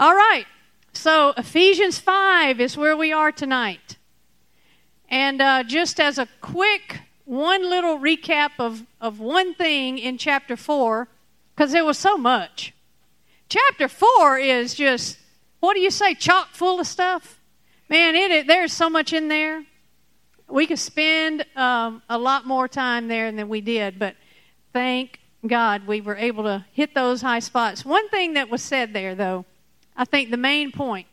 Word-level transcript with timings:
All 0.00 0.14
right. 0.14 0.46
So 0.92 1.32
Ephesians 1.36 1.98
5 1.98 2.60
is 2.60 2.76
where 2.76 2.96
we 2.96 3.12
are 3.12 3.32
tonight. 3.32 3.96
And 5.08 5.42
uh, 5.42 5.64
just 5.64 5.98
as 5.98 6.18
a 6.18 6.28
quick 6.40 7.00
one 7.24 7.68
little 7.68 7.98
recap 7.98 8.52
of, 8.60 8.84
of 9.00 9.18
one 9.18 9.54
thing 9.54 9.98
in 9.98 10.16
chapter 10.16 10.56
4, 10.56 11.08
because 11.54 11.72
there 11.72 11.84
was 11.84 11.98
so 11.98 12.16
much. 12.16 12.72
Chapter 13.48 13.88
4 13.88 14.38
is 14.38 14.74
just, 14.74 15.18
what 15.58 15.74
do 15.74 15.80
you 15.80 15.90
say, 15.90 16.14
chock 16.14 16.50
full 16.52 16.78
of 16.78 16.86
stuff? 16.86 17.40
Man, 17.88 18.14
it, 18.14 18.30
it 18.30 18.46
there's 18.46 18.72
so 18.72 18.88
much 18.88 19.12
in 19.12 19.28
there. 19.28 19.64
We 20.48 20.66
could 20.66 20.78
spend 20.78 21.44
um, 21.56 22.02
a 22.08 22.18
lot 22.18 22.46
more 22.46 22.68
time 22.68 23.08
there 23.08 23.32
than 23.32 23.48
we 23.48 23.60
did, 23.62 23.98
but 23.98 24.14
thank 24.72 25.18
God 25.46 25.86
we 25.86 26.00
were 26.00 26.16
able 26.16 26.44
to 26.44 26.64
hit 26.72 26.94
those 26.94 27.20
high 27.20 27.40
spots. 27.40 27.84
One 27.84 28.08
thing 28.10 28.34
that 28.34 28.48
was 28.48 28.62
said 28.62 28.92
there, 28.92 29.14
though, 29.14 29.44
I 29.98 30.04
think 30.04 30.30
the 30.30 30.38
main 30.38 30.72
point 30.72 31.08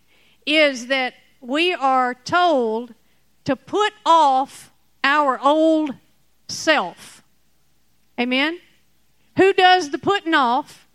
is 0.45 0.87
that 0.87 1.15
we 1.41 1.73
are 1.73 2.13
told 2.13 2.93
to 3.43 3.55
put 3.55 3.93
off 4.05 4.71
our 5.03 5.39
old 5.41 5.95
self. 6.47 7.23
Amen? 8.19 8.59
Who 9.37 9.53
does 9.53 9.89
the 9.89 9.97
putting 9.97 10.33
off? 10.33 10.87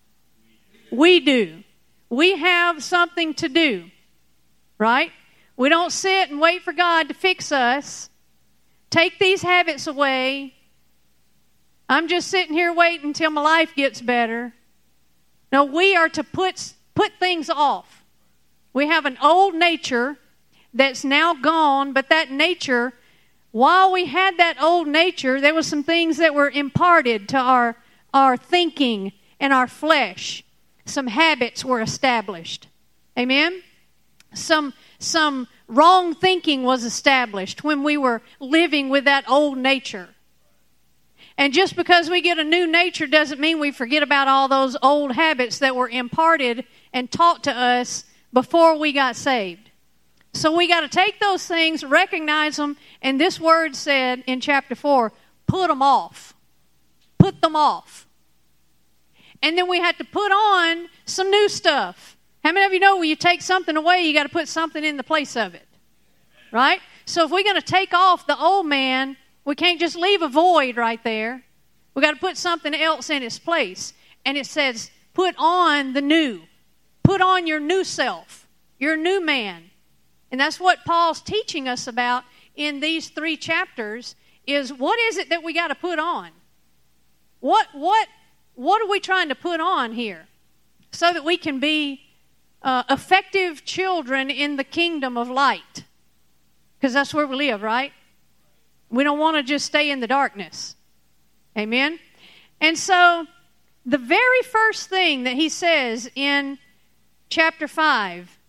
We 0.90 1.20
do. 1.20 1.62
We 2.08 2.38
have 2.38 2.82
something 2.82 3.34
to 3.34 3.48
do, 3.48 3.90
right? 4.78 5.12
We 5.56 5.68
don't 5.68 5.92
sit 5.92 6.30
and 6.30 6.40
wait 6.40 6.62
for 6.62 6.72
God 6.72 7.08
to 7.08 7.14
fix 7.14 7.52
us. 7.52 8.08
Take 8.88 9.18
these 9.18 9.42
habits 9.42 9.86
away. 9.86 10.54
I'm 11.88 12.08
just 12.08 12.28
sitting 12.28 12.54
here 12.54 12.72
waiting 12.72 13.08
until 13.08 13.30
my 13.30 13.42
life 13.42 13.74
gets 13.74 14.00
better. 14.00 14.54
No, 15.52 15.64
we 15.64 15.94
are 15.96 16.08
to 16.08 16.24
put, 16.24 16.72
put 16.94 17.12
things 17.18 17.48
off. 17.48 18.04
We 18.72 18.86
have 18.86 19.06
an 19.06 19.18
old 19.22 19.54
nature 19.54 20.18
that's 20.72 21.04
now 21.04 21.34
gone, 21.34 21.92
but 21.92 22.08
that 22.08 22.30
nature, 22.30 22.92
while 23.50 23.90
we 23.90 24.06
had 24.06 24.36
that 24.38 24.62
old 24.62 24.86
nature, 24.86 25.40
there 25.40 25.54
was 25.54 25.66
some 25.66 25.82
things 25.82 26.18
that 26.18 26.34
were 26.34 26.50
imparted 26.50 27.28
to 27.30 27.38
our, 27.38 27.76
our 28.14 28.36
thinking 28.36 29.12
and 29.40 29.52
our 29.52 29.66
flesh. 29.66 30.44
Some 30.84 31.08
habits 31.08 31.64
were 31.64 31.80
established. 31.80 32.68
Amen? 33.18 33.62
Some, 34.34 34.74
some 34.98 35.48
wrong 35.66 36.14
thinking 36.14 36.62
was 36.62 36.84
established 36.84 37.64
when 37.64 37.82
we 37.82 37.96
were 37.96 38.22
living 38.38 38.88
with 38.88 39.04
that 39.04 39.28
old 39.28 39.58
nature. 39.58 40.10
And 41.36 41.52
just 41.52 41.74
because 41.74 42.10
we 42.10 42.20
get 42.20 42.38
a 42.38 42.44
new 42.44 42.66
nature 42.66 43.06
doesn't 43.06 43.40
mean 43.40 43.58
we 43.58 43.70
forget 43.70 44.02
about 44.02 44.28
all 44.28 44.46
those 44.46 44.76
old 44.82 45.12
habits 45.12 45.58
that 45.58 45.74
were 45.74 45.88
imparted 45.88 46.64
and 46.92 47.10
taught 47.10 47.44
to 47.44 47.52
us 47.52 48.04
before 48.32 48.78
we 48.78 48.92
got 48.92 49.16
saved. 49.16 49.70
So 50.32 50.56
we 50.56 50.68
got 50.68 50.80
to 50.80 50.88
take 50.88 51.18
those 51.18 51.46
things, 51.46 51.84
recognize 51.84 52.56
them, 52.56 52.76
and 53.02 53.20
this 53.20 53.40
word 53.40 53.74
said 53.74 54.22
in 54.26 54.40
chapter 54.40 54.74
4 54.74 55.12
put 55.46 55.68
them 55.68 55.82
off. 55.82 56.34
Put 57.18 57.40
them 57.40 57.56
off. 57.56 58.06
And 59.42 59.58
then 59.58 59.68
we 59.68 59.80
had 59.80 59.98
to 59.98 60.04
put 60.04 60.30
on 60.30 60.88
some 61.04 61.30
new 61.30 61.48
stuff. 61.48 62.16
How 62.44 62.52
many 62.52 62.64
of 62.64 62.72
you 62.72 62.78
know 62.78 62.98
when 62.98 63.08
you 63.08 63.16
take 63.16 63.42
something 63.42 63.76
away, 63.76 64.02
you 64.02 64.14
got 64.14 64.22
to 64.22 64.28
put 64.28 64.48
something 64.48 64.84
in 64.84 64.96
the 64.96 65.02
place 65.02 65.36
of 65.36 65.54
it? 65.54 65.66
Right? 66.52 66.80
So 67.04 67.24
if 67.24 67.30
we're 67.30 67.44
going 67.44 67.56
to 67.56 67.62
take 67.62 67.92
off 67.92 68.26
the 68.26 68.38
old 68.38 68.66
man, 68.66 69.16
we 69.44 69.54
can't 69.54 69.80
just 69.80 69.96
leave 69.96 70.22
a 70.22 70.28
void 70.28 70.76
right 70.76 71.02
there. 71.02 71.42
We 71.94 72.02
got 72.02 72.12
to 72.12 72.20
put 72.20 72.36
something 72.36 72.74
else 72.74 73.10
in 73.10 73.22
its 73.22 73.38
place. 73.38 73.92
And 74.24 74.38
it 74.38 74.46
says, 74.46 74.90
put 75.14 75.34
on 75.38 75.92
the 75.92 76.00
new. 76.00 76.42
Put 77.10 77.20
on 77.20 77.48
your 77.48 77.58
new 77.58 77.82
self, 77.82 78.46
your 78.78 78.96
new 78.96 79.20
man. 79.20 79.70
And 80.30 80.40
that's 80.40 80.60
what 80.60 80.84
Paul's 80.84 81.20
teaching 81.20 81.66
us 81.66 81.88
about 81.88 82.22
in 82.54 82.78
these 82.78 83.08
three 83.08 83.36
chapters 83.36 84.14
is 84.46 84.72
what 84.72 84.96
is 85.00 85.16
it 85.16 85.28
that 85.30 85.42
we 85.42 85.52
got 85.52 85.68
to 85.68 85.74
put 85.74 85.98
on? 85.98 86.30
What 87.40 87.66
what 87.72 88.06
what 88.54 88.80
are 88.80 88.88
we 88.88 89.00
trying 89.00 89.28
to 89.28 89.34
put 89.34 89.58
on 89.58 89.90
here 89.90 90.28
so 90.92 91.12
that 91.12 91.24
we 91.24 91.36
can 91.36 91.58
be 91.58 92.00
uh, 92.62 92.84
effective 92.88 93.64
children 93.64 94.30
in 94.30 94.54
the 94.54 94.62
kingdom 94.62 95.16
of 95.16 95.28
light? 95.28 95.82
Because 96.78 96.92
that's 96.92 97.12
where 97.12 97.26
we 97.26 97.34
live, 97.34 97.60
right? 97.60 97.92
We 98.88 99.02
don't 99.02 99.18
want 99.18 99.36
to 99.36 99.42
just 99.42 99.66
stay 99.66 99.90
in 99.90 99.98
the 99.98 100.06
darkness. 100.06 100.76
Amen. 101.58 101.98
And 102.60 102.78
so 102.78 103.26
the 103.84 103.98
very 103.98 104.42
first 104.42 104.88
thing 104.88 105.24
that 105.24 105.34
he 105.34 105.48
says 105.48 106.08
in 106.14 106.58
chapter 107.30 107.66
5 107.66 108.40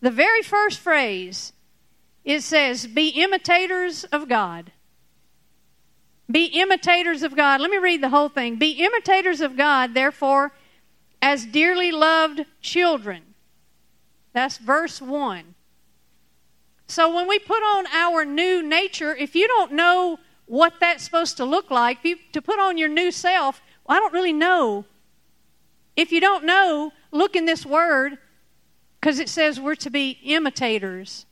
the 0.00 0.10
very 0.10 0.42
first 0.42 0.78
phrase, 0.78 1.52
it 2.24 2.42
says, 2.42 2.86
Be 2.86 3.08
imitators 3.08 4.04
of 4.04 4.28
God. 4.28 4.72
Be 6.30 6.44
imitators 6.46 7.22
of 7.22 7.34
God. 7.34 7.60
Let 7.60 7.70
me 7.70 7.78
read 7.78 8.02
the 8.02 8.10
whole 8.10 8.28
thing. 8.28 8.56
Be 8.56 8.72
imitators 8.84 9.40
of 9.40 9.56
God, 9.56 9.94
therefore, 9.94 10.52
as 11.20 11.46
dearly 11.46 11.90
loved 11.90 12.44
children. 12.60 13.22
That's 14.34 14.58
verse 14.58 15.00
1. 15.00 15.54
So 16.86 17.14
when 17.14 17.26
we 17.26 17.38
put 17.38 17.62
on 17.62 17.86
our 17.88 18.24
new 18.24 18.62
nature, 18.62 19.14
if 19.14 19.34
you 19.34 19.48
don't 19.48 19.72
know 19.72 20.18
what 20.46 20.74
that's 20.80 21.02
supposed 21.02 21.36
to 21.38 21.44
look 21.44 21.70
like, 21.70 21.98
you, 22.04 22.16
to 22.32 22.40
put 22.40 22.58
on 22.58 22.78
your 22.78 22.88
new 22.88 23.10
self, 23.10 23.60
well, 23.86 23.96
I 23.96 24.00
don't 24.00 24.12
really 24.12 24.32
know. 24.32 24.84
If 25.96 26.12
you 26.12 26.20
don't 26.20 26.44
know, 26.44 26.92
look 27.10 27.36
in 27.36 27.44
this 27.44 27.64
word 27.64 28.18
because 29.00 29.18
it 29.18 29.28
says 29.28 29.60
we're 29.60 29.74
to 29.76 29.90
be 29.90 30.18
imitators 30.24 31.26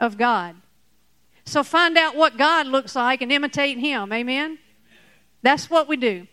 of 0.00 0.18
God. 0.18 0.56
So 1.44 1.62
find 1.62 1.96
out 1.98 2.16
what 2.16 2.36
God 2.36 2.66
looks 2.66 2.96
like 2.96 3.20
and 3.20 3.30
imitate 3.30 3.78
Him. 3.78 4.12
Amen? 4.12 4.58
That's 5.42 5.68
what 5.68 5.88
we 5.88 5.96
do. 5.96 6.26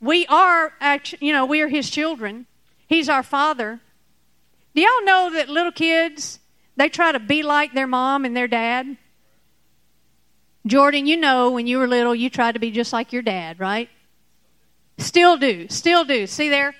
We 0.00 0.26
are, 0.26 0.72
actually, 0.80 1.26
you 1.26 1.32
know, 1.32 1.46
we 1.46 1.60
are 1.60 1.68
His 1.68 1.90
children. 1.90 2.46
He's 2.86 3.08
our 3.08 3.22
Father. 3.22 3.80
Do 4.74 4.82
y'all 4.82 5.04
know 5.04 5.30
that 5.34 5.48
little 5.48 5.72
kids, 5.72 6.40
they 6.76 6.88
try 6.88 7.12
to 7.12 7.20
be 7.20 7.42
like 7.42 7.74
their 7.74 7.86
mom 7.86 8.24
and 8.24 8.36
their 8.36 8.48
dad? 8.48 8.96
Jordan, 10.66 11.06
you 11.06 11.16
know 11.16 11.50
when 11.50 11.66
you 11.66 11.78
were 11.78 11.88
little, 11.88 12.14
you 12.14 12.30
tried 12.30 12.52
to 12.52 12.60
be 12.60 12.70
just 12.70 12.92
like 12.92 13.12
your 13.12 13.22
dad, 13.22 13.58
right? 13.58 13.88
Still 14.98 15.36
do. 15.36 15.66
Still 15.68 16.04
do. 16.04 16.26
See 16.26 16.48
there? 16.48 16.74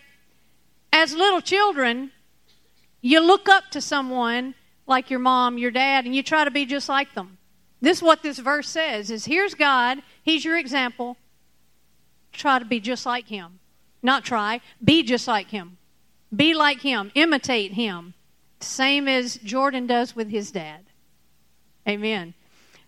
As 0.93 1.15
little 1.15 1.41
children, 1.41 2.13
you 3.01 3.21
look 3.21 3.49
up 3.49 3.71
to 3.71 3.81
someone 3.81 4.55
like 4.87 5.11
your 5.11 5.19
mom, 5.19 5.59
your 5.59 5.71
dad, 5.71 6.05
and 6.05 6.15
you 6.15 6.23
try 6.23 6.45
to 6.45 6.51
be 6.51 6.67
just 6.67 6.89
like 6.89 7.15
them. 7.15 7.39
This 7.81 7.99
is 7.99 8.03
what 8.03 8.23
this 8.23 8.39
verse 8.39 8.69
says 8.69 9.11
is 9.11 9.25
here's 9.25 9.55
God, 9.55 10.03
he's 10.23 10.45
your 10.45 10.59
example. 10.59 11.17
Try 12.33 12.59
to 12.59 12.65
be 12.65 12.81
just 12.81 13.05
like 13.05 13.27
him. 13.27 13.59
Not 14.03 14.25
try, 14.25 14.61
be 14.83 15.03
just 15.03 15.27
like 15.27 15.49
him. 15.49 15.79
Be 16.35 16.55
like 16.55 16.81
him, 16.81 17.11
imitate 17.15 17.73
him. 17.73 18.15
Same 18.61 19.09
as 19.09 19.37
Jordan 19.37 19.87
does 19.87 20.15
with 20.15 20.31
his 20.31 20.51
dad. 20.51 20.85
Amen. 21.89 22.35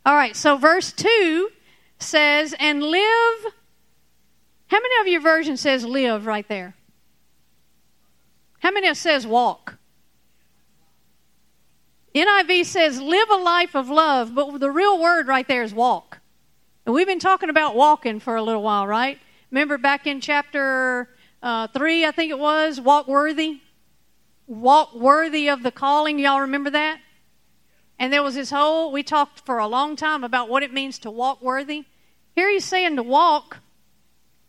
All 0.06 0.14
right, 0.14 0.36
so 0.36 0.56
verse 0.56 0.92
2 0.92 1.50
says, 1.98 2.54
and 2.58 2.82
live. 2.82 3.52
How 4.68 4.78
many 4.80 5.00
of 5.00 5.08
your 5.08 5.20
version 5.20 5.56
says 5.56 5.84
live 5.84 6.26
right 6.26 6.46
there? 6.48 6.74
How 8.64 8.70
many 8.70 8.88
of 8.88 8.96
says 8.96 9.26
walk? 9.26 9.76
NIV 12.14 12.64
says 12.64 12.98
live 12.98 13.28
a 13.28 13.36
life 13.36 13.76
of 13.76 13.90
love, 13.90 14.34
but 14.34 14.58
the 14.58 14.70
real 14.70 14.98
word 14.98 15.28
right 15.28 15.46
there 15.46 15.62
is 15.62 15.74
walk. 15.74 16.20
And 16.86 16.94
we've 16.94 17.06
been 17.06 17.18
talking 17.18 17.50
about 17.50 17.76
walking 17.76 18.20
for 18.20 18.36
a 18.36 18.42
little 18.42 18.62
while, 18.62 18.86
right? 18.86 19.18
Remember 19.50 19.76
back 19.76 20.06
in 20.06 20.22
chapter 20.22 21.10
uh, 21.42 21.66
3, 21.66 22.06
I 22.06 22.10
think 22.12 22.30
it 22.30 22.38
was, 22.38 22.80
walk 22.80 23.06
worthy? 23.06 23.60
Walk 24.46 24.94
worthy 24.94 25.50
of 25.50 25.62
the 25.62 25.70
calling. 25.70 26.18
Y'all 26.18 26.40
remember 26.40 26.70
that? 26.70 27.00
And 27.98 28.10
there 28.10 28.22
was 28.22 28.34
this 28.34 28.50
whole, 28.50 28.90
we 28.90 29.02
talked 29.02 29.40
for 29.44 29.58
a 29.58 29.66
long 29.66 29.94
time 29.94 30.24
about 30.24 30.48
what 30.48 30.62
it 30.62 30.72
means 30.72 30.98
to 31.00 31.10
walk 31.10 31.42
worthy. 31.42 31.84
Here 32.34 32.50
he's 32.50 32.64
saying 32.64 32.96
to 32.96 33.02
walk 33.02 33.58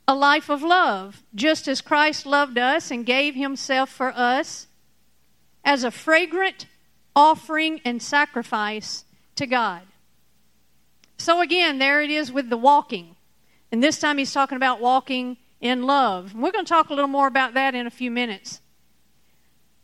a 0.07 0.15
life 0.15 0.49
of 0.49 0.61
love, 0.61 1.23
just 1.33 1.67
as 1.67 1.81
Christ 1.81 2.25
loved 2.25 2.57
us 2.57 2.91
and 2.91 3.05
gave 3.05 3.35
himself 3.35 3.89
for 3.89 4.13
us 4.15 4.67
as 5.63 5.83
a 5.83 5.91
fragrant 5.91 6.67
offering 7.15 7.81
and 7.83 8.01
sacrifice 8.01 9.05
to 9.35 9.47
God. 9.47 9.81
So 11.17 11.41
again, 11.41 11.79
there 11.79 12.01
it 12.01 12.09
is 12.09 12.31
with 12.31 12.49
the 12.49 12.57
walking. 12.57 13.15
And 13.71 13.83
this 13.83 13.99
time 13.99 14.17
he's 14.17 14.33
talking 14.33 14.57
about 14.57 14.79
walking 14.79 15.37
in 15.59 15.83
love. 15.83 16.35
We're 16.35 16.51
going 16.51 16.65
to 16.65 16.69
talk 16.69 16.89
a 16.89 16.93
little 16.93 17.07
more 17.07 17.27
about 17.27 17.55
that 17.55 17.73
in 17.73 17.87
a 17.87 17.91
few 17.91 18.11
minutes. 18.11 18.61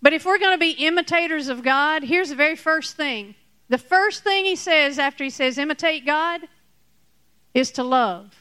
But 0.02 0.14
if 0.14 0.26
we're 0.26 0.40
going 0.40 0.54
to 0.54 0.60
be 0.60 0.72
imitators 0.72 1.48
of 1.48 1.64
God, 1.64 2.04
here's 2.04 2.30
the 2.30 2.36
very 2.36 2.56
first 2.56 2.96
thing. 2.96 3.36
The 3.70 3.78
first 3.78 4.24
thing 4.24 4.46
he 4.46 4.56
says 4.56 5.00
after 5.00 5.24
he 5.24 5.30
says 5.30 5.58
imitate 5.58 6.06
God 6.06 6.42
is 7.54 7.72
to 7.72 7.84
love. 7.84 8.41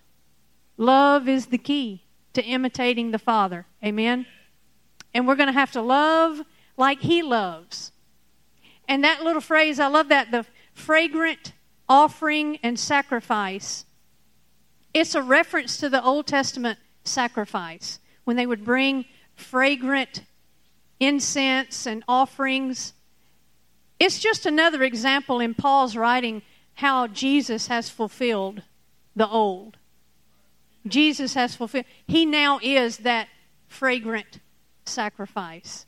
Love 0.81 1.29
is 1.29 1.49
the 1.49 1.59
key 1.59 2.03
to 2.33 2.43
imitating 2.43 3.11
the 3.11 3.19
Father. 3.19 3.67
Amen? 3.85 4.25
And 5.13 5.29
we're 5.29 5.37
going 5.37 5.49
to 5.49 5.53
have 5.53 5.73
to 5.73 5.83
love 5.83 6.41
like 6.79 7.03
He 7.03 7.21
loves. 7.21 7.93
And 8.89 9.05
that 9.05 9.23
little 9.23 9.43
phrase, 9.43 9.79
I 9.79 9.89
love 9.89 10.09
that 10.09 10.31
the 10.31 10.47
fragrant 10.73 11.53
offering 11.87 12.59
and 12.63 12.79
sacrifice. 12.81 13.85
It's 14.95 15.15
a 15.15 15.21
reference 15.23 15.77
to 15.77 15.91
the 15.91 16.03
Old 16.03 16.27
Testament 16.27 16.79
sacrifice 17.05 17.99
when 18.25 18.37
they 18.39 18.47
would 18.47 18.65
bring 18.65 19.05
fragrant 19.35 20.25
incense 20.99 21.85
and 21.85 22.03
offerings. 22.09 22.95
It's 23.99 24.19
just 24.19 24.47
another 24.47 24.83
example 24.83 25.41
in 25.41 25.53
Paul's 25.53 25.95
writing 25.95 26.41
how 26.77 27.07
Jesus 27.07 27.67
has 27.67 27.91
fulfilled 27.91 28.63
the 29.15 29.29
old. 29.29 29.77
Jesus 30.87 31.35
has 31.35 31.55
fulfilled. 31.55 31.85
He 32.07 32.25
now 32.25 32.59
is 32.63 32.99
that 32.99 33.29
fragrant 33.69 34.41
sacrifice. 34.85 35.87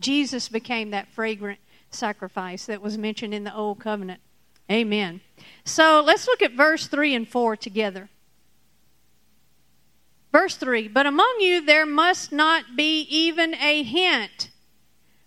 Jesus 0.00 0.48
became 0.48 0.90
that 0.90 1.08
fragrant 1.08 1.60
sacrifice 1.90 2.66
that 2.66 2.82
was 2.82 2.98
mentioned 2.98 3.34
in 3.34 3.44
the 3.44 3.54
Old 3.54 3.80
Covenant. 3.80 4.20
Amen. 4.70 5.20
So 5.64 6.02
let's 6.04 6.26
look 6.26 6.42
at 6.42 6.52
verse 6.52 6.86
3 6.86 7.14
and 7.14 7.28
4 7.28 7.56
together. 7.56 8.08
Verse 10.32 10.56
3 10.56 10.88
But 10.88 11.06
among 11.06 11.36
you 11.40 11.64
there 11.64 11.86
must 11.86 12.32
not 12.32 12.76
be 12.76 13.02
even 13.02 13.54
a 13.54 13.82
hint 13.82 14.50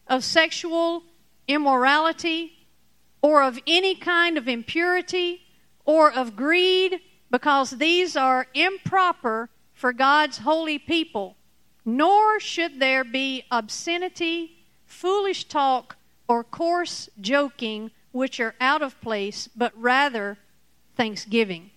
of 0.07 0.23
sexual 0.23 1.03
immorality 1.47 2.53
or 3.21 3.43
of 3.43 3.59
any 3.65 3.95
kind 3.95 4.37
of 4.37 4.47
impurity 4.47 5.41
or 5.85 6.11
of 6.11 6.35
greed, 6.35 6.99
because 7.29 7.71
these 7.71 8.15
are 8.15 8.47
improper 8.53 9.49
for 9.73 9.93
God's 9.93 10.39
holy 10.39 10.79
people. 10.79 11.35
Nor 11.85 12.39
should 12.39 12.79
there 12.79 13.03
be 13.03 13.43
obscenity, 13.49 14.65
foolish 14.85 15.45
talk, 15.45 15.95
or 16.27 16.43
coarse 16.43 17.09
joking, 17.21 17.91
which 18.11 18.39
are 18.39 18.55
out 18.59 18.81
of 18.81 18.99
place, 18.99 19.47
but 19.55 19.71
rather 19.77 20.37
thanksgiving. 20.95 21.71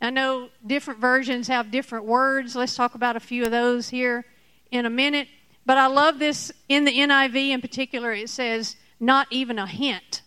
I 0.00 0.10
know 0.10 0.48
different 0.66 1.00
versions 1.00 1.48
have 1.48 1.70
different 1.70 2.04
words. 2.04 2.56
Let's 2.56 2.74
talk 2.74 2.94
about 2.94 3.16
a 3.16 3.20
few 3.20 3.44
of 3.44 3.52
those 3.52 3.88
here 3.88 4.24
in 4.70 4.84
a 4.84 4.90
minute. 4.90 5.28
But 5.64 5.78
I 5.78 5.86
love 5.86 6.18
this 6.18 6.50
in 6.68 6.84
the 6.84 6.90
NIV 6.90 7.50
in 7.50 7.60
particular. 7.60 8.12
It 8.12 8.28
says, 8.28 8.76
not 8.98 9.28
even 9.30 9.58
a 9.58 9.66
hint. 9.66 10.22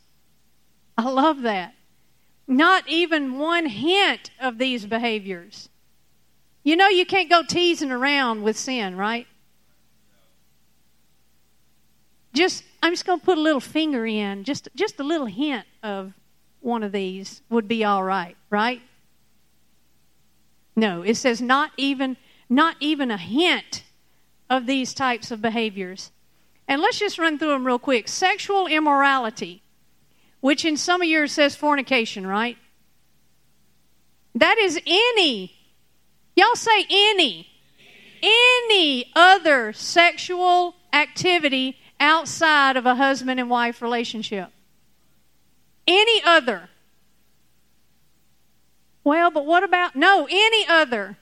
I 0.98 1.10
love 1.10 1.42
that. 1.42 1.75
Not 2.48 2.88
even 2.88 3.40
one 3.40 3.66
hint 3.66 4.30
of 4.40 4.58
these 4.58 4.86
behaviors. 4.86 5.70
You 6.64 6.76
know, 6.76 6.88
you 6.88 7.06
can't 7.06 7.30
go 7.30 7.44
teasing 7.44 7.92
around 7.92 8.44
with 8.44 8.58
sin, 8.58 8.96
right? 8.98 9.28
Just, 12.34 12.64
I'm 12.84 12.92
just 12.92 13.06
going 13.06 13.20
to 13.20 13.26
put 13.26 13.38
a 13.38 13.42
little 13.42 13.60
finger 13.60 14.06
in, 14.06 14.44
just, 14.44 14.68
just 14.76 15.00
a 15.00 15.04
little 15.04 15.28
hint 15.28 15.66
of 15.82 16.14
one 16.60 16.84
of 16.84 16.92
these 16.92 17.42
would 17.50 17.68
be 17.68 17.84
all 17.84 18.04
right, 18.04 18.36
right? 18.50 18.82
No, 20.76 21.02
it 21.02 21.16
says 21.16 21.42
not 21.42 21.72
even, 21.78 22.18
not 22.50 22.76
even 22.80 23.10
a 23.10 23.18
hint 23.18 23.84
of 24.50 24.66
these 24.66 24.94
types 24.94 25.32
of 25.32 25.42
behaviors. 25.42 26.12
And 26.68 26.82
let's 26.82 27.00
just 27.00 27.20
run 27.20 27.38
through 27.38 27.50
them 27.50 27.66
real 27.66 27.80
quick. 27.80 28.08
Sexual 28.08 28.68
immorality, 28.68 29.62
which 30.46 30.64
in 30.64 30.78
some 30.78 31.02
of 31.02 31.08
yours 31.08 31.32
says 31.32 31.56
fornication, 31.56 32.28
right? 32.28 32.56
That 34.36 34.60
is 34.60 34.80
any, 34.86 35.56
y'all 36.36 36.54
say 36.54 36.86
any, 36.88 37.48
any 38.22 39.12
other 39.16 39.74
sexual 39.74 40.76
activity 40.94 41.80
outside 42.00 42.78
of 42.78 42.86
a 42.86 42.94
husband 42.94 43.40
and 43.40 43.50
wife 43.50 43.82
relationship. 43.82 44.50
Any 45.88 46.22
other. 46.24 46.70
Well, 49.04 49.32
but 49.32 49.48
what 49.48 49.64
about, 49.64 49.96
no, 49.96 50.28
any 50.30 50.68
other. 50.68 51.18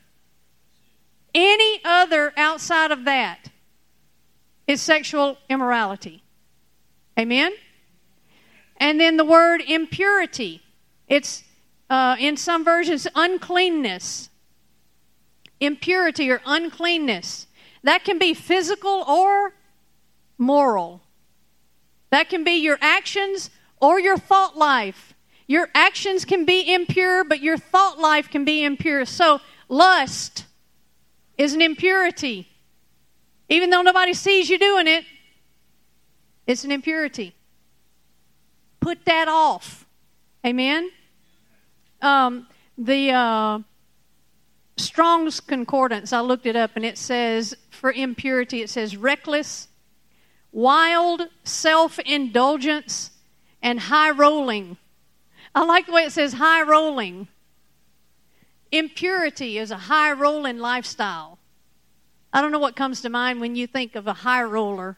Any 1.34 1.80
other 1.86 2.34
outside 2.36 2.92
of 2.92 3.06
that 3.06 3.52
is 4.68 4.82
sexual 4.82 5.38
immorality. 5.50 6.24
Amen? 7.18 7.54
And 8.78 9.00
then 9.00 9.18
the 9.18 9.26
word 9.26 9.62
impurity. 9.62 10.62
It's 11.08 11.44
uh, 11.90 12.16
in 12.20 12.38
some 12.38 12.64
versions 12.66 13.08
uncleanness. 13.16 14.30
Impurity 15.60 16.30
or 16.32 16.42
uncleanness. 16.46 17.48
That 17.84 18.04
can 18.04 18.18
be 18.18 18.34
physical 18.34 19.04
or 19.08 19.54
moral. 20.38 21.02
That 22.10 22.30
can 22.30 22.44
be 22.44 22.54
your 22.54 22.78
actions 22.82 23.50
or 23.80 24.00
your 24.00 24.18
thought 24.18 24.58
life. 24.58 25.14
Your 25.48 25.70
actions 25.76 26.26
can 26.26 26.46
be 26.46 26.74
impure, 26.74 27.24
but 27.24 27.42
your 27.42 27.58
thought 27.58 28.00
life 28.00 28.30
can 28.30 28.46
be 28.46 28.64
impure. 28.64 29.06
So, 29.06 29.42
lust 29.68 30.46
is 31.38 31.54
an 31.54 31.62
impurity. 31.62 32.48
Even 33.50 33.70
though 33.70 33.82
nobody 33.82 34.14
sees 34.14 34.50
you 34.50 34.58
doing 34.58 34.88
it, 34.88 35.06
it's 36.48 36.64
an 36.64 36.72
impurity. 36.72 37.36
Put 38.84 39.06
that 39.06 39.30
off. 39.30 39.86
Amen? 40.46 40.92
Um, 42.02 42.48
the 42.78 43.12
uh, 43.12 43.60
Strong's 44.76 45.40
Concordance, 45.40 46.12
I 46.12 46.20
looked 46.20 46.46
it 46.46 46.58
up 46.58 46.72
and 46.76 46.84
it 46.84 46.98
says, 46.98 47.56
for 47.70 47.94
impurity, 47.94 48.62
it 48.62 48.70
says 48.70 48.98
reckless, 48.98 49.70
wild 50.52 51.30
self 51.46 51.98
indulgence, 52.00 53.12
and 53.62 53.80
high 53.80 54.12
rolling. 54.12 54.76
I 55.56 55.64
like 55.64 55.86
the 55.86 55.94
way 55.94 56.04
it 56.04 56.12
says 56.12 56.34
high 56.34 56.64
rolling. 56.64 57.30
Impurity 58.70 59.60
is 59.60 59.72
a 59.72 59.78
high 59.78 60.12
rolling 60.12 60.58
lifestyle. 60.58 61.40
I 62.34 62.42
don't 62.42 62.52
know 62.52 62.60
what 62.60 62.76
comes 62.76 63.00
to 63.04 63.10
mind 63.10 63.40
when 63.40 63.56
you 63.56 63.66
think 63.66 63.96
of 63.96 64.08
a 64.08 64.14
high 64.14 64.44
roller, 64.44 64.98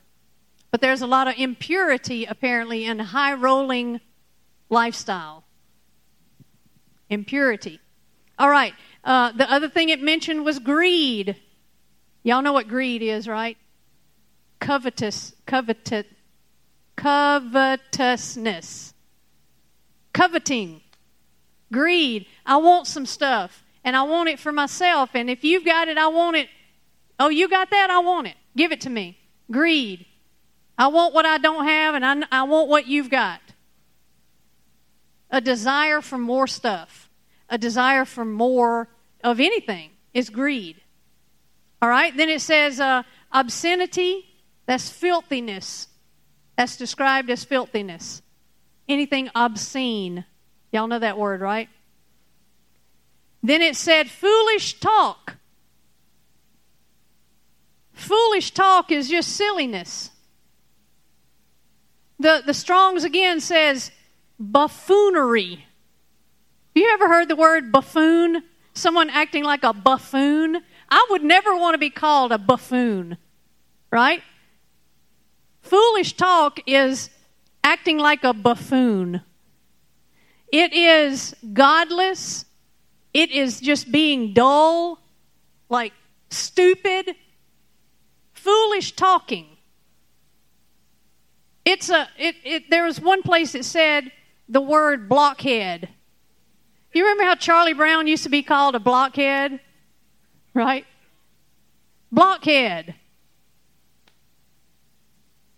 but 0.75 0.81
there's 0.81 1.01
a 1.01 1.07
lot 1.07 1.25
of 1.25 1.35
impurity 1.37 2.25
apparently 2.25 2.83
in 2.83 2.99
high 2.99 3.33
rolling 3.33 4.01
lifestyle. 4.69 5.45
Impurity. 7.09 7.79
All 8.37 8.49
right. 8.49 8.73
Uh, 9.01 9.31
the 9.31 9.49
other 9.49 9.69
thing 9.69 9.87
it 9.87 10.01
mentioned 10.01 10.43
was 10.43 10.59
greed. 10.59 11.37
Y'all 12.23 12.41
know 12.41 12.51
what 12.51 12.67
greed 12.67 13.01
is, 13.01 13.25
right? 13.25 13.57
Covetous, 14.59 15.33
coveted, 15.45 16.07
covetousness, 16.97 18.93
coveting, 20.11 20.81
greed. 21.71 22.25
I 22.45 22.57
want 22.57 22.87
some 22.87 23.05
stuff 23.05 23.63
and 23.85 23.95
I 23.95 24.03
want 24.03 24.27
it 24.27 24.39
for 24.39 24.51
myself. 24.51 25.11
And 25.13 25.29
if 25.29 25.41
you've 25.45 25.63
got 25.63 25.87
it, 25.87 25.97
I 25.97 26.07
want 26.07 26.35
it. 26.35 26.49
Oh, 27.17 27.29
you 27.29 27.47
got 27.47 27.69
that? 27.69 27.89
I 27.89 27.99
want 27.99 28.27
it. 28.27 28.35
Give 28.57 28.73
it 28.73 28.81
to 28.81 28.89
me. 28.89 29.17
Greed. 29.49 30.05
I 30.77 30.87
want 30.87 31.13
what 31.13 31.25
I 31.25 31.37
don't 31.37 31.65
have, 31.65 31.95
and 31.95 32.05
I, 32.05 32.39
I 32.39 32.43
want 32.43 32.69
what 32.69 32.87
you've 32.87 33.09
got. 33.09 33.41
A 35.31 35.41
desire 35.41 36.01
for 36.01 36.17
more 36.17 36.47
stuff, 36.47 37.09
a 37.49 37.57
desire 37.57 38.05
for 38.05 38.25
more 38.25 38.89
of 39.23 39.39
anything 39.39 39.91
is 40.13 40.29
greed. 40.29 40.81
All 41.81 41.89
right? 41.89 42.15
Then 42.15 42.29
it 42.29 42.41
says 42.41 42.79
uh, 42.79 43.03
obscenity, 43.31 44.25
that's 44.65 44.89
filthiness. 44.89 45.87
That's 46.57 46.77
described 46.77 47.29
as 47.29 47.43
filthiness. 47.43 48.21
Anything 48.87 49.29
obscene. 49.35 50.25
Y'all 50.71 50.87
know 50.87 50.99
that 50.99 51.17
word, 51.17 51.41
right? 51.41 51.69
Then 53.43 53.61
it 53.61 53.75
said 53.75 54.09
foolish 54.09 54.79
talk. 54.79 55.35
Foolish 57.93 58.51
talk 58.51 58.91
is 58.91 59.09
just 59.09 59.29
silliness. 59.29 60.11
The, 62.19 62.43
the 62.45 62.53
Strongs 62.53 63.03
again 63.03 63.39
says 63.39 63.91
buffoonery. 64.39 65.65
You 66.73 66.89
ever 66.93 67.07
heard 67.07 67.29
the 67.29 67.35
word 67.35 67.71
buffoon? 67.71 68.43
Someone 68.73 69.09
acting 69.09 69.43
like 69.43 69.63
a 69.63 69.73
buffoon? 69.73 70.61
I 70.89 71.07
would 71.09 71.23
never 71.23 71.55
want 71.55 71.73
to 71.73 71.77
be 71.77 71.89
called 71.89 72.31
a 72.31 72.37
buffoon, 72.37 73.17
right? 73.91 74.21
Foolish 75.61 76.13
talk 76.13 76.59
is 76.67 77.09
acting 77.63 77.97
like 77.97 78.23
a 78.23 78.33
buffoon. 78.33 79.21
It 80.51 80.73
is 80.73 81.35
godless, 81.53 82.45
it 83.13 83.31
is 83.31 83.59
just 83.59 83.91
being 83.91 84.33
dull, 84.33 84.99
like 85.69 85.93
stupid, 86.29 87.15
foolish 88.33 88.91
talking. 88.91 89.54
It's 91.65 91.89
a 91.89 92.07
it, 92.17 92.35
it 92.43 92.69
there 92.69 92.85
was 92.85 93.01
one 93.01 93.23
place 93.23 93.53
that 93.53 93.65
said 93.65 94.11
the 94.47 94.61
word 94.61 95.09
blockhead. 95.09 95.89
You 96.93 97.03
remember 97.03 97.23
how 97.23 97.35
Charlie 97.35 97.73
Brown 97.73 98.07
used 98.07 98.23
to 98.23 98.29
be 98.29 98.43
called 98.43 98.75
a 98.75 98.79
blockhead? 98.79 99.59
Right? 100.53 100.85
Blockhead. 102.11 102.95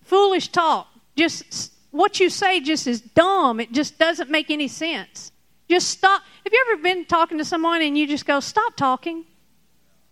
foolish 0.08 0.48
talk. 0.48 0.88
Just 1.16 1.74
what 1.92 2.20
you 2.20 2.30
say 2.30 2.60
just 2.60 2.88
is 2.88 3.02
dumb. 3.02 3.60
It 3.60 3.72
just 3.72 4.00
doesn't 4.00 4.30
make 4.30 4.50
any 4.50 4.68
sense. 4.68 5.32
Just 5.70 5.90
stop. 5.90 6.22
Have 6.44 6.54
you 6.54 6.66
ever 6.72 6.82
been 6.82 7.06
talking 7.06 7.38
to 7.38 7.46
someone 7.46 7.82
and 7.82 7.98
you 7.98 8.08
just 8.08 8.26
go, 8.26 8.40
stop 8.40 8.76
talking? 8.76 9.26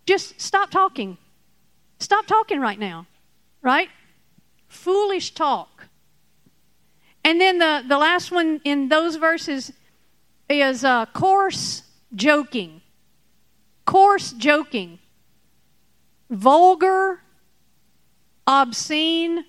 Just 0.04 0.40
stop 0.40 0.70
talking. 0.70 1.16
Stop 1.98 2.26
talking 2.26 2.60
right 2.60 2.78
now. 2.78 3.06
Right? 3.62 3.88
Foolish 4.68 5.32
talk. 5.32 5.75
And 7.26 7.40
then 7.40 7.58
the, 7.58 7.82
the 7.88 7.98
last 7.98 8.30
one 8.30 8.60
in 8.62 8.88
those 8.88 9.16
verses 9.16 9.72
is 10.48 10.84
uh, 10.84 11.06
coarse 11.06 11.82
joking. 12.14 12.82
Coarse 13.84 14.30
joking. 14.30 15.00
Vulgar, 16.30 17.20
obscene, 18.46 19.44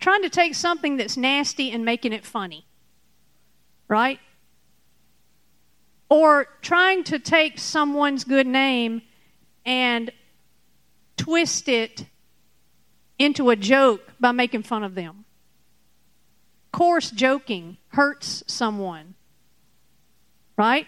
trying 0.00 0.20
to 0.20 0.28
take 0.28 0.54
something 0.54 0.98
that's 0.98 1.16
nasty 1.16 1.70
and 1.70 1.82
making 1.82 2.12
it 2.12 2.26
funny. 2.26 2.66
Right? 3.88 4.20
Or 6.10 6.46
trying 6.60 7.04
to 7.04 7.18
take 7.20 7.58
someone's 7.58 8.24
good 8.24 8.46
name 8.46 9.00
and 9.64 10.10
twist 11.16 11.70
it 11.70 12.04
into 13.18 13.48
a 13.48 13.56
joke 13.56 14.12
by 14.20 14.32
making 14.32 14.64
fun 14.64 14.84
of 14.84 14.94
them. 14.94 15.21
Coarse 16.72 17.10
joking 17.10 17.76
hurts 17.88 18.42
someone. 18.46 19.14
Right? 20.56 20.86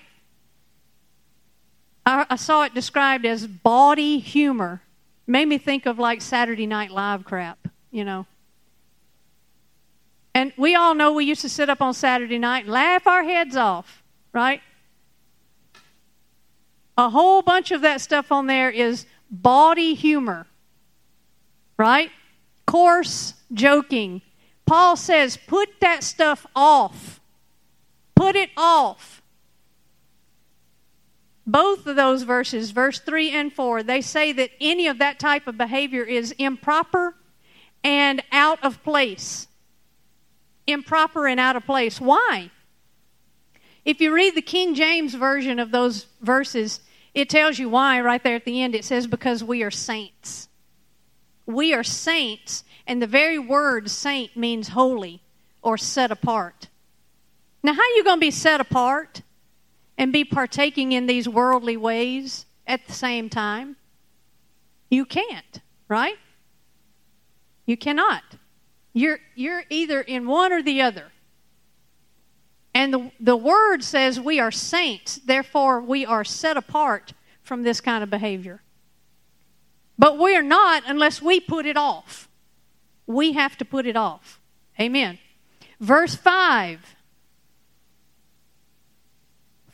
I, 2.06 2.26
I, 2.30 2.36
saw 2.36 2.64
it 2.64 2.74
described 2.74 3.24
as 3.24 3.46
bawdy 3.46 4.18
humor. 4.18 4.82
Made 5.26 5.46
me 5.46 5.58
think 5.58 5.86
of 5.86 5.98
like 5.98 6.20
Saturday 6.20 6.66
Night 6.66 6.90
Live 6.90 7.24
crap, 7.24 7.58
you 7.90 8.04
know. 8.04 8.26
And 10.34 10.52
we 10.56 10.74
all 10.74 10.94
know 10.94 11.12
we 11.12 11.24
used 11.24 11.42
to 11.42 11.48
sit 11.48 11.70
up 11.70 11.80
on 11.80 11.94
Saturday 11.94 12.38
night 12.38 12.64
and 12.64 12.72
laugh 12.72 13.06
our 13.06 13.22
heads 13.22 13.56
off, 13.56 14.02
right? 14.32 14.60
A 16.98 17.08
whole 17.08 17.40
bunch 17.40 17.70
of 17.70 17.82
that 17.82 18.00
stuff 18.00 18.32
on 18.32 18.46
there 18.46 18.70
is 18.70 19.06
bawdy 19.30 19.94
humor, 19.94 20.46
right? 21.78 22.10
Coarse 22.66 23.34
joking. 23.52 24.22
Paul 24.66 24.96
says, 24.96 25.36
put 25.46 25.80
that 25.80 26.02
stuff 26.02 26.46
off. 26.54 27.20
Put 28.14 28.36
it 28.36 28.50
off. 28.56 29.22
Both 31.46 31.86
of 31.86 31.96
those 31.96 32.22
verses, 32.22 32.70
verse 32.70 32.98
3 32.98 33.30
and 33.30 33.52
4, 33.52 33.82
they 33.82 34.00
say 34.00 34.32
that 34.32 34.50
any 34.60 34.86
of 34.86 34.98
that 34.98 35.18
type 35.18 35.46
of 35.46 35.58
behavior 35.58 36.02
is 36.02 36.32
improper 36.32 37.14
and 37.82 38.22
out 38.32 38.64
of 38.64 38.82
place. 38.82 39.46
Improper 40.66 41.26
and 41.26 41.38
out 41.38 41.56
of 41.56 41.66
place. 41.66 42.00
Why? 42.00 42.50
If 43.84 44.00
you 44.00 44.14
read 44.14 44.34
the 44.34 44.42
King 44.42 44.74
James 44.74 45.14
version 45.14 45.58
of 45.58 45.70
those 45.70 46.06
verses, 46.22 46.80
it 47.12 47.28
tells 47.28 47.58
you 47.58 47.68
why 47.68 48.00
right 48.00 48.22
there 48.24 48.36
at 48.36 48.46
the 48.46 48.62
end. 48.62 48.74
It 48.74 48.86
says, 48.86 49.06
because 49.06 49.44
we 49.44 49.62
are 49.62 49.70
saints. 49.70 50.48
We 51.44 51.74
are 51.74 51.84
saints, 51.84 52.64
and 52.86 53.00
the 53.00 53.06
very 53.06 53.38
word 53.38 53.90
saint 53.90 54.36
means 54.36 54.68
holy 54.68 55.22
or 55.62 55.78
set 55.78 56.10
apart. 56.10 56.68
Now, 57.62 57.72
how 57.72 57.80
are 57.80 57.96
you 57.96 58.04
going 58.04 58.16
to 58.16 58.26
be 58.26 58.30
set 58.30 58.60
apart? 58.60 59.22
and 59.96 60.12
be 60.12 60.24
partaking 60.24 60.92
in 60.92 61.06
these 61.06 61.28
worldly 61.28 61.76
ways 61.76 62.46
at 62.66 62.86
the 62.86 62.92
same 62.92 63.28
time? 63.28 63.76
You 64.90 65.04
can't, 65.04 65.60
right? 65.88 66.16
You 67.66 67.76
cannot. 67.76 68.22
You're, 68.92 69.18
you're 69.34 69.64
either 69.70 70.00
in 70.00 70.26
one 70.26 70.52
or 70.52 70.62
the 70.62 70.82
other. 70.82 71.06
And 72.74 72.92
the, 72.92 73.10
the 73.20 73.36
word 73.36 73.84
says 73.84 74.18
we 74.18 74.40
are 74.40 74.50
saints, 74.50 75.16
therefore, 75.24 75.80
we 75.80 76.04
are 76.04 76.24
set 76.24 76.56
apart 76.56 77.12
from 77.42 77.62
this 77.62 77.80
kind 77.80 78.02
of 78.02 78.10
behavior. 78.10 78.62
But 79.96 80.18
we 80.18 80.34
are 80.36 80.42
not 80.42 80.82
unless 80.86 81.22
we 81.22 81.38
put 81.38 81.66
it 81.66 81.76
off. 81.76 82.28
We 83.06 83.32
have 83.32 83.56
to 83.58 83.64
put 83.64 83.86
it 83.86 83.96
off. 83.96 84.40
Amen. 84.80 85.18
Verse 85.80 86.14
5 86.14 86.94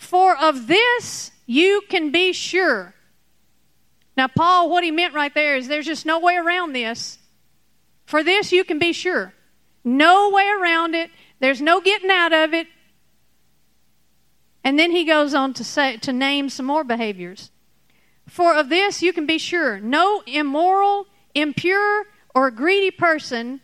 for 0.01 0.35
of 0.35 0.67
this 0.67 1.31
you 1.47 1.83
can 1.89 2.11
be 2.11 2.33
sure. 2.33 2.95
Now, 4.17 4.29
Paul, 4.29 4.71
what 4.71 4.83
he 4.83 4.91
meant 4.91 5.15
right 5.15 5.33
there 5.33 5.57
is 5.57 5.69
there's 5.69 5.87
just 5.87 6.05
no 6.05 6.19
way 6.19 6.37
around 6.37 6.73
this. 6.73 7.19
For 8.07 8.25
this 8.25 8.51
you 8.51 8.65
can 8.65 8.79
be 8.79 8.93
sure. 8.93 9.35
No 9.85 10.31
way 10.31 10.49
around 10.49 10.95
it. 10.95 11.11
There's 11.39 11.61
no 11.61 11.81
getting 11.81 12.11
out 12.11 12.33
of 12.33 12.55
it. 12.55 12.67
And 14.65 14.79
then 14.79 14.91
he 14.91 15.05
goes 15.05 15.33
on 15.35 15.55
to 15.55 15.65
say 15.65 15.99
to 15.99 16.13
name 16.13 16.49
some 16.49 16.67
more 16.67 16.83
behaviors. 16.83 17.51
For 18.27 18.57
of 18.57 18.69
this 18.69 19.03
you 19.03 19.13
can 19.13 19.27
be 19.27 19.39
sure, 19.39 19.79
no 19.81 20.23
immoral, 20.27 21.07
impure, 21.35 22.07
or 22.35 22.47
a 22.47 22.55
greedy 22.55 22.91
person, 22.91 23.61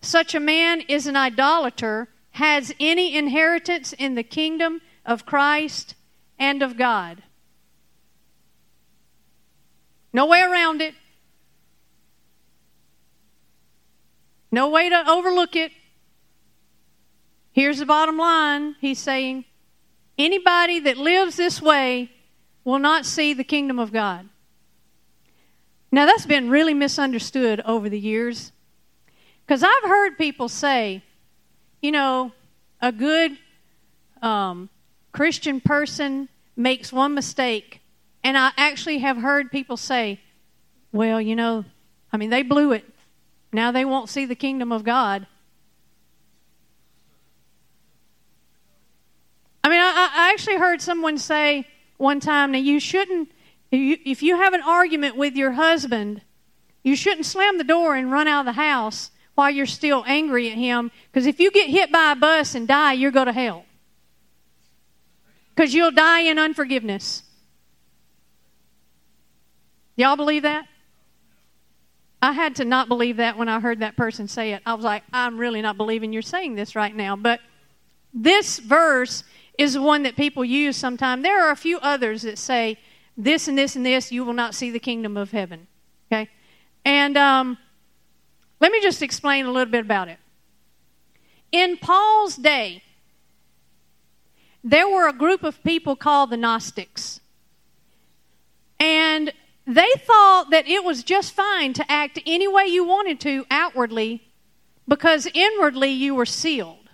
such 0.00 0.34
a 0.34 0.40
man 0.40 0.80
is 0.82 1.06
an 1.06 1.16
idolater, 1.16 2.08
has 2.32 2.72
any 2.78 3.16
inheritance 3.16 3.92
in 3.92 4.14
the 4.14 4.22
kingdom 4.22 4.80
of 5.04 5.26
Christ 5.26 5.94
and 6.38 6.62
of 6.62 6.76
God. 6.76 7.22
No 10.12 10.26
way 10.26 10.40
around 10.40 10.80
it. 10.80 10.94
No 14.50 14.70
way 14.70 14.88
to 14.88 15.10
overlook 15.10 15.56
it. 15.56 15.72
Here's 17.52 17.78
the 17.78 17.86
bottom 17.86 18.16
line 18.16 18.76
He's 18.80 18.98
saying 18.98 19.44
anybody 20.18 20.80
that 20.80 20.96
lives 20.96 21.36
this 21.36 21.60
way 21.60 22.10
will 22.64 22.78
not 22.78 23.06
see 23.06 23.34
the 23.34 23.44
kingdom 23.44 23.78
of 23.78 23.92
God. 23.92 24.28
Now, 25.92 26.06
that's 26.06 26.26
been 26.26 26.50
really 26.50 26.74
misunderstood 26.74 27.60
over 27.64 27.88
the 27.88 27.98
years. 27.98 28.52
Because 29.46 29.62
I've 29.62 29.88
heard 29.88 30.18
people 30.18 30.48
say, 30.48 31.02
you 31.80 31.92
know, 31.92 32.32
a 32.80 32.90
good 32.90 33.38
um, 34.20 34.68
Christian 35.12 35.60
person 35.60 36.28
makes 36.56 36.92
one 36.92 37.14
mistake, 37.14 37.80
and 38.24 38.36
I 38.36 38.50
actually 38.56 38.98
have 38.98 39.18
heard 39.18 39.52
people 39.52 39.76
say, 39.76 40.20
well, 40.90 41.20
you 41.20 41.36
know, 41.36 41.64
I 42.12 42.16
mean, 42.16 42.30
they 42.30 42.42
blew 42.42 42.72
it. 42.72 42.84
Now 43.52 43.70
they 43.70 43.84
won't 43.84 44.08
see 44.08 44.24
the 44.24 44.34
kingdom 44.34 44.72
of 44.72 44.82
God. 44.82 45.26
I 49.62 49.68
mean, 49.68 49.80
I, 49.80 50.10
I 50.14 50.30
actually 50.32 50.56
heard 50.56 50.80
someone 50.80 51.18
say 51.18 51.66
one 51.96 52.20
time, 52.20 52.52
now 52.52 52.58
you 52.58 52.80
shouldn't, 52.80 53.30
if 53.70 54.22
you 54.22 54.36
have 54.36 54.52
an 54.54 54.62
argument 54.62 55.16
with 55.16 55.34
your 55.34 55.52
husband, 55.52 56.22
you 56.82 56.96
shouldn't 56.96 57.26
slam 57.26 57.58
the 57.58 57.64
door 57.64 57.96
and 57.96 58.12
run 58.12 58.28
out 58.28 58.40
of 58.40 58.46
the 58.46 58.60
house 58.60 59.10
while 59.34 59.50
you're 59.50 59.66
still 59.66 60.04
angry 60.06 60.50
at 60.50 60.56
him, 60.56 60.90
because 61.10 61.26
if 61.26 61.38
you 61.38 61.50
get 61.50 61.68
hit 61.68 61.92
by 61.92 62.12
a 62.12 62.16
bus 62.16 62.54
and 62.54 62.66
die, 62.66 62.94
you're 62.94 63.10
going 63.10 63.26
to 63.26 63.32
hell 63.32 63.66
because 65.56 65.74
you'll 65.74 65.90
die 65.90 66.20
in 66.20 66.38
unforgiveness. 66.38 67.22
Y'all 69.96 70.16
believe 70.16 70.42
that? 70.42 70.66
I 72.20 72.32
had 72.32 72.56
to 72.56 72.64
not 72.64 72.88
believe 72.88 73.16
that 73.16 73.38
when 73.38 73.48
I 73.48 73.60
heard 73.60 73.80
that 73.80 73.96
person 73.96 74.28
say 74.28 74.52
it. 74.52 74.62
I 74.66 74.74
was 74.74 74.84
like, 74.84 75.02
I'm 75.12 75.38
really 75.38 75.62
not 75.62 75.76
believing 75.76 76.12
you're 76.12 76.22
saying 76.22 76.54
this 76.54 76.76
right 76.76 76.94
now. 76.94 77.16
But 77.16 77.40
this 78.12 78.58
verse 78.58 79.24
is 79.58 79.74
the 79.74 79.82
one 79.82 80.02
that 80.02 80.16
people 80.16 80.44
use 80.44 80.76
sometimes. 80.76 81.22
There 81.22 81.46
are 81.46 81.50
a 81.50 81.56
few 81.56 81.78
others 81.78 82.22
that 82.22 82.38
say, 82.38 82.78
this 83.16 83.48
and 83.48 83.56
this 83.56 83.76
and 83.76 83.84
this, 83.84 84.12
you 84.12 84.24
will 84.24 84.34
not 84.34 84.54
see 84.54 84.70
the 84.70 84.78
kingdom 84.78 85.16
of 85.16 85.30
heaven. 85.30 85.66
Okay? 86.10 86.28
And 86.84 87.16
um, 87.16 87.58
let 88.60 88.72
me 88.72 88.80
just 88.80 89.02
explain 89.02 89.46
a 89.46 89.50
little 89.50 89.70
bit 89.70 89.84
about 89.84 90.08
it. 90.08 90.18
In 91.52 91.76
Paul's 91.78 92.36
day, 92.36 92.82
there 94.62 94.88
were 94.88 95.08
a 95.08 95.12
group 95.12 95.42
of 95.42 95.62
people 95.62 95.96
called 95.96 96.30
the 96.30 96.36
Gnostics. 96.36 97.20
And 98.78 99.32
they 99.66 99.90
thought 99.98 100.50
that 100.50 100.68
it 100.68 100.84
was 100.84 101.02
just 101.02 101.32
fine 101.32 101.72
to 101.74 101.90
act 101.90 102.20
any 102.26 102.46
way 102.46 102.66
you 102.66 102.84
wanted 102.84 103.20
to 103.20 103.46
outwardly 103.50 104.22
because 104.86 105.26
inwardly 105.34 105.90
you 105.90 106.14
were 106.14 106.26
sealed. 106.26 106.88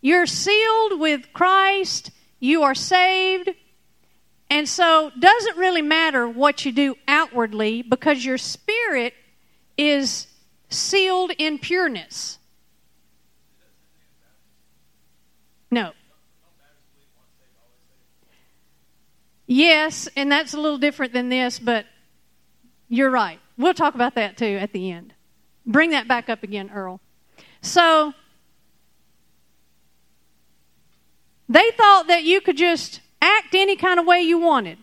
You're 0.00 0.26
sealed 0.26 1.00
with 1.00 1.32
Christ, 1.32 2.10
you 2.38 2.62
are 2.62 2.74
saved. 2.74 3.50
And 4.54 4.68
so 4.68 5.10
doesn't 5.18 5.56
really 5.56 5.82
matter 5.82 6.28
what 6.28 6.64
you 6.64 6.70
do 6.70 6.94
outwardly 7.08 7.82
because 7.82 8.24
your 8.24 8.38
spirit 8.38 9.12
is 9.76 10.28
sealed 10.68 11.32
in 11.38 11.58
pureness. 11.58 12.38
No. 15.72 15.90
Yes, 19.48 20.08
and 20.14 20.30
that's 20.30 20.54
a 20.54 20.60
little 20.60 20.78
different 20.78 21.12
than 21.12 21.30
this, 21.30 21.58
but 21.58 21.86
you're 22.88 23.10
right. 23.10 23.40
We'll 23.58 23.74
talk 23.74 23.96
about 23.96 24.14
that 24.14 24.36
too 24.36 24.56
at 24.60 24.72
the 24.72 24.92
end. 24.92 25.14
Bring 25.66 25.90
that 25.90 26.06
back 26.06 26.28
up 26.28 26.44
again, 26.44 26.70
Earl. 26.72 27.00
So, 27.60 28.14
they 31.48 31.72
thought 31.72 32.06
that 32.06 32.22
you 32.22 32.40
could 32.40 32.56
just 32.56 33.00
act 33.24 33.54
any 33.54 33.74
kind 33.76 33.98
of 33.98 34.06
way 34.06 34.20
you 34.20 34.38
wanted. 34.38 34.78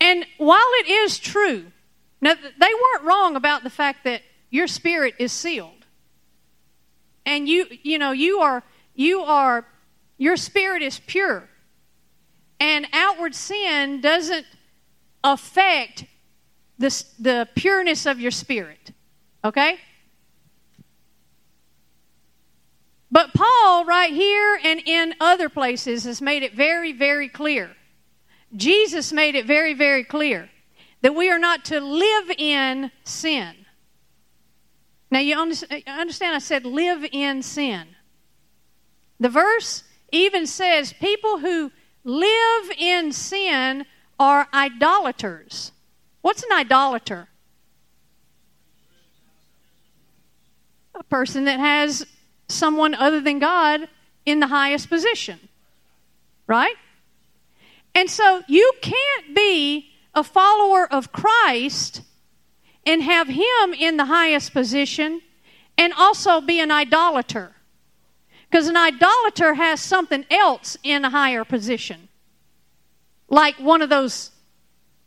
And 0.00 0.26
while 0.38 0.70
it 0.80 0.88
is 0.88 1.18
true, 1.18 1.66
now 2.20 2.34
they 2.34 2.66
weren't 2.66 3.04
wrong 3.04 3.36
about 3.36 3.62
the 3.62 3.70
fact 3.70 4.04
that 4.04 4.22
your 4.50 4.66
spirit 4.66 5.14
is 5.18 5.32
sealed. 5.32 5.86
And 7.24 7.48
you 7.48 7.66
you 7.82 7.98
know, 7.98 8.12
you 8.12 8.40
are 8.40 8.62
you 8.94 9.20
are 9.20 9.66
your 10.16 10.36
spirit 10.36 10.82
is 10.82 11.00
pure. 11.06 11.48
And 12.60 12.86
outward 12.92 13.34
sin 13.34 14.00
doesn't 14.00 14.46
affect 15.22 16.04
the, 16.78 17.04
the 17.18 17.48
pureness 17.54 18.06
of 18.06 18.18
your 18.18 18.32
spirit. 18.32 18.92
Okay? 19.44 19.78
But 23.10 23.32
Paul, 23.32 23.84
right 23.84 24.12
here 24.12 24.60
and 24.62 24.82
in 24.98 25.14
other 25.20 25.48
places, 25.48 26.04
has 26.04 26.20
made 26.20 26.42
it 26.42 26.54
very, 26.54 26.92
very 26.92 27.28
clear. 27.28 27.70
Jesus 28.54 29.12
made 29.12 29.34
it 29.34 29.46
very, 29.46 29.74
very 29.74 30.04
clear 30.04 30.50
that 31.02 31.14
we 31.14 31.30
are 31.30 31.38
not 31.38 31.64
to 31.66 31.80
live 31.80 32.30
in 32.36 32.90
sin. 33.04 33.54
Now, 35.10 35.20
you 35.20 35.38
understand 35.38 36.34
I 36.34 36.38
said 36.38 36.64
live 36.66 37.06
in 37.12 37.42
sin. 37.42 37.86
The 39.20 39.28
verse 39.28 39.84
even 40.12 40.46
says 40.46 40.92
people 40.92 41.38
who 41.38 41.70
live 42.04 42.70
in 42.78 43.12
sin 43.12 43.86
are 44.18 44.48
idolaters. 44.52 45.72
What's 46.20 46.42
an 46.42 46.50
idolater? 46.52 47.28
A 50.94 51.04
person 51.04 51.44
that 51.44 51.60
has 51.60 52.06
someone 52.48 52.94
other 52.94 53.20
than 53.20 53.38
God 53.38 53.88
in 54.30 54.40
the 54.40 54.48
highest 54.48 54.88
position. 54.88 55.38
Right? 56.46 56.76
And 57.94 58.08
so 58.08 58.42
you 58.46 58.72
can't 58.80 59.34
be 59.34 59.90
a 60.14 60.22
follower 60.22 60.90
of 60.92 61.12
Christ 61.12 62.02
and 62.86 63.02
have 63.02 63.28
him 63.28 63.74
in 63.78 63.96
the 63.96 64.06
highest 64.06 64.52
position 64.52 65.20
and 65.76 65.92
also 65.92 66.40
be 66.40 66.60
an 66.60 66.70
idolater. 66.70 67.52
Because 68.50 68.66
an 68.66 68.76
idolater 68.76 69.54
has 69.54 69.80
something 69.80 70.24
else 70.30 70.76
in 70.82 71.04
a 71.04 71.10
higher 71.10 71.44
position, 71.44 72.08
like 73.28 73.56
one 73.58 73.82
of 73.82 73.90
those 73.90 74.30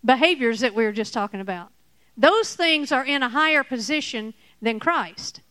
behaviors 0.05 0.59
that 0.59 0.75
we 0.75 0.83
were 0.83 0.91
just 0.91 1.13
talking 1.13 1.39
about. 1.39 1.71
Those 2.15 2.55
things 2.55 2.91
are 2.91 3.05
in 3.05 3.23
a 3.23 3.29
higher 3.29 3.63
position 3.63 4.33
than 4.61 4.79
Christ. 4.79 5.41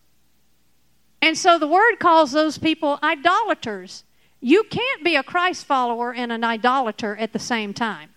And 1.23 1.37
so 1.37 1.59
the 1.59 1.67
word 1.67 1.97
calls 1.99 2.33
those 2.33 2.59
people 2.59 2.99
idolaters. 3.03 4.05
You 4.41 4.65
can't 4.65 5.05
be 5.05 5.17
a 5.17 5.23
Christ 5.23 5.67
follower 5.67 6.15
and 6.15 6.33
an 6.33 6.45
idolater 6.45 7.17
at 7.17 7.33
the 7.33 7.39
same 7.39 7.75
time. 7.75 8.11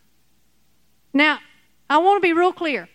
Now, 1.14 1.40
I 1.90 1.98
want 1.98 2.18
to 2.18 2.28
be 2.28 2.34
real 2.34 2.54
clear. 2.54 2.88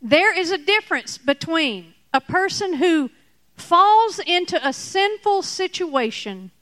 There 0.00 0.36
is 0.36 0.52
a 0.52 0.58
difference 0.58 1.18
between 1.18 1.94
a 2.14 2.20
person 2.20 2.74
who 2.74 3.10
falls 3.56 4.20
into 4.20 4.64
a 4.66 4.72
sinful 4.72 5.42
situation 5.42 6.52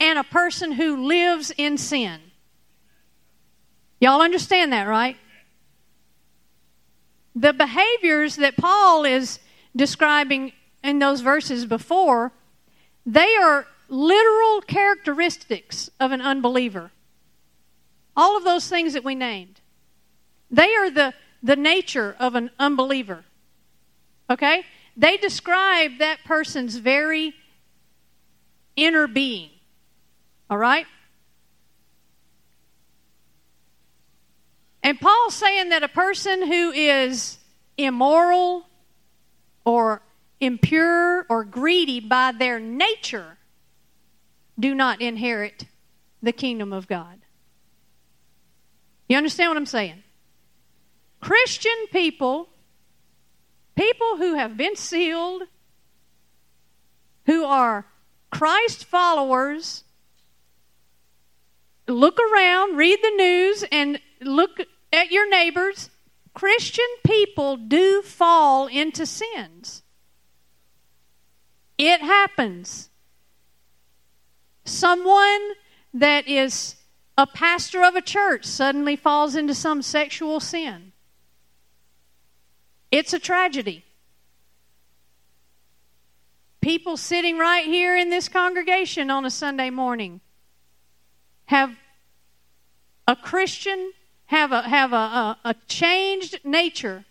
and 0.00 0.18
a 0.18 0.24
person 0.24 0.72
who 0.72 1.06
lives 1.06 1.52
in 1.58 1.76
sin. 1.76 2.20
Y'all 4.00 4.22
understand 4.22 4.72
that, 4.72 4.88
right? 4.88 5.18
The 7.36 7.52
behaviors 7.52 8.36
that 8.36 8.56
Paul 8.56 9.04
is 9.04 9.38
describing 9.76 10.52
in 10.82 10.98
those 10.98 11.20
verses 11.20 11.66
before, 11.66 12.32
they 13.04 13.36
are 13.36 13.66
literal 13.88 14.60
characteristics 14.62 15.90
of 15.98 16.12
an 16.12 16.20
unbeliever. 16.20 16.90
All 18.16 18.36
of 18.36 18.44
those 18.44 18.68
things 18.68 18.92
that 18.92 19.04
we 19.04 19.14
named, 19.14 19.60
they 20.50 20.74
are 20.74 20.90
the, 20.90 21.14
the 21.42 21.56
nature 21.56 22.16
of 22.18 22.34
an 22.34 22.50
unbeliever. 22.58 23.24
Okay? 24.28 24.64
They 24.96 25.16
describe 25.16 25.98
that 25.98 26.18
person's 26.24 26.76
very 26.76 27.34
inner 28.76 29.06
being. 29.06 29.50
All 30.48 30.58
right? 30.58 30.86
And 34.82 35.00
Paul's 35.00 35.34
saying 35.34 35.68
that 35.70 35.82
a 35.82 35.88
person 35.88 36.46
who 36.46 36.70
is 36.70 37.38
immoral 37.76 38.66
or 39.64 40.02
impure 40.40 41.26
or 41.28 41.44
greedy 41.44 42.00
by 42.00 42.32
their 42.32 42.58
nature 42.58 43.38
do 44.58 44.74
not 44.74 45.00
inherit 45.00 45.66
the 46.22 46.32
kingdom 46.32 46.72
of 46.72 46.86
God. 46.86 47.20
You 49.08 49.16
understand 49.16 49.50
what 49.50 49.56
I'm 49.56 49.66
saying? 49.66 50.02
Christian 51.20 51.86
people 51.90 52.48
People 53.80 54.18
who 54.18 54.34
have 54.34 54.58
been 54.58 54.76
sealed, 54.76 55.44
who 57.24 57.44
are 57.44 57.86
Christ 58.30 58.84
followers, 58.84 59.84
look 61.88 62.18
around, 62.20 62.76
read 62.76 62.98
the 63.02 63.10
news, 63.16 63.64
and 63.72 63.98
look 64.20 64.60
at 64.92 65.10
your 65.10 65.30
neighbors. 65.30 65.88
Christian 66.34 66.84
people 67.06 67.56
do 67.56 68.02
fall 68.02 68.66
into 68.66 69.06
sins. 69.06 69.82
It 71.82 72.02
happens. 72.02 72.90
Someone 74.66 75.52
that 75.94 76.28
is 76.28 76.76
a 77.16 77.26
pastor 77.26 77.82
of 77.82 77.96
a 77.96 78.02
church 78.02 78.44
suddenly 78.44 78.96
falls 78.96 79.34
into 79.34 79.54
some 79.54 79.80
sexual 79.80 80.40
sin. 80.40 80.92
It's 82.92 83.14
a 83.14 83.18
tragedy. 83.18 83.82
People 86.60 86.98
sitting 86.98 87.38
right 87.38 87.64
here 87.64 87.96
in 87.96 88.10
this 88.10 88.28
congregation 88.28 89.10
on 89.10 89.24
a 89.24 89.30
Sunday 89.30 89.70
morning 89.70 90.20
have 91.46 91.74
a 93.08 93.16
Christian, 93.16 93.92
have 94.26 94.52
a, 94.52 94.60
have 94.68 94.92
a, 94.92 94.96
a, 94.96 95.38
a 95.46 95.54
changed 95.66 96.40
nature, 96.44 97.06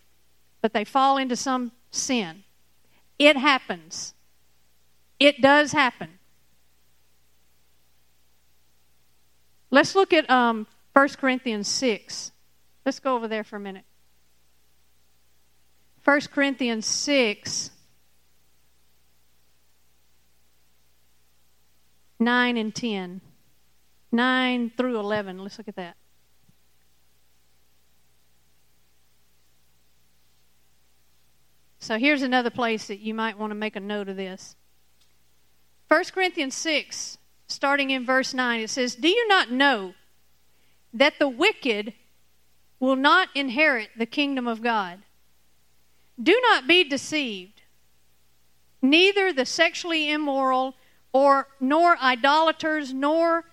but 0.62 0.72
they 0.72 0.84
fall 0.84 1.16
into 1.16 1.34
some 1.34 1.72
sin. 1.90 2.44
It 3.18 3.36
happens. 3.36 4.14
It 5.20 5.42
does 5.42 5.72
happen. 5.72 6.18
Let's 9.70 9.94
look 9.94 10.12
at 10.12 10.28
um, 10.28 10.66
1 10.94 11.08
Corinthians 11.10 11.68
6. 11.68 12.32
Let's 12.84 12.98
go 12.98 13.14
over 13.14 13.28
there 13.28 13.44
for 13.44 13.56
a 13.56 13.60
minute. 13.60 13.84
1 16.04 16.20
Corinthians 16.32 16.86
6, 16.86 17.70
9 22.18 22.56
and 22.56 22.74
10. 22.74 23.20
9 24.12 24.72
through 24.76 24.98
11. 24.98 25.38
Let's 25.38 25.58
look 25.58 25.68
at 25.68 25.76
that. 25.76 25.96
So 31.78 31.98
here's 31.98 32.22
another 32.22 32.50
place 32.50 32.88
that 32.88 33.00
you 33.00 33.14
might 33.14 33.38
want 33.38 33.52
to 33.52 33.54
make 33.54 33.76
a 33.76 33.80
note 33.80 34.08
of 34.08 34.16
this. 34.16 34.56
1 35.90 36.04
Corinthians 36.14 36.54
6, 36.54 37.18
starting 37.48 37.90
in 37.90 38.06
verse 38.06 38.32
9, 38.32 38.60
it 38.60 38.70
says, 38.70 38.94
Do 38.94 39.08
you 39.08 39.26
not 39.26 39.50
know 39.50 39.94
that 40.94 41.18
the 41.18 41.28
wicked 41.28 41.94
will 42.78 42.94
not 42.94 43.28
inherit 43.34 43.90
the 43.98 44.06
kingdom 44.06 44.46
of 44.46 44.62
God? 44.62 45.00
Do 46.22 46.40
not 46.50 46.68
be 46.68 46.84
deceived. 46.84 47.62
Neither 48.80 49.32
the 49.32 49.44
sexually 49.44 50.12
immoral, 50.12 50.76
or 51.12 51.48
nor 51.58 51.98
idolaters, 51.98 52.94
nor 52.94 53.46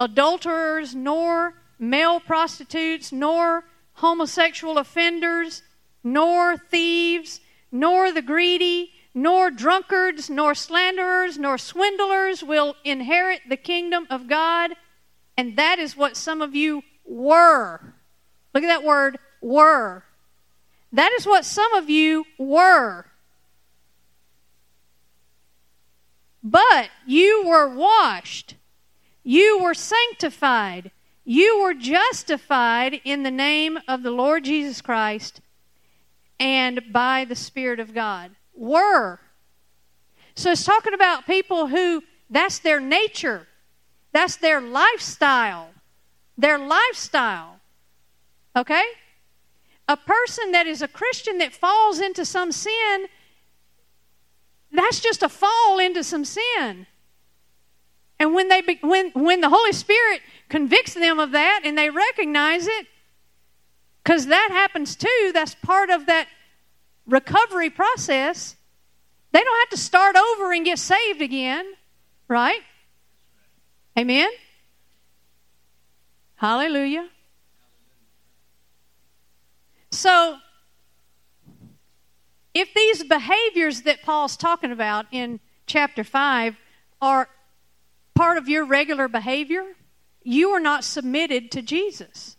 adulterers, 0.00 0.94
nor 0.94 1.52
male 1.78 2.18
prostitutes, 2.18 3.12
nor 3.12 3.64
homosexual 3.92 4.78
offenders, 4.78 5.62
nor 6.02 6.56
thieves, 6.56 7.40
nor 7.70 8.10
the 8.10 8.22
greedy, 8.22 8.93
nor 9.14 9.50
drunkards, 9.50 10.28
nor 10.28 10.54
slanderers, 10.54 11.38
nor 11.38 11.56
swindlers 11.56 12.42
will 12.42 12.74
inherit 12.84 13.40
the 13.48 13.56
kingdom 13.56 14.06
of 14.10 14.28
God. 14.28 14.72
And 15.36 15.56
that 15.56 15.78
is 15.78 15.96
what 15.96 16.16
some 16.16 16.42
of 16.42 16.54
you 16.54 16.82
were. 17.04 17.94
Look 18.52 18.64
at 18.64 18.68
that 18.68 18.84
word, 18.84 19.18
were. 19.40 20.04
That 20.92 21.12
is 21.12 21.26
what 21.26 21.44
some 21.44 21.72
of 21.74 21.88
you 21.88 22.24
were. 22.38 23.06
But 26.42 26.90
you 27.06 27.44
were 27.46 27.74
washed, 27.74 28.56
you 29.22 29.58
were 29.62 29.74
sanctified, 29.74 30.90
you 31.24 31.62
were 31.62 31.72
justified 31.72 33.00
in 33.02 33.22
the 33.22 33.30
name 33.30 33.78
of 33.88 34.02
the 34.02 34.10
Lord 34.10 34.44
Jesus 34.44 34.82
Christ 34.82 35.40
and 36.38 36.82
by 36.92 37.24
the 37.24 37.34
Spirit 37.34 37.80
of 37.80 37.94
God. 37.94 38.32
Were. 38.54 39.20
So 40.34 40.52
it's 40.52 40.64
talking 40.64 40.94
about 40.94 41.26
people 41.26 41.68
who 41.68 42.02
that's 42.30 42.58
their 42.58 42.80
nature, 42.80 43.46
that's 44.12 44.36
their 44.36 44.60
lifestyle. 44.60 45.70
Their 46.36 46.58
lifestyle. 46.58 47.60
Okay? 48.56 48.84
A 49.88 49.96
person 49.96 50.52
that 50.52 50.66
is 50.66 50.82
a 50.82 50.88
Christian 50.88 51.38
that 51.38 51.52
falls 51.52 52.00
into 52.00 52.24
some 52.24 52.50
sin, 52.50 53.06
that's 54.72 55.00
just 55.00 55.22
a 55.22 55.28
fall 55.28 55.78
into 55.78 56.02
some 56.02 56.24
sin. 56.24 56.86
And 58.18 58.34
when 58.34 58.48
they 58.48 58.62
be, 58.62 58.78
when 58.82 59.10
when 59.10 59.40
the 59.40 59.48
Holy 59.48 59.72
Spirit 59.72 60.22
convicts 60.48 60.94
them 60.94 61.18
of 61.18 61.32
that 61.32 61.62
and 61.64 61.76
they 61.76 61.90
recognize 61.90 62.66
it, 62.66 62.86
because 64.02 64.26
that 64.26 64.48
happens 64.50 64.96
too, 64.96 65.30
that's 65.32 65.54
part 65.54 65.90
of 65.90 66.06
that 66.06 66.28
recovery 67.06 67.70
process. 67.70 68.56
They 69.32 69.40
don't 69.40 69.60
have 69.60 69.70
to 69.70 69.76
start 69.76 70.16
over 70.16 70.52
and 70.52 70.64
get 70.64 70.78
saved 70.78 71.22
again, 71.22 71.66
right? 72.28 72.60
Amen? 73.98 74.30
Hallelujah. 76.36 77.08
So, 79.90 80.38
if 82.52 82.72
these 82.74 83.04
behaviors 83.04 83.82
that 83.82 84.02
Paul's 84.02 84.36
talking 84.36 84.70
about 84.70 85.06
in 85.10 85.40
chapter 85.66 86.04
5 86.04 86.56
are 87.00 87.28
part 88.14 88.38
of 88.38 88.48
your 88.48 88.64
regular 88.64 89.08
behavior, 89.08 89.64
you 90.22 90.50
are 90.50 90.60
not 90.60 90.84
submitted 90.84 91.50
to 91.52 91.62
Jesus. 91.62 92.36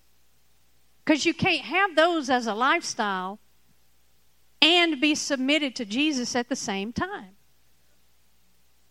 Because 1.04 1.26
you 1.26 1.34
can't 1.34 1.62
have 1.62 1.96
those 1.96 2.30
as 2.30 2.48
a 2.48 2.54
lifestyle 2.54 3.40
and 4.62 5.00
be 5.00 5.16
submitted 5.16 5.76
to 5.76 5.86
Jesus 5.86 6.36
at 6.36 6.50
the 6.50 6.56
same 6.56 6.94
time. 6.94 7.36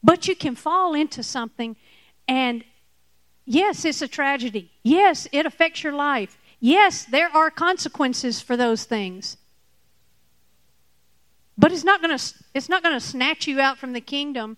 But 0.03 0.29
you 0.29 0.37
can 0.37 0.55
fall 0.55 0.94
into 0.94 1.22
something, 1.22 1.77
and 2.29 2.64
yes, 3.44 3.85
it's 3.85 4.03
a 4.03 4.09
tragedy. 4.09 4.70
Yes, 4.83 5.27
it 5.33 5.46
affects 5.46 5.83
your 5.83 5.94
life. 5.94 6.38
Yes, 6.61 7.05
there 7.05 7.35
are 7.35 7.50
consequences 7.50 8.40
for 8.40 8.57
those 8.57 8.85
things. 8.85 9.37
But 11.57 11.72
it's 11.72 11.85
not 11.85 12.03
going 12.03 12.16
to 12.16 12.35
it's 12.53 12.68
not 12.68 12.83
going 12.83 12.94
to 12.94 13.00
snatch 13.00 13.46
you 13.46 13.61
out 13.61 13.79
from 13.79 13.92
the 13.92 14.00
kingdom. 14.00 14.57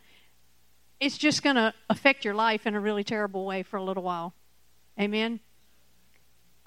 It's 0.98 1.18
just 1.18 1.42
going 1.42 1.56
to 1.56 1.74
affect 1.90 2.24
your 2.24 2.34
life 2.34 2.66
in 2.66 2.74
a 2.74 2.80
really 2.80 3.04
terrible 3.04 3.44
way 3.44 3.62
for 3.62 3.76
a 3.76 3.82
little 3.82 4.02
while. 4.02 4.32
Amen 4.98 5.40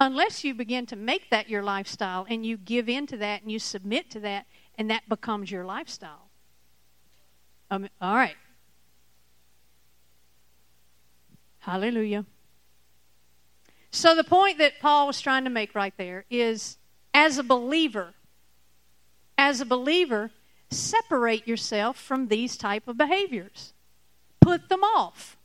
unless 0.00 0.42
you 0.42 0.54
begin 0.54 0.86
to 0.86 0.96
make 0.96 1.28
that 1.30 1.48
your 1.48 1.62
lifestyle 1.62 2.26
and 2.28 2.44
you 2.44 2.56
give 2.56 2.88
in 2.88 3.06
to 3.06 3.18
that 3.18 3.42
and 3.42 3.52
you 3.52 3.58
submit 3.58 4.10
to 4.10 4.20
that 4.20 4.46
and 4.78 4.90
that 4.90 5.06
becomes 5.08 5.50
your 5.50 5.64
lifestyle. 5.64 6.30
Um, 7.70 7.86
all 8.00 8.16
right. 8.16 8.36
Hallelujah. 11.58 12.24
So 13.90 14.14
the 14.14 14.24
point 14.24 14.58
that 14.58 14.80
Paul 14.80 15.06
was 15.06 15.20
trying 15.20 15.44
to 15.44 15.50
make 15.50 15.74
right 15.74 15.92
there 15.98 16.24
is 16.30 16.78
as 17.12 17.36
a 17.36 17.42
believer, 17.42 18.14
as 19.36 19.60
a 19.60 19.66
believer, 19.66 20.30
separate 20.70 21.46
yourself 21.46 22.00
from 22.00 22.28
these 22.28 22.56
type 22.56 22.88
of 22.88 22.96
behaviors. 22.96 23.74
Put 24.40 24.68
them 24.70 24.82
off. 24.82 25.36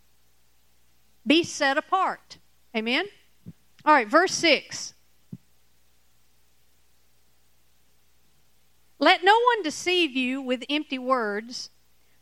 Be 1.27 1.43
set 1.43 1.77
apart. 1.77 2.37
Amen. 2.75 3.05
All 3.85 3.93
right, 3.93 4.07
verse 4.07 4.33
6. 4.33 4.93
Let 8.97 9.23
no 9.23 9.33
one 9.33 9.61
deceive 9.61 10.15
you 10.15 10.41
with 10.41 10.63
empty 10.69 10.97
words, 10.97 11.69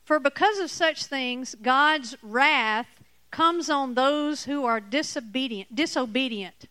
for 0.04 0.20
because 0.20 0.60
of 0.60 0.70
such 0.70 1.06
things, 1.06 1.56
God's 1.62 2.18
wrath 2.22 2.88
comes 3.32 3.70
on 3.70 3.94
those 3.94 4.44
who 4.44 4.66
are 4.66 4.82
disobedient. 4.82 5.74
disobedient. 5.74 6.68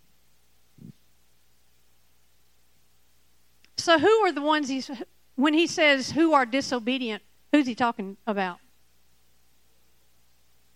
So, 3.79 3.99
who 3.99 4.11
are 4.25 4.33
the 4.33 4.43
ones 4.43 4.69
he's, 4.69 4.91
when 5.37 5.55
he 5.55 5.67
says 5.67 6.11
who 6.13 6.35
are 6.35 6.45
disobedient, 6.45 7.23
who's 7.51 7.67
he 7.67 7.75
talking 7.75 8.19
about? 8.27 8.59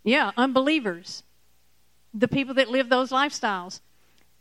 Yeah, 0.03 0.33
unbelievers. 0.37 1.23
The 2.15 2.29
people 2.29 2.55
that 2.55 2.71
live 2.71 2.89
those 2.89 3.11
lifestyles 3.11 3.81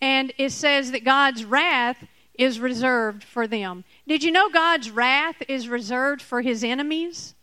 and 0.02 0.34
it 0.38 0.52
says 0.52 0.92
that 0.92 1.04
God's 1.04 1.46
wrath 1.46 2.06
is 2.34 2.60
reserved 2.60 3.24
for 3.24 3.48
them. 3.48 3.84
Did 4.08 4.24
you 4.24 4.32
know 4.32 4.50
God's 4.50 4.92
wrath 4.92 5.42
is 5.48 5.70
reserved 5.70 6.22
for 6.22 6.42
his 6.42 6.64
enemies? 6.64 7.34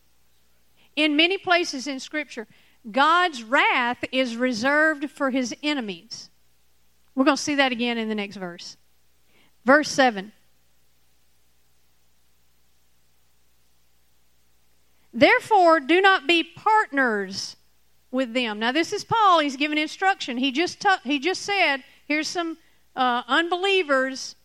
In 0.94 1.16
many 1.16 1.38
places 1.38 1.86
in 1.86 1.98
Scripture, 2.00 2.46
God's 2.90 3.42
wrath 3.42 4.04
is 4.12 4.36
reserved 4.36 5.10
for 5.10 5.30
his 5.30 5.54
enemies. 5.62 6.28
We're 7.14 7.24
going 7.24 7.36
to 7.36 7.42
see 7.42 7.54
that 7.54 7.72
again 7.72 7.98
in 7.98 8.08
the 8.08 8.14
next 8.14 8.36
verse. 8.36 8.76
Verse 9.64 9.88
7. 9.90 10.32
Therefore, 15.14 15.78
do 15.78 16.00
not 16.00 16.26
be 16.26 16.42
partners 16.42 17.56
with 18.10 18.32
them. 18.34 18.58
Now, 18.58 18.72
this 18.72 18.92
is 18.92 19.04
Paul. 19.04 19.40
He's 19.40 19.56
giving 19.56 19.78
instruction. 19.78 20.38
He 20.38 20.52
just, 20.52 20.80
t- 20.80 20.88
he 21.04 21.18
just 21.18 21.42
said, 21.42 21.84
Here's 22.06 22.28
some 22.28 22.58
uh, 22.94 23.22
unbelievers, 23.26 24.36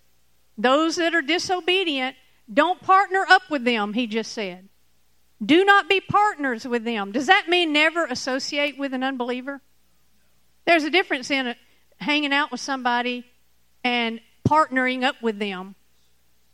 those 0.57 0.95
that 0.97 1.13
are 1.13 1.21
disobedient. 1.21 2.15
Don't 2.51 2.81
partner 2.81 3.25
up 3.29 3.49
with 3.49 3.65
them, 3.65 3.93
he 3.93 4.07
just 4.07 4.31
said. 4.31 4.69
Do 5.45 5.65
not 5.65 5.87
be 5.89 5.99
partners 6.01 6.67
with 6.67 6.83
them. 6.83 7.11
Does 7.11 7.27
that 7.27 7.47
mean 7.47 7.73
never 7.73 8.05
associate 8.05 8.77
with 8.77 8.93
an 8.93 9.03
unbeliever? 9.03 9.61
There's 10.65 10.83
a 10.83 10.89
difference 10.89 11.29
in 11.29 11.47
it, 11.47 11.57
hanging 11.99 12.33
out 12.33 12.51
with 12.51 12.59
somebody 12.59 13.25
and 13.83 14.19
partnering 14.47 15.03
up 15.03 15.21
with 15.21 15.39
them, 15.39 15.75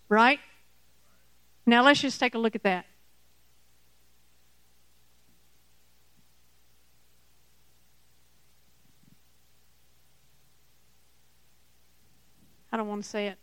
right? 0.10 0.39
Now 1.66 1.84
let's 1.84 2.02
just 2.02 2.20
take 2.20 2.36
a 2.36 2.38
look 2.38 2.56
at 2.56 2.63
that. 2.63 2.86
I 12.74 12.78
don't 12.78 12.88
want 12.88 13.04
to 13.04 13.10
say 13.10 13.28
it. 13.28 13.38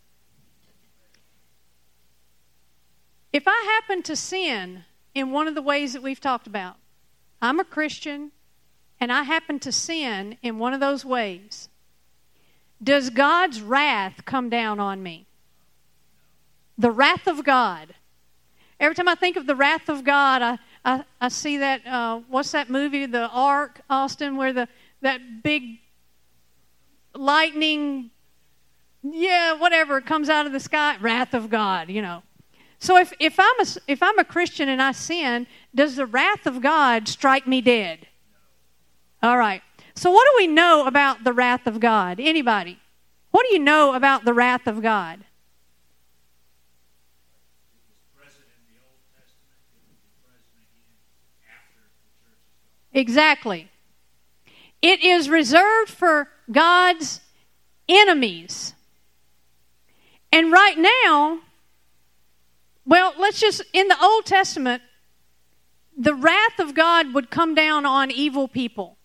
If 3.33 3.45
I 3.47 3.79
happen 3.79 4.03
to 4.03 4.17
sin 4.17 4.83
in 5.15 5.31
one 5.31 5.47
of 5.47 5.55
the 5.55 5.63
ways 5.63 5.93
that 5.93 6.03
we've 6.03 6.21
talked 6.21 6.49
about, 6.49 6.75
I'm 7.41 7.61
a 7.61 7.65
Christian 7.65 8.33
and 8.99 9.13
I 9.13 9.23
happen 9.23 9.61
to 9.61 9.71
sin 9.71 10.37
in 10.43 10.59
one 10.59 10.75
of 10.75 10.81
those 10.81 11.05
ways, 11.05 11.69
does 12.83 13.11
God's 13.11 13.63
wrath 13.63 14.25
come 14.25 14.51
down 14.51 14.81
on 14.81 15.01
me? 15.01 15.27
The 16.77 16.91
wrath 16.91 17.29
of 17.29 17.45
God. 17.45 17.95
Every 18.81 18.97
time 18.97 19.07
I 19.07 19.15
think 19.15 19.37
of 19.37 19.47
the 19.47 19.55
wrath 19.55 19.89
of 19.89 20.03
God, 20.03 20.43
I, 20.43 20.59
I, 20.85 21.05
I 21.21 21.29
see 21.29 21.59
that, 21.59 21.87
uh, 21.87 22.21
what's 22.29 22.51
that 22.51 22.69
movie, 22.69 23.07
The 23.07 23.29
Ark, 23.29 23.81
Austin, 23.89 24.37
where 24.37 24.53
the, 24.53 24.67
that 25.03 25.45
big 25.45 25.79
lightning 27.15 28.11
yeah, 29.03 29.55
whatever 29.55 30.01
comes 30.01 30.29
out 30.29 30.47
of 30.47 30.53
the 30.53 30.61
sky, 30.61 30.97
wrath 31.01 31.35
of 31.35 31.51
God, 31.51 31.89
you 31.89 32.03
know. 32.03 32.23
So 32.79 32.97
if, 32.97 33.13
if, 33.19 33.39
I'm 33.39 33.61
a, 33.61 33.67
if 33.87 34.03
I'm 34.03 34.19
a 34.19 34.25
Christian 34.25 34.69
and 34.69 34.81
I 34.81 34.93
sin, 34.93 35.47
does 35.75 35.97
the 35.97 36.07
wrath 36.07 36.47
of 36.47 36.63
God 36.63 37.09
strike 37.09 37.47
me 37.47 37.61
dead? 37.61 38.07
All 39.23 39.37
right. 39.37 39.63
So 39.95 40.11
what 40.11 40.27
do 40.33 40.43
we 40.43 40.47
know 40.47 40.87
about 40.87 41.25
the 41.25 41.33
wrath 41.33 41.67
of 41.67 41.79
God? 41.79 42.19
Anybody? 42.19 42.79
What 43.31 43.47
do 43.47 43.53
you 43.53 43.59
know 43.59 43.95
about 43.95 44.25
the 44.25 44.33
wrath 44.33 44.67
of 44.67 44.83
God? 44.83 45.25
Exactly. 52.93 53.71
It 54.83 55.03
is 55.05 55.29
reserved 55.29 55.91
for 55.91 56.29
God's 56.51 57.21
enemies. 57.89 58.75
And 60.33 60.53
right 60.53 60.79
now, 60.79 61.41
well, 62.87 63.15
let's 63.19 63.41
just, 63.41 63.63
in 63.73 63.89
the 63.89 63.97
Old 64.03 64.27
Testament, 64.27 64.83
the 65.97 66.15
wrath 66.15 66.59
of 66.59 66.75
God 66.75 67.13
would 67.15 67.31
come 67.31 67.55
down 67.55 67.85
on 67.85 68.11
evil 68.11 68.49
people. 68.49 68.97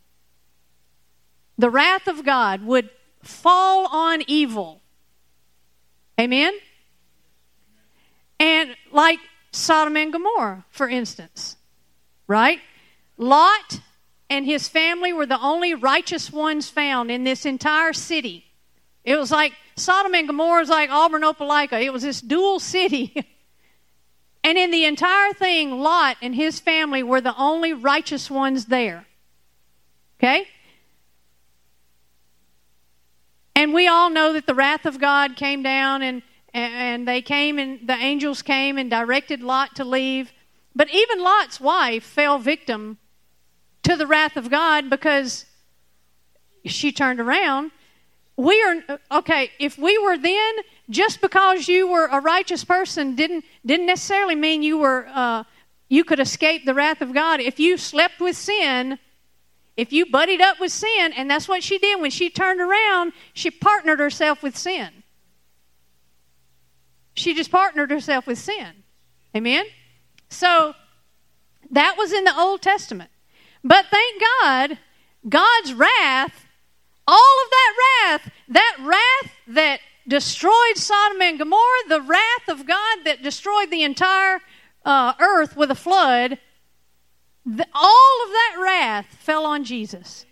The 1.58 1.70
wrath 1.70 2.08
of 2.08 2.24
God 2.24 2.64
would 2.64 2.90
fall 3.22 3.88
on 3.88 4.24
evil. 4.28 4.82
Amen? 6.20 6.54
And 8.40 8.76
like 8.92 9.20
Sodom 9.52 9.98
and 9.98 10.12
Gomorrah, 10.12 10.66
for 10.70 10.88
instance, 10.88 11.58
right? 12.28 12.60
Lot 13.18 13.82
and 14.30 14.46
his 14.46 14.68
family 14.68 15.14
were 15.14 15.26
the 15.26 15.40
only 15.40 15.74
righteous 15.74 16.32
ones 16.32 16.70
found 16.70 17.10
in 17.10 17.24
this 17.24 17.46
entire 17.46 17.94
city. 17.94 18.46
It 19.04 19.16
was 19.18 19.32
like 19.32 19.54
Sodom 19.78 20.16
and 20.16 20.28
Gomorrah 20.28 20.62
is 20.62 20.70
like 20.70 20.90
Auburn, 20.90 21.24
Opelika. 21.24 21.82
It 21.82 21.92
was 21.92 22.04
this 22.04 22.22
dual 22.22 22.60
city. 22.60 23.14
and 24.44 24.58
in 24.58 24.72
the 24.72 24.86
entire 24.86 25.34
thing, 25.34 25.80
Lot 25.80 26.18
and 26.22 26.34
his 26.34 26.60
family 26.60 27.04
were 27.04 27.22
the 27.22 27.36
only 27.38 27.74
righteous 27.74 28.32
ones 28.32 28.66
there. 28.66 29.06
Okay? 30.18 30.48
And 33.56 33.74
we 33.74 33.88
all 33.88 34.10
know 34.10 34.34
that 34.34 34.48
the 34.48 34.56
wrath 34.56 34.86
of 34.86 35.00
God 35.00 35.36
came 35.36 35.62
down 35.62 36.02
and, 36.02 36.22
and 36.54 37.08
they 37.08 37.22
came 37.22 37.60
and 37.60 37.88
the 37.88 37.96
angels 37.96 38.42
came 38.42 38.78
and 38.78 38.90
directed 38.90 39.42
Lot 39.42 39.76
to 39.76 39.84
leave. 39.86 40.32
But 40.74 40.94
even 40.94 41.22
Lot's 41.22 41.60
wife 41.60 42.04
fell 42.04 42.38
victim 42.38 42.98
to 43.84 43.96
the 43.96 44.08
wrath 44.08 44.36
of 44.38 44.50
God 44.50 44.90
because 44.90 45.46
she 46.66 46.92
turned 46.92 47.20
around. 47.20 47.72
We 48.38 48.62
are 48.64 49.00
okay, 49.20 49.52
if 49.60 49.78
we 49.78 49.98
were 49.98 50.18
then, 50.18 50.54
just 50.90 51.22
because 51.22 51.68
you 51.68 51.88
were 51.88 52.06
a 52.06 52.20
righteous 52.20 52.64
person 52.66 53.16
didn't 53.16 53.46
didn't 53.66 53.86
necessarily 53.86 54.36
mean 54.36 54.62
you 54.62 54.78
were 54.78 55.08
uh, 55.08 55.44
you 55.88 56.04
could 56.04 56.20
escape 56.20 56.66
the 56.66 56.74
wrath 56.74 57.02
of 57.02 57.14
God. 57.14 57.40
If 57.40 57.60
you 57.60 57.78
slept 57.78 58.20
with 58.20 58.36
sin, 58.36 59.00
if 59.78 59.94
you 59.94 60.06
buddied 60.06 60.42
up 60.42 60.60
with 60.60 60.72
sin, 60.72 61.14
and 61.16 61.30
that's 61.30 61.48
what 61.48 61.64
she 61.64 61.78
did 61.78 62.02
when 62.02 62.12
she 62.12 62.30
turned 62.30 62.60
around, 62.60 63.14
she 63.34 63.52
partnered 63.52 64.00
herself 64.00 64.44
with 64.44 64.58
sin. 64.58 65.04
She 67.14 67.34
just 67.34 67.52
partnered 67.52 67.92
herself 67.92 68.28
with 68.28 68.38
sin. 68.38 68.84
Amen? 69.36 69.66
So 70.30 70.76
that 71.72 71.96
was 71.98 72.12
in 72.12 72.26
the 72.26 72.38
Old 72.38 72.62
Testament. 72.62 73.10
But 73.64 73.86
thank 73.90 74.22
God, 74.42 74.78
God's 75.28 75.74
wrath, 75.74 76.45
all 77.08 77.36
of 77.44 77.50
that 77.50 77.74
wrath, 77.80 78.32
that 78.50 78.78
wrath 78.82 79.32
that 79.48 79.80
destroyed 80.08 80.76
Sodom 80.76 81.22
and 81.22 81.40
Gomorrah, 81.40 81.90
the 81.90 82.02
wrath 82.02 82.48
of 82.48 82.66
God 82.66 83.00
that 83.06 83.24
destroyed 83.24 83.72
the 83.72 83.84
entire 83.84 84.40
uh, 84.84 85.14
earth 85.20 85.56
with 85.58 85.72
a 85.72 85.76
flood, 85.76 86.38
the, 87.46 87.68
all 87.74 88.24
of 88.26 88.30
that 88.32 88.58
wrath 88.60 89.08
fell 89.20 89.46
on 89.46 89.64
Jesus. 89.64 90.26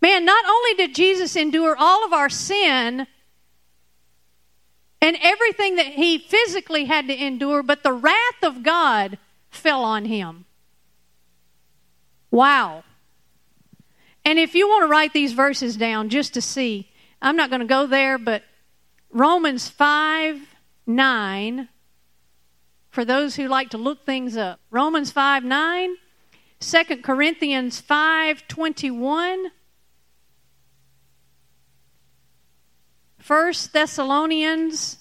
Man, 0.00 0.24
not 0.24 0.44
only 0.46 0.74
did 0.74 0.94
Jesus 0.94 1.36
endure 1.36 1.74
all 1.76 2.04
of 2.04 2.12
our 2.12 2.28
sin 2.28 3.06
and 5.00 5.16
everything 5.20 5.76
that 5.76 5.86
he 5.86 6.18
physically 6.18 6.84
had 6.84 7.08
to 7.08 7.24
endure, 7.24 7.62
but 7.62 7.82
the 7.82 7.92
wrath 7.92 8.42
of 8.42 8.62
God 8.62 9.18
fell 9.50 9.82
on 9.82 10.04
him. 10.04 10.44
Wow. 12.30 12.84
And 14.26 14.40
if 14.40 14.56
you 14.56 14.68
want 14.68 14.82
to 14.82 14.88
write 14.88 15.12
these 15.12 15.34
verses 15.34 15.76
down 15.76 16.08
just 16.08 16.34
to 16.34 16.40
see, 16.40 16.90
I'm 17.22 17.36
not 17.36 17.48
going 17.48 17.60
to 17.60 17.66
go 17.66 17.86
there, 17.86 18.18
but 18.18 18.42
Romans 19.12 19.68
5 19.68 20.40
9 20.84 21.68
for 22.90 23.04
those 23.04 23.36
who 23.36 23.46
like 23.46 23.70
to 23.70 23.78
look 23.78 24.04
things 24.04 24.36
up. 24.36 24.58
Romans 24.72 25.12
5 25.12 25.44
9, 25.44 25.94
2 26.58 26.84
Corinthians 27.04 27.80
5 27.80 28.48
21, 28.48 29.46
1 33.24 33.52
Thessalonians 33.72 34.98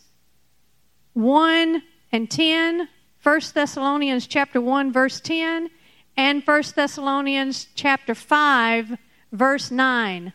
1 1.13 1.83
and 2.11 2.29
10, 2.29 2.89
1 3.23 3.41
Thessalonians 3.55 4.27
chapter 4.27 4.61
1 4.61 4.93
verse 4.93 5.19
10, 5.19 5.71
and 6.15 6.43
1 6.43 6.63
Thessalonians 6.75 7.67
chapter 7.73 8.13
5 8.13 8.99
verse 9.35 9.71
9. 9.71 10.33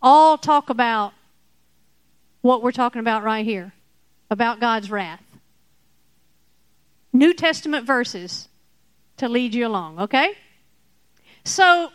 All 0.00 0.38
talk 0.38 0.70
about 0.70 1.12
what 2.40 2.62
we're 2.62 2.72
talking 2.72 3.00
about 3.00 3.22
right 3.24 3.44
here 3.44 3.72
about 4.30 4.60
God's 4.60 4.90
wrath. 4.90 5.22
New 7.12 7.32
Testament 7.32 7.86
verses 7.86 8.48
to 9.16 9.28
lead 9.28 9.54
you 9.54 9.66
along, 9.66 9.98
okay? 9.98 10.34
So, 11.44 11.90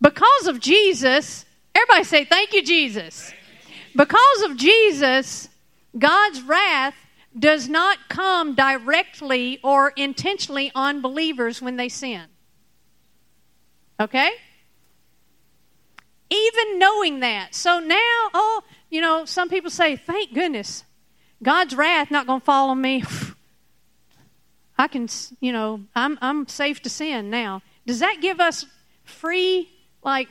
because 0.00 0.46
of 0.46 0.60
Jesus, 0.60 1.44
everybody 1.74 2.04
say, 2.04 2.24
Thank 2.24 2.52
you, 2.52 2.62
Jesus. 2.62 3.32
Because 3.96 4.42
of 4.42 4.56
Jesus, 4.56 5.48
God's 5.98 6.42
wrath 6.42 6.94
does 7.36 7.68
not 7.68 7.98
come 8.08 8.54
directly 8.54 9.58
or 9.64 9.90
intentionally 9.96 10.70
on 10.74 11.00
believers 11.00 11.60
when 11.60 11.76
they 11.76 11.88
sin. 11.88 12.24
Okay? 14.00 14.30
Even 16.30 16.78
knowing 16.78 17.20
that. 17.20 17.54
So 17.54 17.80
now, 17.80 17.96
oh, 18.34 18.62
you 18.90 19.00
know, 19.00 19.24
some 19.24 19.48
people 19.48 19.70
say, 19.70 19.96
thank 19.96 20.34
goodness, 20.34 20.84
God's 21.42 21.74
wrath 21.74 22.10
not 22.10 22.26
going 22.26 22.40
to 22.40 22.44
fall 22.44 22.70
on 22.70 22.80
me. 22.80 23.02
I 24.78 24.86
can, 24.86 25.08
you 25.40 25.52
know, 25.52 25.80
I'm, 25.94 26.18
I'm 26.20 26.46
safe 26.46 26.80
to 26.82 26.90
sin 26.90 27.30
now. 27.30 27.62
Does 27.86 27.98
that 27.98 28.18
give 28.20 28.38
us 28.38 28.64
free, 29.04 29.68
like, 30.04 30.28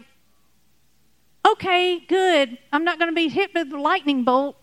okay, 1.45 1.99
good, 1.99 2.57
I'm 2.71 2.83
not 2.83 2.99
going 2.99 3.09
to 3.09 3.15
be 3.15 3.27
hit 3.27 3.53
with 3.53 3.71
a 3.73 3.79
lightning 3.79 4.23
bolt. 4.23 4.55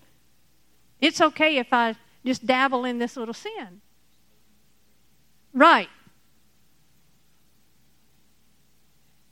It's 1.00 1.20
okay 1.20 1.58
if 1.58 1.72
I 1.72 1.96
just 2.24 2.46
dabble 2.46 2.84
in 2.84 2.98
this 2.98 3.16
little 3.16 3.34
sin. 3.34 3.80
Right. 5.52 5.88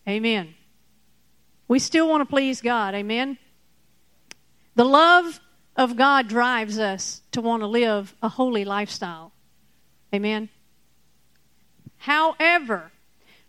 Amen. 0.08 0.54
We 1.68 1.78
still 1.78 2.08
want 2.08 2.22
to 2.22 2.26
please 2.26 2.60
God. 2.60 2.94
Amen. 2.94 3.38
The 4.74 4.84
love 4.84 5.40
of 5.76 5.96
God 5.96 6.28
drives 6.28 6.78
us 6.78 7.22
to 7.32 7.40
want 7.40 7.62
to 7.62 7.66
live 7.66 8.14
a 8.22 8.28
holy 8.28 8.64
lifestyle. 8.64 9.32
Amen. 10.14 10.48
However, 11.98 12.92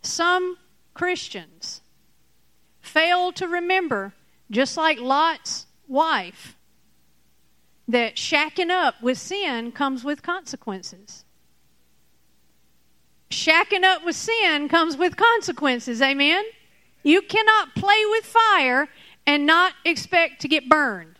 some 0.02 0.58
Christians 0.94 1.82
fail 2.82 3.32
to 3.34 3.48
remember, 3.48 4.14
just 4.52 4.78
like 4.78 5.00
Lot's 5.00 5.66
wife, 5.88 6.56
that 7.88 8.16
shacking 8.16 8.70
up 8.70 9.02
with 9.02 9.18
sin 9.18 9.72
comes 9.72 10.04
with 10.04 10.22
consequences. 10.22 11.23
Shacking 13.34 13.84
up 13.84 14.06
with 14.06 14.16
sin 14.16 14.70
comes 14.70 14.96
with 14.96 15.18
consequences. 15.18 16.02
Amen? 16.02 16.44
You 17.02 17.22
cannot 17.22 17.76
play 17.76 18.06
with 18.10 18.26
fire 18.26 18.88
and 19.26 19.46
not 19.46 19.74
expect 19.84 20.42
to 20.42 20.48
get 20.48 20.70
burned. 20.70 21.16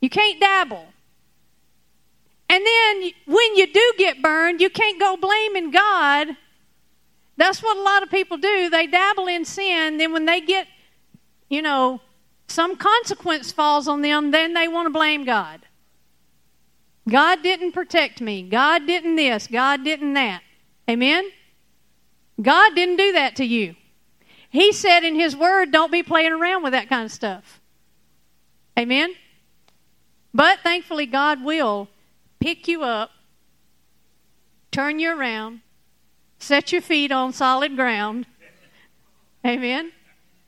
You 0.00 0.08
can't 0.08 0.40
dabble. 0.40 0.86
And 2.48 2.64
then 2.64 3.10
when 3.26 3.56
you 3.56 3.66
do 3.72 3.92
get 3.98 4.22
burned, 4.22 4.60
you 4.60 4.70
can't 4.70 5.00
go 5.00 5.16
blaming 5.16 5.70
God. 5.70 6.36
That's 7.36 7.62
what 7.62 7.76
a 7.76 7.82
lot 7.82 8.02
of 8.02 8.10
people 8.10 8.36
do. 8.36 8.70
They 8.70 8.86
dabble 8.86 9.26
in 9.26 9.44
sin, 9.44 9.98
then 9.98 10.12
when 10.12 10.24
they 10.26 10.40
get, 10.40 10.68
you 11.48 11.62
know, 11.62 12.00
some 12.46 12.76
consequence 12.76 13.50
falls 13.50 13.88
on 13.88 14.02
them, 14.02 14.30
then 14.30 14.54
they 14.54 14.68
want 14.68 14.86
to 14.86 14.90
blame 14.90 15.24
God. 15.24 15.62
God 17.08 17.42
didn't 17.42 17.72
protect 17.72 18.20
me. 18.20 18.42
God 18.42 18.86
didn't 18.86 19.16
this. 19.16 19.46
God 19.46 19.84
didn't 19.84 20.14
that. 20.14 20.42
Amen? 20.88 21.30
God 22.40 22.74
didn't 22.74 22.96
do 22.96 23.12
that 23.12 23.36
to 23.36 23.44
you. 23.44 23.74
He 24.48 24.72
said 24.72 25.04
in 25.04 25.14
His 25.14 25.36
Word, 25.36 25.72
don't 25.72 25.92
be 25.92 26.02
playing 26.02 26.32
around 26.32 26.62
with 26.62 26.72
that 26.72 26.88
kind 26.88 27.04
of 27.04 27.12
stuff. 27.12 27.60
Amen? 28.78 29.14
But 30.32 30.60
thankfully, 30.60 31.06
God 31.06 31.44
will 31.44 31.88
pick 32.40 32.66
you 32.66 32.82
up, 32.82 33.10
turn 34.70 34.98
you 34.98 35.16
around, 35.16 35.60
set 36.38 36.72
your 36.72 36.82
feet 36.82 37.12
on 37.12 37.32
solid 37.32 37.76
ground. 37.76 38.26
Amen? 39.46 39.92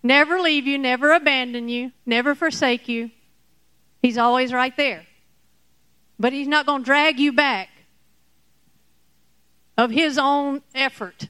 Never 0.03 0.41
leave 0.41 0.67
you, 0.67 0.79
never 0.79 1.13
abandon 1.13 1.69
you, 1.69 1.93
never 2.05 2.35
forsake 2.35 2.89
you. 2.89 3.11
He's 4.03 4.19
always 4.19 4.53
right 4.53 4.77
there. 4.77 5.07
But 6.19 6.33
He's 6.33 6.49
not 6.49 6.67
going 6.67 6.83
to 6.83 6.87
drag 6.87 7.19
you 7.19 7.33
back 7.33 7.69
of 9.77 9.91
His 9.91 10.19
own 10.19 10.63
effort. 10.75 11.29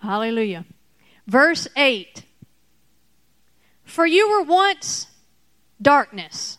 Hallelujah. 0.00 0.64
Verse 1.26 1.68
8 1.76 2.24
For 3.84 4.06
you 4.06 4.28
were 4.28 4.42
once 4.42 5.06
darkness 5.80 6.58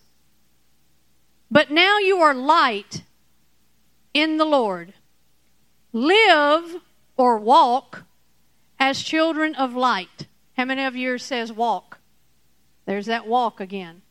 but 1.56 1.72
now 1.72 2.00
you 2.00 2.18
are 2.18 2.34
light 2.34 3.04
in 4.14 4.36
the 4.36 4.44
Lord. 4.44 4.94
Live 5.94 6.76
or 7.16 7.38
walk 7.38 8.04
as 8.78 9.02
children 9.02 9.56
of 9.56 9.74
light. 9.74 10.28
How 10.58 10.66
many 10.66 10.84
of 10.84 10.98
you 10.98 11.18
says 11.18 11.54
walk? 11.54 12.00
There's 12.86 13.06
that 13.06 13.26
walk 13.26 13.62
again. 13.62 14.02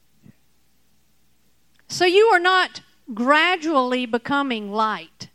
So 1.95 2.07
you 2.07 2.27
are 2.35 2.41
not 2.41 2.81
gradually 3.15 4.05
becoming 4.05 4.73
light. 4.73 5.29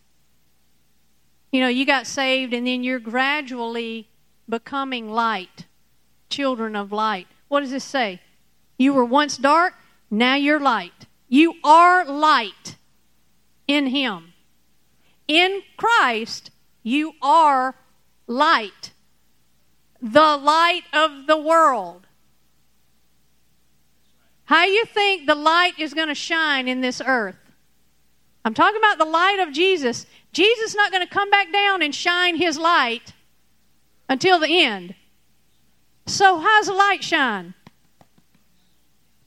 You 1.54 1.62
know, 1.62 1.70
you 1.70 1.86
got 1.86 2.06
saved 2.06 2.54
and 2.54 2.68
then 2.68 2.84
you're 2.84 3.00
gradually 3.00 4.10
becoming 4.50 5.10
light. 5.10 5.68
children 6.30 6.76
of 6.76 6.92
light. 6.92 7.28
What 7.48 7.62
does 7.62 7.72
this 7.72 7.86
say? 7.86 8.20
You 8.78 8.94
were 8.94 9.06
once 9.06 9.38
dark, 9.38 9.74
now 10.12 10.36
you're 10.36 10.60
light. 10.60 11.08
You 11.30 11.54
are 11.64 12.04
light 12.04 12.76
in 13.66 13.88
Him. 13.88 14.34
In 15.30 15.62
Christ, 15.78 16.52
you 16.84 17.14
are 17.22 17.76
light, 18.28 18.92
the 20.02 20.36
light 20.36 20.84
of 20.92 21.26
the 21.26 21.38
world. 21.38 22.06
How 24.50 24.66
you 24.66 24.84
think 24.86 25.28
the 25.28 25.36
light 25.36 25.78
is 25.78 25.94
going 25.94 26.08
to 26.08 26.16
shine 26.16 26.68
in 26.68 26.82
this 26.82 27.04
earth? 27.06 27.38
I'm 28.44 28.56
talking 28.56 28.80
about 28.80 28.98
the 28.98 29.06
light 29.06 29.38
of 29.38 29.54
Jesus. 29.54 30.08
Jesus 30.34 30.72
is 30.72 30.76
not 30.76 30.92
going 30.92 31.06
to 31.06 31.14
come 31.14 31.30
back 31.30 31.54
down 31.54 31.84
and 31.84 31.94
shine 31.94 32.36
his 32.36 32.58
light 32.58 33.14
until 34.10 34.40
the 34.40 34.64
end. 34.64 34.96
So, 36.08 36.40
how's 36.40 36.66
the 36.66 36.74
light 36.74 37.04
shine? 37.04 37.54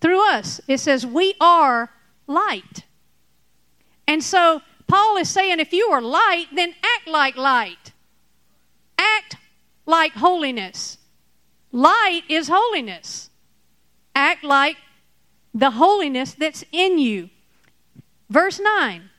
Through 0.00 0.28
us. 0.28 0.60
It 0.66 0.78
says, 0.78 1.06
We 1.06 1.34
are 1.40 1.90
light. 2.26 2.82
And 4.08 4.24
so, 4.24 4.60
Paul 4.88 5.18
is 5.18 5.28
saying, 5.28 5.60
if 5.60 5.72
you 5.72 5.86
are 5.86 6.02
light, 6.02 6.46
then 6.52 6.74
act 6.82 7.06
like 7.06 7.36
light. 7.36 7.92
Act 8.98 9.36
like 9.86 10.14
holiness. 10.14 10.98
Light 11.70 12.22
is 12.28 12.48
holiness. 12.48 13.30
Act 14.16 14.42
like 14.42 14.78
the 15.54 15.72
holiness 15.72 16.34
that's 16.34 16.64
in 16.72 16.98
you. 16.98 17.30
Verse 18.30 18.60
9 18.60 19.10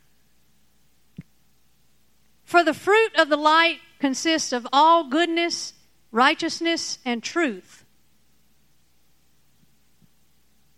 For 2.44 2.64
the 2.64 2.74
fruit 2.74 3.12
of 3.18 3.30
the 3.30 3.38
light 3.38 3.80
consists 4.00 4.52
of 4.52 4.68
all 4.74 5.10
goodness, 5.10 5.74
righteousness, 6.12 7.00
and 7.06 7.22
truth. 7.22 7.86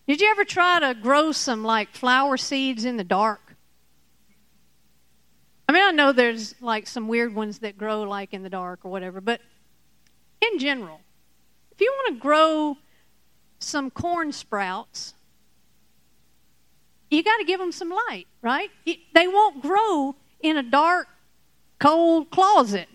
Did 0.08 0.22
you 0.22 0.30
ever 0.30 0.46
try 0.46 0.80
to 0.80 0.94
grow 0.94 1.32
some 1.32 1.64
like 1.64 1.96
flower 1.96 2.38
seeds 2.38 2.86
in 2.86 2.98
the 2.98 3.04
dark? 3.04 3.56
I 5.68 5.72
mean, 5.72 5.84
I 5.84 5.92
know 5.92 6.12
there's 6.12 6.54
like 6.62 6.86
some 6.86 7.08
weird 7.08 7.34
ones 7.34 7.60
that 7.60 7.78
grow 7.78 8.04
like 8.04 8.34
in 8.34 8.44
the 8.44 8.50
dark 8.50 8.82
or 8.84 8.92
whatever, 8.92 9.20
but 9.20 9.42
in 10.42 10.60
general, 10.60 11.02
if 11.72 11.82
you 11.82 11.92
want 11.92 12.16
to 12.16 12.22
grow 12.22 12.78
some 13.58 13.90
corn 13.90 14.32
sprouts, 14.32 15.16
you 17.16 17.24
got 17.24 17.38
to 17.38 17.46
give 17.46 17.60
them 17.60 17.72
some 17.72 17.90
light, 17.90 18.28
right? 18.42 18.70
They 18.86 19.28
won't 19.28 19.62
grow 19.62 20.16
in 20.42 20.58
a 20.58 20.64
dark, 20.64 21.08
cold 21.80 22.30
closet, 22.30 22.88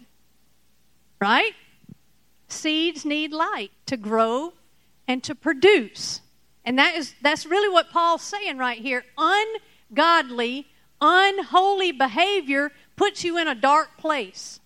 right? 1.20 1.52
Seeds 2.48 3.04
need 3.04 3.32
light 3.32 3.70
to 3.86 3.96
grow 3.96 4.52
and 5.08 5.22
to 5.24 5.34
produce. 5.34 6.20
And 6.64 6.78
that 6.78 6.96
is 6.96 7.14
that's 7.22 7.46
really 7.46 7.72
what 7.72 7.90
Paul's 7.90 8.22
saying 8.22 8.58
right 8.58 8.78
here. 8.78 9.04
Ungodly, 9.16 10.66
unholy 11.00 11.92
behavior 11.92 12.72
puts 12.96 13.24
you 13.24 13.38
in 13.38 13.48
a 13.48 13.54
dark 13.54 13.96
place. 13.96 14.60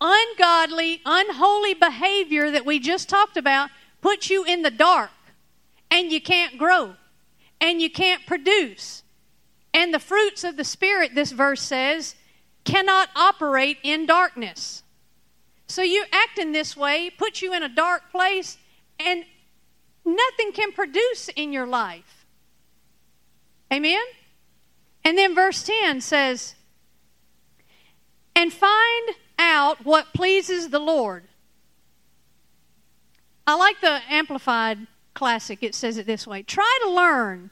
Ungodly, 0.00 1.00
unholy 1.06 1.72
behavior 1.72 2.50
that 2.50 2.66
we 2.66 2.78
just 2.78 3.08
talked 3.08 3.36
about 3.36 3.70
puts 4.02 4.28
you 4.28 4.44
in 4.44 4.62
the 4.62 4.70
dark 4.70 5.10
and 5.90 6.12
you 6.12 6.20
can't 6.20 6.58
grow 6.58 6.94
and 7.64 7.80
you 7.80 7.88
can't 7.88 8.26
produce. 8.26 9.02
And 9.72 9.92
the 9.92 9.98
fruits 9.98 10.44
of 10.44 10.58
the 10.58 10.64
Spirit, 10.64 11.14
this 11.14 11.32
verse 11.32 11.62
says, 11.62 12.14
cannot 12.64 13.08
operate 13.16 13.78
in 13.82 14.04
darkness. 14.04 14.82
So 15.66 15.80
you 15.80 16.04
acting 16.12 16.52
this 16.52 16.76
way 16.76 17.10
puts 17.16 17.40
you 17.40 17.54
in 17.54 17.62
a 17.62 17.68
dark 17.70 18.10
place, 18.12 18.58
and 19.00 19.24
nothing 20.04 20.52
can 20.52 20.72
produce 20.72 21.30
in 21.34 21.54
your 21.54 21.66
life. 21.66 22.26
Amen? 23.72 24.04
And 25.02 25.16
then 25.16 25.34
verse 25.34 25.62
10 25.62 26.02
says, 26.02 26.54
And 28.36 28.52
find 28.52 29.08
out 29.38 29.86
what 29.86 30.12
pleases 30.12 30.68
the 30.68 30.78
Lord. 30.78 31.24
I 33.46 33.56
like 33.56 33.80
the 33.80 34.00
Amplified 34.10 34.86
Classic. 35.14 35.60
It 35.62 35.74
says 35.74 35.96
it 35.96 36.06
this 36.06 36.26
way 36.26 36.42
Try 36.42 36.78
to 36.82 36.90
learn 36.90 37.50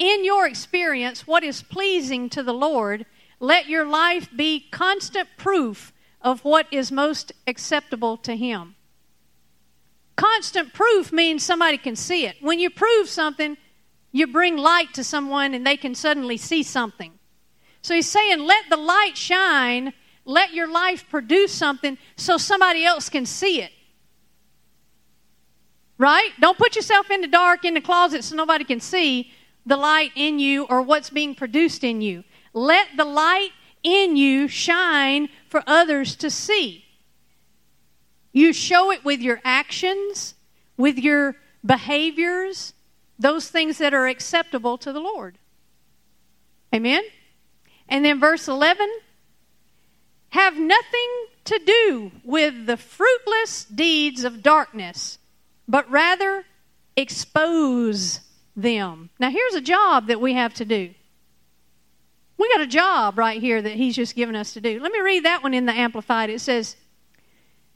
in 0.00 0.24
your 0.24 0.48
experience 0.48 1.26
what 1.26 1.44
is 1.44 1.62
pleasing 1.62 2.28
to 2.30 2.42
the 2.42 2.54
Lord. 2.54 3.06
Let 3.38 3.68
your 3.68 3.84
life 3.84 4.28
be 4.34 4.66
constant 4.70 5.28
proof 5.36 5.92
of 6.22 6.44
what 6.44 6.66
is 6.72 6.90
most 6.90 7.32
acceptable 7.46 8.16
to 8.18 8.34
Him. 8.34 8.74
Constant 10.16 10.72
proof 10.72 11.12
means 11.12 11.44
somebody 11.44 11.78
can 11.78 11.96
see 11.96 12.26
it. 12.26 12.36
When 12.40 12.58
you 12.58 12.70
prove 12.70 13.08
something, 13.08 13.56
you 14.12 14.26
bring 14.26 14.56
light 14.56 14.92
to 14.94 15.04
someone 15.04 15.54
and 15.54 15.66
they 15.66 15.76
can 15.76 15.94
suddenly 15.94 16.36
see 16.36 16.62
something. 16.62 17.12
So 17.82 17.94
he's 17.94 18.10
saying, 18.10 18.40
let 18.40 18.64
the 18.68 18.76
light 18.76 19.16
shine, 19.16 19.92
let 20.24 20.52
your 20.52 20.70
life 20.70 21.08
produce 21.08 21.52
something 21.52 21.96
so 22.16 22.36
somebody 22.36 22.84
else 22.84 23.08
can 23.08 23.24
see 23.24 23.62
it. 23.62 23.72
Right? 25.96 26.30
Don't 26.40 26.58
put 26.58 26.76
yourself 26.76 27.10
in 27.10 27.20
the 27.20 27.26
dark, 27.26 27.64
in 27.64 27.74
the 27.74 27.80
closet, 27.80 28.24
so 28.24 28.36
nobody 28.36 28.64
can 28.64 28.80
see 28.80 29.32
the 29.66 29.76
light 29.76 30.12
in 30.14 30.38
you 30.38 30.64
or 30.64 30.82
what's 30.82 31.10
being 31.10 31.34
produced 31.34 31.84
in 31.84 32.00
you. 32.00 32.24
Let 32.52 32.88
the 32.96 33.04
light 33.04 33.50
in 33.82 34.16
you 34.16 34.48
shine 34.48 35.28
for 35.48 35.62
others 35.66 36.16
to 36.16 36.30
see. 36.30 36.84
You 38.32 38.52
show 38.52 38.90
it 38.90 39.04
with 39.04 39.20
your 39.20 39.40
actions, 39.44 40.34
with 40.76 40.98
your 40.98 41.36
behaviors, 41.64 42.72
those 43.18 43.48
things 43.48 43.78
that 43.78 43.92
are 43.92 44.06
acceptable 44.06 44.78
to 44.78 44.92
the 44.92 45.00
Lord. 45.00 45.38
Amen? 46.74 47.02
And 47.88 48.04
then 48.04 48.20
verse 48.20 48.48
11 48.48 48.88
have 50.30 50.56
nothing 50.56 51.26
to 51.44 51.60
do 51.66 52.12
with 52.24 52.66
the 52.66 52.76
fruitless 52.76 53.64
deeds 53.64 54.22
of 54.22 54.42
darkness, 54.42 55.18
but 55.66 55.90
rather 55.90 56.44
expose 56.96 58.20
them. 58.56 59.10
Now, 59.18 59.30
here's 59.30 59.54
a 59.54 59.60
job 59.60 60.08
that 60.08 60.20
we 60.20 60.34
have 60.34 60.54
to 60.54 60.64
do. 60.64 60.94
We 62.36 62.48
got 62.54 62.62
a 62.62 62.66
job 62.66 63.18
right 63.18 63.40
here 63.40 63.60
that 63.60 63.74
he's 63.74 63.96
just 63.96 64.14
given 64.14 64.34
us 64.34 64.54
to 64.54 64.60
do. 64.60 64.80
Let 64.80 64.92
me 64.92 65.00
read 65.00 65.24
that 65.24 65.42
one 65.42 65.52
in 65.52 65.66
the 65.66 65.72
Amplified. 65.72 66.30
It 66.30 66.40
says, 66.40 66.76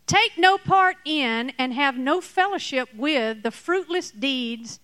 Take 0.06 0.32
no 0.36 0.58
part 0.58 0.96
in 1.04 1.52
and 1.58 1.72
have 1.72 1.96
no 1.96 2.20
fellowship 2.20 2.88
with 2.94 3.42
the 3.42 3.50
fruitless 3.50 4.10
deeds 4.10 4.80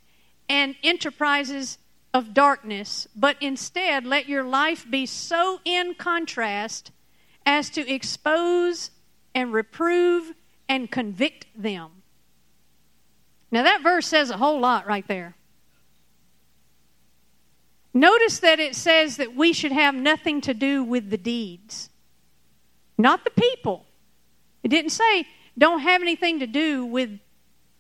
and 0.49 0.75
enterprises 0.83 1.79
of 2.13 2.35
darkness, 2.35 3.07
but 3.15 3.37
instead 3.41 4.05
let 4.05 4.29
your 4.29 4.45
life 4.45 4.87
be 4.91 5.07
so 5.07 5.61
in 5.65 5.95
contrast 5.95 6.91
as 7.47 7.71
to 7.71 7.89
expose 7.89 8.91
and 9.35 9.53
reprove 9.53 10.33
and 10.69 10.91
convict 10.91 11.47
them. 11.55 11.91
Now, 13.51 13.63
that 13.63 13.83
verse 13.83 14.07
says 14.07 14.31
a 14.31 14.37
whole 14.37 14.61
lot 14.61 14.87
right 14.87 15.07
there. 15.07 15.37
Notice 17.93 18.39
that 18.41 18.61
it 18.61 18.77
says 18.77 19.17
that 19.17 19.35
we 19.35 19.53
should 19.53 19.73
have 19.73 19.95
nothing 19.95 20.41
to 20.43 20.55
do 20.55 20.85
with 20.85 21.11
the 21.11 21.19
deeds, 21.19 21.91
not 22.97 23.25
the 23.25 23.31
people. 23.31 23.87
It 24.63 24.69
didn't 24.69 24.91
say 24.91 25.27
don't 25.59 25.81
have 25.81 26.01
anything 26.01 26.39
to 26.41 26.47
do 26.47 26.85
with 26.85 27.19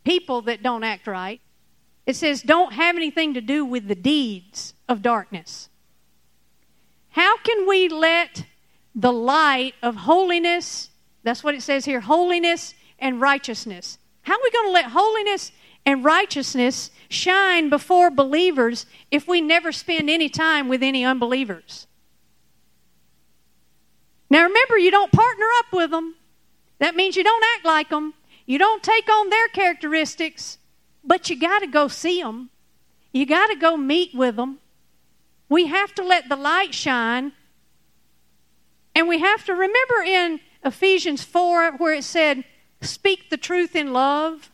people 0.04 0.42
that 0.42 0.62
don't 0.62 0.82
act 0.82 1.06
right. 1.06 1.40
It 2.06 2.16
says 2.16 2.42
don't 2.42 2.72
have 2.72 2.96
anything 2.96 3.34
to 3.34 3.40
do 3.40 3.64
with 3.64 3.86
the 3.86 3.94
deeds 3.94 4.74
of 4.88 5.02
darkness. 5.02 5.68
How 7.10 7.36
can 7.38 7.68
we 7.68 7.88
let 7.88 8.44
the 8.94 9.12
light 9.12 9.74
of 9.82 9.94
holiness, 9.94 10.90
that's 11.22 11.44
what 11.44 11.54
it 11.54 11.62
says 11.62 11.84
here, 11.84 12.00
holiness 12.00 12.74
and 12.98 13.20
righteousness. 13.20 13.98
How 14.22 14.34
are 14.34 14.40
we 14.42 14.50
going 14.50 14.68
to 14.68 14.72
let 14.72 14.86
holiness 14.86 15.52
and 15.84 16.04
righteousness 16.04 16.90
shine 17.08 17.68
before 17.68 18.10
believers 18.10 18.86
if 19.10 19.26
we 19.26 19.40
never 19.40 19.72
spend 19.72 20.08
any 20.08 20.28
time 20.28 20.68
with 20.68 20.82
any 20.82 21.04
unbelievers? 21.04 21.86
Now 24.28 24.44
remember, 24.44 24.78
you 24.78 24.90
don't 24.90 25.12
partner 25.12 25.46
up 25.58 25.72
with 25.72 25.90
them. 25.90 26.14
That 26.78 26.94
means 26.94 27.16
you 27.16 27.24
don't 27.24 27.44
act 27.56 27.64
like 27.64 27.88
them. 27.90 28.14
You 28.46 28.58
don't 28.58 28.82
take 28.82 29.08
on 29.10 29.28
their 29.28 29.48
characteristics, 29.48 30.58
but 31.04 31.28
you 31.28 31.38
got 31.38 31.60
to 31.60 31.66
go 31.66 31.88
see 31.88 32.22
them. 32.22 32.50
You 33.12 33.26
got 33.26 33.48
to 33.48 33.56
go 33.56 33.76
meet 33.76 34.14
with 34.14 34.36
them. 34.36 34.58
We 35.48 35.66
have 35.66 35.94
to 35.96 36.04
let 36.04 36.28
the 36.28 36.36
light 36.36 36.74
shine. 36.74 37.32
And 38.94 39.08
we 39.08 39.18
have 39.18 39.44
to 39.46 39.52
remember 39.52 40.02
in 40.04 40.40
Ephesians 40.64 41.22
4 41.22 41.72
where 41.76 41.94
it 41.94 42.04
said, 42.04 42.44
Speak 42.80 43.30
the 43.30 43.36
truth 43.36 43.76
in 43.76 43.92
love. 43.92 44.50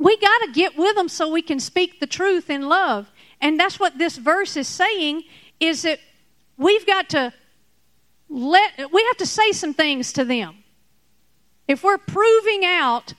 We 0.00 0.16
got 0.16 0.46
to 0.46 0.52
get 0.52 0.78
with 0.78 0.96
them 0.96 1.10
so 1.10 1.30
we 1.30 1.42
can 1.42 1.60
speak 1.60 2.00
the 2.00 2.06
truth 2.06 2.48
in 2.48 2.62
love. 2.68 3.12
And 3.38 3.60
that's 3.60 3.78
what 3.78 3.98
this 3.98 4.16
verse 4.16 4.56
is 4.56 4.66
saying 4.66 5.24
is 5.60 5.82
that 5.82 6.00
we've 6.56 6.86
got 6.86 7.10
to 7.10 7.34
let 8.30 8.92
we 8.92 9.04
have 9.04 9.18
to 9.18 9.26
say 9.26 9.52
some 9.52 9.74
things 9.74 10.14
to 10.14 10.24
them. 10.24 10.56
if 11.68 11.84
we're 11.84 11.98
proving 11.98 12.64
out 12.64 13.12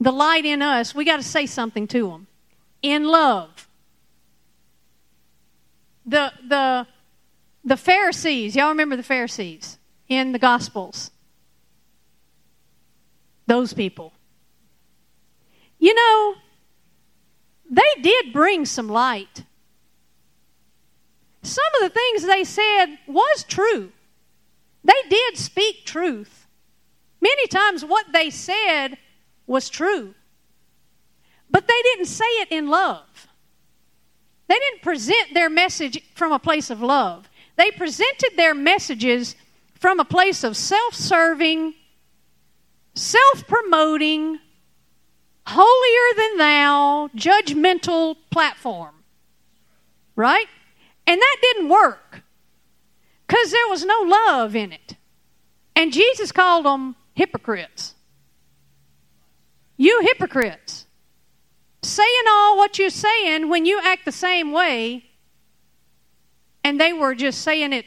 the 0.00 0.10
light 0.10 0.44
in 0.44 0.62
us, 0.62 0.94
we 0.94 1.04
got 1.04 1.18
to 1.18 1.22
say 1.22 1.46
something 1.46 1.86
to 1.86 2.08
them 2.08 2.26
in 2.82 3.04
love. 3.04 3.68
The, 6.04 6.32
the, 6.48 6.86
the 7.64 7.76
Pharisees, 7.76 8.56
y'all 8.56 8.70
remember 8.70 8.96
the 8.96 9.04
Pharisees 9.04 9.78
in 10.08 10.32
the 10.32 10.38
Gospels? 10.40 11.12
Those 13.46 13.72
people. 13.72 14.12
You 15.82 15.94
know, 15.94 16.34
they 17.68 18.02
did 18.02 18.32
bring 18.32 18.66
some 18.66 18.86
light. 18.86 19.42
Some 21.42 21.64
of 21.74 21.80
the 21.80 21.88
things 21.88 22.24
they 22.24 22.44
said 22.44 22.98
was 23.08 23.42
true. 23.42 23.90
They 24.84 25.08
did 25.10 25.36
speak 25.36 25.84
truth. 25.84 26.46
Many 27.20 27.48
times 27.48 27.84
what 27.84 28.06
they 28.12 28.30
said 28.30 28.96
was 29.48 29.68
true. 29.68 30.14
But 31.50 31.66
they 31.66 31.82
didn't 31.82 32.06
say 32.06 32.26
it 32.26 32.52
in 32.52 32.68
love. 32.68 33.26
They 34.46 34.60
didn't 34.60 34.82
present 34.82 35.34
their 35.34 35.50
message 35.50 36.00
from 36.14 36.30
a 36.30 36.38
place 36.38 36.70
of 36.70 36.80
love. 36.80 37.28
They 37.56 37.72
presented 37.72 38.34
their 38.36 38.54
messages 38.54 39.34
from 39.80 39.98
a 39.98 40.04
place 40.04 40.44
of 40.44 40.56
self 40.56 40.94
serving, 40.94 41.74
self 42.94 43.48
promoting, 43.48 44.38
holier 45.46 46.16
than 46.16 46.38
thou, 46.38 47.08
judgmental 47.16 48.16
platform. 48.30 48.94
Right? 50.14 50.46
And 51.06 51.20
that 51.20 51.36
didn't 51.40 51.68
work 51.68 52.22
because 53.26 53.50
there 53.50 53.68
was 53.68 53.84
no 53.84 54.00
love 54.02 54.54
in 54.54 54.72
it. 54.72 54.96
And 55.74 55.92
Jesus 55.92 56.32
called 56.32 56.66
them 56.66 56.96
hypocrites. 57.14 57.94
You 59.76 60.00
hypocrites. 60.02 60.86
Saying 61.82 62.24
all 62.30 62.56
what 62.56 62.78
you're 62.78 62.90
saying 62.90 63.48
when 63.48 63.66
you 63.66 63.80
act 63.82 64.04
the 64.04 64.12
same 64.12 64.52
way, 64.52 65.06
and 66.62 66.80
they 66.80 66.92
were 66.92 67.14
just 67.14 67.40
saying 67.40 67.72
it 67.72 67.86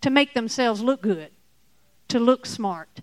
to 0.00 0.10
make 0.10 0.34
themselves 0.34 0.80
look 0.80 1.02
good, 1.02 1.30
to 2.08 2.18
look 2.18 2.46
smart, 2.46 3.00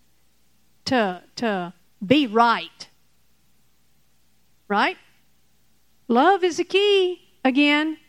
to, 0.86 1.24
to 1.38 1.74
be 2.06 2.28
right. 2.28 2.90
Right? 4.74 4.98
Love 6.08 6.44
is 6.44 6.58
the 6.58 6.64
key 6.64 7.22
again. 7.46 8.00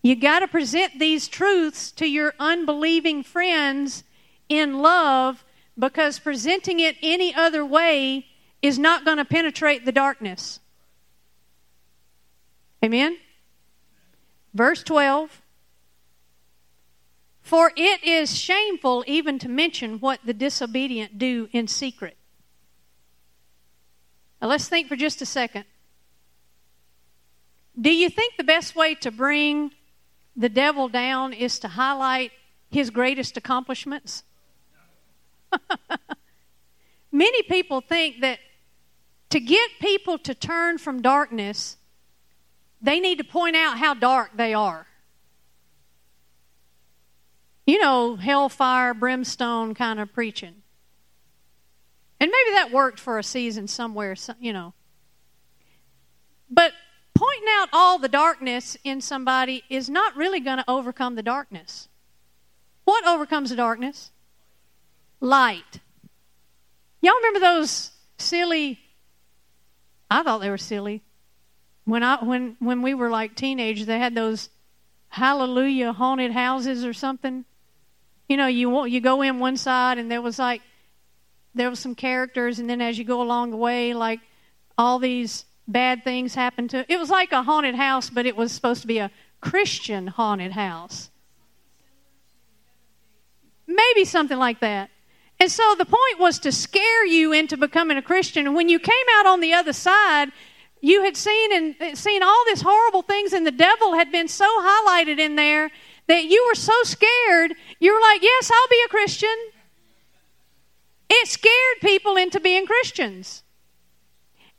You 0.00 0.14
got 0.14 0.38
to 0.38 0.46
present 0.46 1.00
these 1.00 1.26
truths 1.26 1.90
to 1.98 2.06
your 2.06 2.34
unbelieving 2.38 3.24
friends 3.24 4.04
in 4.48 4.78
love 4.78 5.44
because 5.76 6.20
presenting 6.20 6.78
it 6.78 6.94
any 7.02 7.34
other 7.34 7.66
way 7.66 8.26
is 8.62 8.78
not 8.78 9.04
going 9.04 9.16
to 9.16 9.24
penetrate 9.24 9.84
the 9.84 9.90
darkness. 9.90 10.60
Amen? 12.84 13.16
Verse 14.54 14.84
12 14.84 15.42
For 17.42 17.72
it 17.76 18.04
is 18.04 18.38
shameful 18.38 19.02
even 19.08 19.40
to 19.40 19.48
mention 19.48 19.98
what 19.98 20.20
the 20.24 20.32
disobedient 20.32 21.18
do 21.18 21.48
in 21.50 21.66
secret. 21.66 22.16
Now 24.40 24.48
let's 24.48 24.68
think 24.68 24.88
for 24.88 24.96
just 24.96 25.22
a 25.22 25.26
second. 25.26 25.64
Do 27.78 27.94
you 27.94 28.08
think 28.08 28.36
the 28.36 28.44
best 28.44 28.74
way 28.74 28.94
to 28.96 29.10
bring 29.10 29.72
the 30.34 30.48
devil 30.48 30.88
down 30.88 31.32
is 31.32 31.58
to 31.60 31.68
highlight 31.68 32.32
his 32.70 32.90
greatest 32.90 33.36
accomplishments? 33.36 34.24
Many 37.12 37.42
people 37.42 37.80
think 37.80 38.20
that 38.20 38.38
to 39.30 39.40
get 39.40 39.70
people 39.80 40.18
to 40.18 40.34
turn 40.34 40.78
from 40.78 41.02
darkness, 41.02 41.76
they 42.80 43.00
need 43.00 43.18
to 43.18 43.24
point 43.24 43.56
out 43.56 43.78
how 43.78 43.94
dark 43.94 44.36
they 44.36 44.54
are. 44.54 44.86
You 47.66 47.80
know, 47.80 48.16
hellfire, 48.16 48.94
brimstone 48.94 49.74
kind 49.74 49.98
of 49.98 50.12
preaching. 50.12 50.62
And 52.18 52.30
maybe 52.30 52.54
that 52.54 52.72
worked 52.72 52.98
for 52.98 53.18
a 53.18 53.22
season 53.22 53.68
somewhere, 53.68 54.16
you 54.40 54.52
know. 54.52 54.72
But 56.50 56.72
pointing 57.14 57.48
out 57.58 57.68
all 57.72 57.98
the 57.98 58.08
darkness 58.08 58.76
in 58.84 59.00
somebody 59.00 59.64
is 59.68 59.90
not 59.90 60.16
really 60.16 60.40
going 60.40 60.58
to 60.58 60.64
overcome 60.68 61.14
the 61.14 61.22
darkness. 61.22 61.88
What 62.84 63.06
overcomes 63.06 63.50
the 63.50 63.56
darkness? 63.56 64.10
Light. 65.20 65.80
Y'all 67.02 67.16
remember 67.16 67.40
those 67.40 67.90
silly 68.18 68.80
I 70.10 70.22
thought 70.22 70.38
they 70.38 70.50
were 70.50 70.58
silly. 70.58 71.02
When 71.84 72.02
I 72.02 72.22
when 72.24 72.56
when 72.58 72.82
we 72.82 72.94
were 72.94 73.10
like 73.10 73.34
teenagers, 73.34 73.86
they 73.86 73.98
had 73.98 74.14
those 74.14 74.50
hallelujah 75.08 75.92
haunted 75.92 76.32
houses 76.32 76.84
or 76.84 76.92
something. 76.92 77.44
You 78.28 78.36
know, 78.36 78.46
you 78.46 78.86
you 78.86 79.00
go 79.00 79.22
in 79.22 79.38
one 79.38 79.56
side 79.56 79.98
and 79.98 80.10
there 80.10 80.22
was 80.22 80.38
like 80.38 80.62
there 81.56 81.70
was 81.70 81.80
some 81.80 81.94
characters, 81.94 82.58
and 82.58 82.68
then 82.68 82.80
as 82.80 82.98
you 82.98 83.04
go 83.04 83.22
along 83.22 83.50
the 83.50 83.56
way, 83.56 83.94
like 83.94 84.20
all 84.78 84.98
these 84.98 85.44
bad 85.66 86.04
things 86.04 86.34
happen 86.34 86.68
to. 86.68 86.90
It 86.92 86.98
was 86.98 87.10
like 87.10 87.32
a 87.32 87.42
haunted 87.42 87.74
house, 87.74 88.10
but 88.10 88.26
it 88.26 88.36
was 88.36 88.52
supposed 88.52 88.82
to 88.82 88.86
be 88.86 88.98
a 88.98 89.10
Christian 89.40 90.06
haunted 90.06 90.52
house. 90.52 91.10
Maybe 93.66 94.04
something 94.04 94.38
like 94.38 94.60
that. 94.60 94.90
And 95.40 95.50
so 95.50 95.74
the 95.76 95.84
point 95.84 96.18
was 96.18 96.38
to 96.40 96.52
scare 96.52 97.06
you 97.06 97.32
into 97.32 97.56
becoming 97.56 97.96
a 97.96 98.02
Christian. 98.02 98.46
And 98.46 98.54
when 98.54 98.68
you 98.68 98.78
came 98.78 98.94
out 99.18 99.26
on 99.26 99.40
the 99.40 99.52
other 99.52 99.72
side, 99.72 100.30
you 100.80 101.02
had 101.02 101.16
seen 101.16 101.52
and 101.52 101.74
uh, 101.80 101.94
seen 101.94 102.22
all 102.22 102.44
these 102.46 102.62
horrible 102.62 103.02
things, 103.02 103.32
and 103.32 103.46
the 103.46 103.50
devil 103.50 103.94
had 103.94 104.12
been 104.12 104.28
so 104.28 104.46
highlighted 104.60 105.18
in 105.18 105.36
there 105.36 105.70
that 106.06 106.24
you 106.24 106.44
were 106.48 106.54
so 106.54 106.74
scared. 106.84 107.54
You 107.80 107.92
were 107.92 108.00
like, 108.00 108.22
"Yes, 108.22 108.50
I'll 108.50 108.68
be 108.68 108.82
a 108.84 108.88
Christian." 108.88 109.36
It 111.08 111.28
scared 111.28 111.80
people 111.80 112.16
into 112.16 112.40
being 112.40 112.66
Christians. 112.66 113.42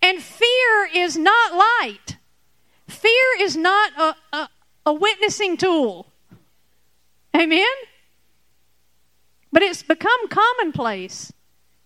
And 0.01 0.21
fear 0.21 0.89
is 0.93 1.17
not 1.17 1.53
light. 1.53 2.17
Fear 2.87 3.39
is 3.39 3.57
not 3.57 3.91
a, 3.97 4.15
a, 4.35 4.49
a 4.85 4.93
witnessing 4.93 5.57
tool. 5.57 6.07
Amen. 7.35 7.65
But 9.51 9.63
it's 9.63 9.83
become 9.83 10.27
commonplace 10.29 11.33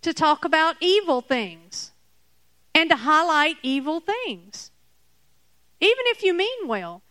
to 0.02 0.12
talk 0.12 0.44
about 0.44 0.76
evil 0.80 1.20
things 1.20 1.92
and 2.74 2.90
to 2.90 2.96
highlight 2.96 3.56
evil 3.62 4.00
things. 4.00 4.70
Even 5.80 6.04
if 6.06 6.22
you 6.22 6.34
mean 6.34 6.68
well, 6.68 7.02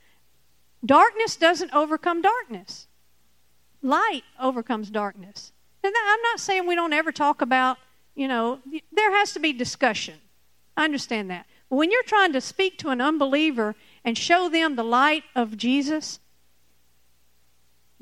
darkness 0.86 1.36
doesn't 1.36 1.74
overcome 1.74 2.22
darkness, 2.22 2.88
light 3.82 4.24
overcomes 4.40 4.90
darkness. 4.90 5.52
And 5.84 5.94
I'm 5.96 6.22
not 6.22 6.40
saying 6.40 6.68
we 6.68 6.76
don't 6.76 6.94
ever 6.94 7.12
talk 7.12 7.42
about, 7.42 7.78
you 8.16 8.28
know, 8.28 8.60
there 8.92 9.12
has 9.12 9.34
to 9.34 9.40
be 9.40 9.54
discussion. 9.54 10.16
I 10.78 10.86
understand 10.86 11.30
that. 11.32 11.46
But 11.70 11.78
when 11.78 11.92
you're 11.92 12.04
trying 12.04 12.34
to 12.34 12.42
speak 12.42 12.78
to 12.80 12.90
an 12.90 13.02
unbeliever 13.02 13.76
and 14.04 14.18
show 14.18 14.50
them 14.50 14.76
the 14.76 14.84
light 14.84 15.24
of 15.36 15.58
Jesus, 15.58 16.20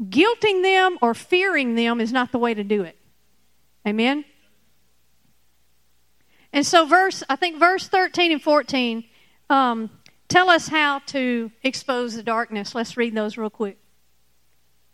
guilting 0.02 0.64
them 0.64 0.98
or 1.02 1.14
fearing 1.14 1.76
them 1.76 2.02
is 2.02 2.12
not 2.12 2.32
the 2.32 2.40
way 2.40 2.54
to 2.54 2.64
do 2.64 2.84
it. 2.84 2.98
Amen? 3.88 4.26
And 6.52 6.66
so, 6.66 6.86
verse, 6.86 7.24
I 7.30 7.36
think 7.36 7.60
verse 7.60 7.88
13 7.88 8.32
and 8.32 8.42
14 8.42 9.04
um, 9.50 9.90
tell 10.28 10.50
us 10.50 10.68
how 10.68 11.00
to 11.08 11.52
expose 11.64 12.16
the 12.16 12.24
darkness. 12.24 12.74
Let's 12.74 12.98
read 12.98 13.14
those 13.14 13.38
real 13.38 13.50
quick. 13.50 13.78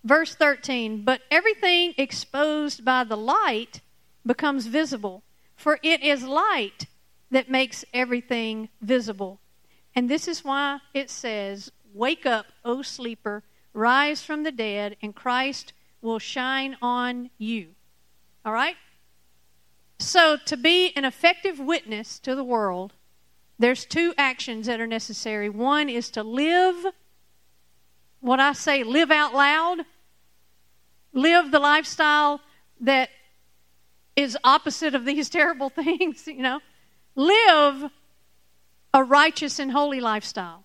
Verse 0.05 0.35
13 0.35 1.03
But 1.03 1.21
everything 1.31 1.95
exposed 1.97 2.85
by 2.85 3.03
the 3.03 3.17
light 3.17 3.81
becomes 4.25 4.67
visible, 4.67 5.23
for 5.55 5.79
it 5.83 6.03
is 6.03 6.23
light 6.23 6.85
that 7.31 7.49
makes 7.49 7.83
everything 7.93 8.69
visible. 8.81 9.39
And 9.95 10.07
this 10.07 10.27
is 10.27 10.45
why 10.45 10.79
it 10.93 11.09
says, 11.09 11.71
Wake 11.93 12.25
up, 12.25 12.45
O 12.63 12.83
sleeper 12.83 13.43
rise 13.73 14.23
from 14.23 14.43
the 14.43 14.51
dead, 14.51 14.95
and 15.01 15.15
Christ 15.15 15.73
will 16.01 16.19
shine 16.19 16.77
on 16.81 17.31
you. 17.37 17.69
All 18.45 18.53
right? 18.53 18.75
So, 19.97 20.37
to 20.45 20.55
be 20.55 20.95
an 20.95 21.03
effective 21.03 21.59
witness 21.59 22.19
to 22.19 22.35
the 22.35 22.43
world, 22.43 22.93
there's 23.57 23.85
two 23.85 24.13
actions 24.17 24.67
that 24.67 24.79
are 24.79 24.87
necessary. 24.87 25.49
One 25.49 25.89
is 25.89 26.09
to 26.11 26.21
live 26.21 26.85
what 28.19 28.39
I 28.39 28.53
say, 28.53 28.83
live 28.83 29.11
out 29.11 29.33
loud, 29.33 29.85
live 31.16 31.49
the 31.49 31.59
lifestyle 31.59 32.41
that 32.82 33.09
is 34.16 34.38
opposite 34.43 34.93
of 34.93 35.05
these 35.05 35.30
terrible 35.39 35.70
things, 35.70 36.28
you 36.28 36.43
know. 36.43 36.59
Live 37.16 37.89
a 38.93 39.03
righteous 39.03 39.57
and 39.57 39.72
holy 39.72 39.99
lifestyle. 39.99 40.63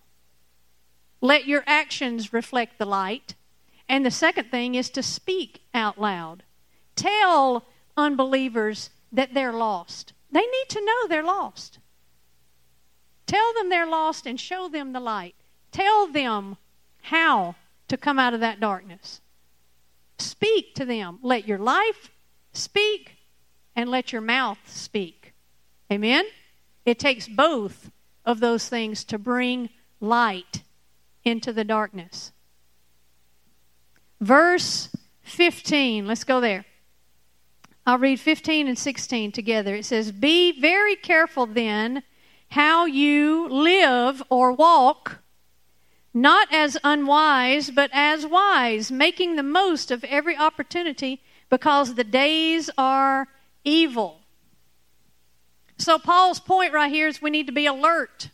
Let 1.20 1.46
your 1.46 1.62
actions 1.66 2.32
reflect 2.32 2.78
the 2.78 2.84
light. 2.84 3.34
And 3.88 4.04
the 4.04 4.10
second 4.10 4.50
thing 4.50 4.74
is 4.74 4.90
to 4.90 5.02
speak 5.02 5.62
out 5.74 6.00
loud. 6.00 6.42
Tell 6.96 7.64
unbelievers 7.96 8.90
that 9.12 9.34
they're 9.34 9.52
lost. 9.52 10.12
They 10.30 10.40
need 10.40 10.68
to 10.68 10.84
know 10.84 11.08
they're 11.08 11.22
lost. 11.22 11.78
Tell 13.26 13.52
them 13.54 13.68
they're 13.68 13.86
lost 13.86 14.26
and 14.26 14.40
show 14.40 14.68
them 14.68 14.92
the 14.92 15.00
light. 15.00 15.34
Tell 15.72 16.06
them 16.06 16.56
how 17.02 17.54
to 17.88 17.96
come 17.96 18.18
out 18.18 18.34
of 18.34 18.40
that 18.40 18.60
darkness. 18.60 19.20
Speak 20.20 20.74
to 20.76 20.84
them. 20.84 21.18
Let 21.22 21.46
your 21.46 21.58
life 21.58 22.10
speak 22.52 23.16
and 23.74 23.90
let 23.90 24.12
your 24.12 24.20
mouth 24.20 24.58
speak. 24.66 25.34
Amen? 25.90 26.24
It 26.84 26.98
takes 26.98 27.28
both 27.28 27.90
of 28.24 28.40
those 28.40 28.68
things 28.68 29.04
to 29.04 29.18
bring 29.18 29.70
light 30.00 30.62
into 31.24 31.52
the 31.52 31.64
darkness. 31.64 32.32
Verse 34.20 34.94
15, 35.22 36.06
let's 36.06 36.24
go 36.24 36.40
there. 36.40 36.64
I'll 37.86 37.98
read 37.98 38.20
15 38.20 38.68
and 38.68 38.78
16 38.78 39.32
together. 39.32 39.74
It 39.74 39.84
says, 39.84 40.12
Be 40.12 40.60
very 40.60 40.96
careful 40.96 41.46
then 41.46 42.02
how 42.50 42.84
you 42.84 43.48
live 43.48 44.22
or 44.28 44.52
walk, 44.52 45.19
not 46.12 46.52
as 46.52 46.76
unwise, 46.82 47.70
but 47.70 47.90
as 47.92 48.26
wise, 48.26 48.90
making 48.90 49.36
the 49.36 49.42
most 49.42 49.90
of 49.90 50.02
every 50.04 50.36
opportunity 50.36 51.20
because 51.48 51.94
the 51.94 52.04
days 52.04 52.70
are 52.76 53.28
evil. 53.64 54.20
So, 55.78 55.98
Paul's 55.98 56.40
point 56.40 56.72
right 56.72 56.90
here 56.90 57.08
is 57.08 57.22
we 57.22 57.30
need 57.30 57.46
to 57.46 57.52
be 57.52 57.66
alert, 57.66 58.30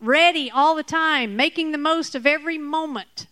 ready 0.00 0.50
all 0.50 0.74
the 0.74 0.82
time, 0.82 1.36
making 1.36 1.72
the 1.72 1.78
most 1.78 2.14
of 2.14 2.26
every 2.26 2.56
moment. 2.56 3.26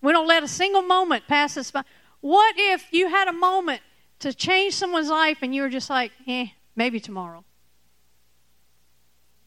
We 0.00 0.12
don't 0.12 0.28
let 0.28 0.42
a 0.42 0.48
single 0.48 0.82
moment 0.82 1.26
pass 1.26 1.56
us 1.56 1.70
by. 1.70 1.82
What 2.20 2.54
if 2.56 2.92
you 2.92 3.08
had 3.08 3.28
a 3.28 3.32
moment 3.32 3.82
to 4.20 4.32
change 4.32 4.74
someone's 4.74 5.08
life 5.08 5.38
and 5.42 5.54
you 5.54 5.62
were 5.62 5.68
just 5.68 5.90
like, 5.90 6.12
eh, 6.26 6.46
maybe 6.74 7.00
tomorrow? 7.00 7.44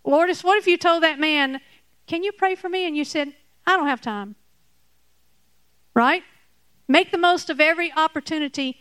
Lourdes, 0.03 0.43
what 0.43 0.57
if 0.57 0.67
you 0.67 0.77
told 0.77 1.03
that 1.03 1.19
man, 1.19 1.61
Can 2.07 2.23
you 2.23 2.31
pray 2.31 2.55
for 2.55 2.69
me? 2.69 2.85
And 2.85 2.95
you 2.95 3.05
said, 3.05 3.33
I 3.65 3.77
don't 3.77 3.87
have 3.87 4.01
time. 4.01 4.35
Right? 5.93 6.23
Make 6.87 7.11
the 7.11 7.17
most 7.17 7.49
of 7.49 7.59
every 7.59 7.91
opportunity 7.93 8.77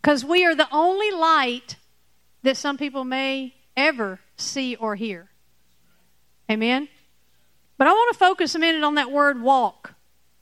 because 0.00 0.24
we 0.24 0.44
are 0.44 0.54
the 0.54 0.68
only 0.72 1.10
light 1.10 1.76
that 2.42 2.56
some 2.56 2.76
people 2.76 3.04
may 3.04 3.54
ever 3.76 4.20
see 4.36 4.74
or 4.76 4.96
hear. 4.96 5.30
Amen? 6.50 6.88
But 7.78 7.86
I 7.86 7.92
want 7.92 8.12
to 8.12 8.18
focus 8.18 8.54
a 8.54 8.58
minute 8.58 8.84
on 8.84 8.96
that 8.96 9.10
word 9.10 9.40
walk. 9.40 9.94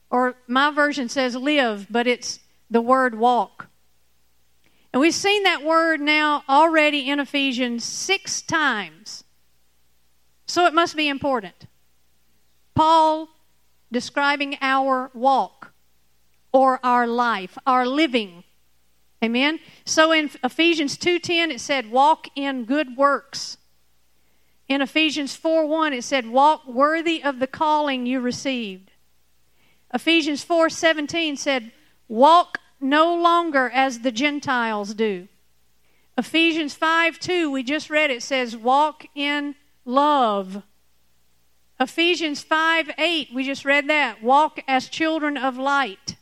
Or 0.09 0.35
my 0.47 0.71
version 0.71 1.09
says 1.09 1.35
live, 1.35 1.87
but 1.89 2.05
it's 2.05 2.39
the 2.69 2.81
word 2.81 3.17
walk. 3.17 3.67
And 4.93 4.99
we've 4.99 5.13
seen 5.13 5.43
that 5.43 5.63
word 5.63 6.01
now 6.01 6.43
already 6.49 7.09
in 7.09 7.19
Ephesians 7.19 7.83
six 7.83 8.41
times. 8.41 9.23
So 10.45 10.65
it 10.65 10.73
must 10.73 10.97
be 10.97 11.07
important. 11.07 11.67
Paul 12.73 13.29
describing 13.91 14.57
our 14.61 15.11
walk 15.13 15.73
or 16.51 16.79
our 16.83 17.07
life, 17.07 17.57
our 17.65 17.85
living. 17.85 18.43
Amen. 19.23 19.59
So 19.85 20.11
in 20.11 20.31
Ephesians 20.43 20.97
2:10 20.97 21.51
it 21.51 21.61
said 21.61 21.91
walk 21.91 22.27
in 22.35 22.65
good 22.65 22.97
works. 22.97 23.57
In 24.67 24.81
Ephesians 24.81 25.35
4:1 25.35 25.93
it 25.93 26.03
said 26.03 26.27
walk 26.27 26.65
worthy 26.65 27.21
of 27.21 27.39
the 27.39 27.47
calling 27.47 28.05
you 28.05 28.19
received. 28.19 28.91
Ephesians 29.93 30.43
4:17 30.43 31.37
said 31.37 31.71
walk 32.07 32.59
no 32.79 33.13
longer 33.13 33.69
as 33.69 33.99
the 33.99 34.11
Gentiles 34.11 34.93
do. 34.93 35.27
Ephesians 36.17 36.73
5:2 36.73 37.51
we 37.51 37.63
just 37.63 37.89
read 37.89 38.09
it 38.09 38.23
says 38.23 38.55
walk 38.55 39.05
in 39.13 39.55
love. 39.85 40.63
Ephesians 41.81 42.43
5 42.43 42.91
8, 42.95 43.29
we 43.33 43.43
just 43.43 43.65
read 43.65 43.89
that. 43.89 44.21
Walk 44.21 44.59
as 44.67 44.87
children 44.87 45.35
of 45.35 45.57
light. 45.57 46.15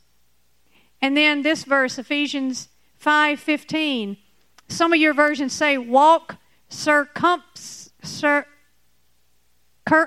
And 1.02 1.18
then 1.18 1.42
this 1.42 1.66
verse, 1.66 2.00
Ephesians 2.00 2.70
5 2.98 3.40
15. 3.40 4.16
Some 4.70 4.94
of 4.94 5.00
your 5.00 5.14
versions 5.14 5.52
say, 5.52 5.78
walk 5.78 6.38
cir, 6.70 7.10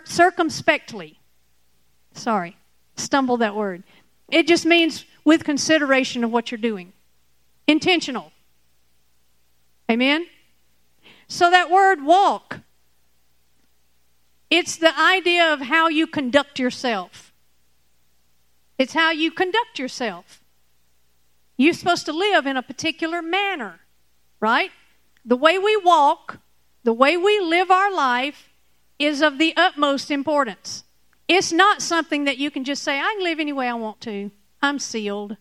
circumspectly. 0.05 1.19
Sorry, 2.15 2.57
stumbled 2.97 3.41
that 3.41 3.55
word. 3.55 3.83
It 4.31 4.47
just 4.49 4.65
means 4.65 5.05
with 5.23 5.45
consideration 5.45 6.25
of 6.25 6.33
what 6.33 6.51
you're 6.51 6.59
doing, 6.59 6.95
intentional. 7.67 8.33
Amen? 9.91 10.27
So 11.29 11.51
that 11.51 11.71
word 11.71 12.03
walk 12.03 12.61
it's 14.53 14.77
the 14.77 14.95
idea 15.01 15.51
of 15.51 15.63
how 15.63 15.89
you 15.89 16.07
conduct 16.07 16.59
yourself. 16.59 17.33
It's 18.77 18.93
how 18.93 19.11
you 19.11 19.31
conduct 19.31 19.79
yourself. 19.79 20.45
You're 21.57 21.73
supposed 21.73 22.05
to 22.05 22.13
live 22.13 22.45
in 22.45 22.59
a 22.59 22.63
particular 22.63 23.23
manner, 23.23 23.81
right? 24.41 24.71
The 25.25 25.37
way 25.37 25.59
we 25.59 25.79
walk, 25.79 26.39
the 26.85 26.93
way 26.93 27.17
we 27.17 27.41
live 27.41 27.71
our 27.71 27.91
life 27.91 28.51
is 28.99 29.23
of 29.23 29.39
the 29.39 29.55
utmost 29.57 30.11
importance. 30.11 30.85
It's 31.29 31.51
not 31.51 31.81
something 31.81 32.25
that 32.25 32.37
you 32.37 32.51
can 32.51 32.65
just 32.65 32.83
say, 32.83 32.99
I 32.99 33.15
can 33.17 33.25
live 33.25 33.41
any 33.41 33.55
way 33.55 33.69
I 33.69 33.75
want 33.75 34.03
to. 34.03 34.31
I'm 34.61 34.79
sealed. 34.79 35.39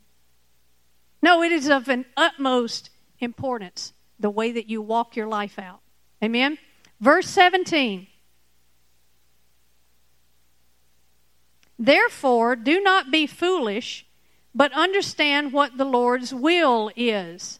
No, 1.21 1.43
it 1.43 1.51
is 1.51 1.67
of 1.67 1.89
an 1.89 2.05
utmost 2.15 2.91
importance, 3.19 3.91
the 4.17 4.29
way 4.29 4.53
that 4.53 4.69
you 4.69 4.81
walk 4.81 5.17
your 5.17 5.27
life 5.27 5.59
out. 5.59 5.81
Amen? 6.23 6.57
Verse 7.01 7.27
17 7.27 8.07
Therefore, 11.81 12.55
do 12.55 12.79
not 12.79 13.09
be 13.09 13.25
foolish, 13.25 14.05
but 14.53 14.71
understand 14.73 15.51
what 15.51 15.79
the 15.79 15.83
Lord's 15.83 16.31
will 16.31 16.91
is. 16.95 17.59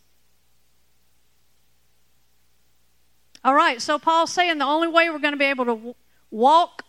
All 3.44 3.56
right, 3.56 3.82
so 3.82 3.98
Paul's 3.98 4.32
saying 4.32 4.60
the 4.60 4.66
only 4.66 4.88
way 4.88 5.10
we're 5.10 5.18
going 5.18 5.34
to 5.34 5.40
be 5.40 5.46
able 5.46 5.66
to 5.66 5.96
walk 6.30 6.84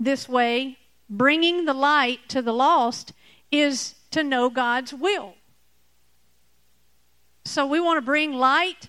this 0.00 0.28
way, 0.28 0.76
bringing 1.08 1.66
the 1.66 1.72
light 1.72 2.28
to 2.30 2.42
the 2.42 2.52
lost, 2.52 3.12
is 3.52 3.94
to 4.10 4.24
know 4.24 4.50
God's 4.50 4.92
will. 4.92 5.34
So 7.44 7.64
we 7.64 7.78
want 7.78 7.98
to 7.98 8.02
bring 8.02 8.32
light 8.32 8.88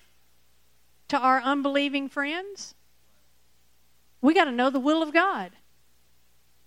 to 1.10 1.20
our 1.20 1.40
unbelieving 1.42 2.10
friends. 2.10 2.74
We 4.20 4.34
got 4.34 4.46
to 4.46 4.52
know 4.52 4.72
the 4.72 4.80
will 4.80 5.04
of 5.04 5.14
God. 5.14 5.52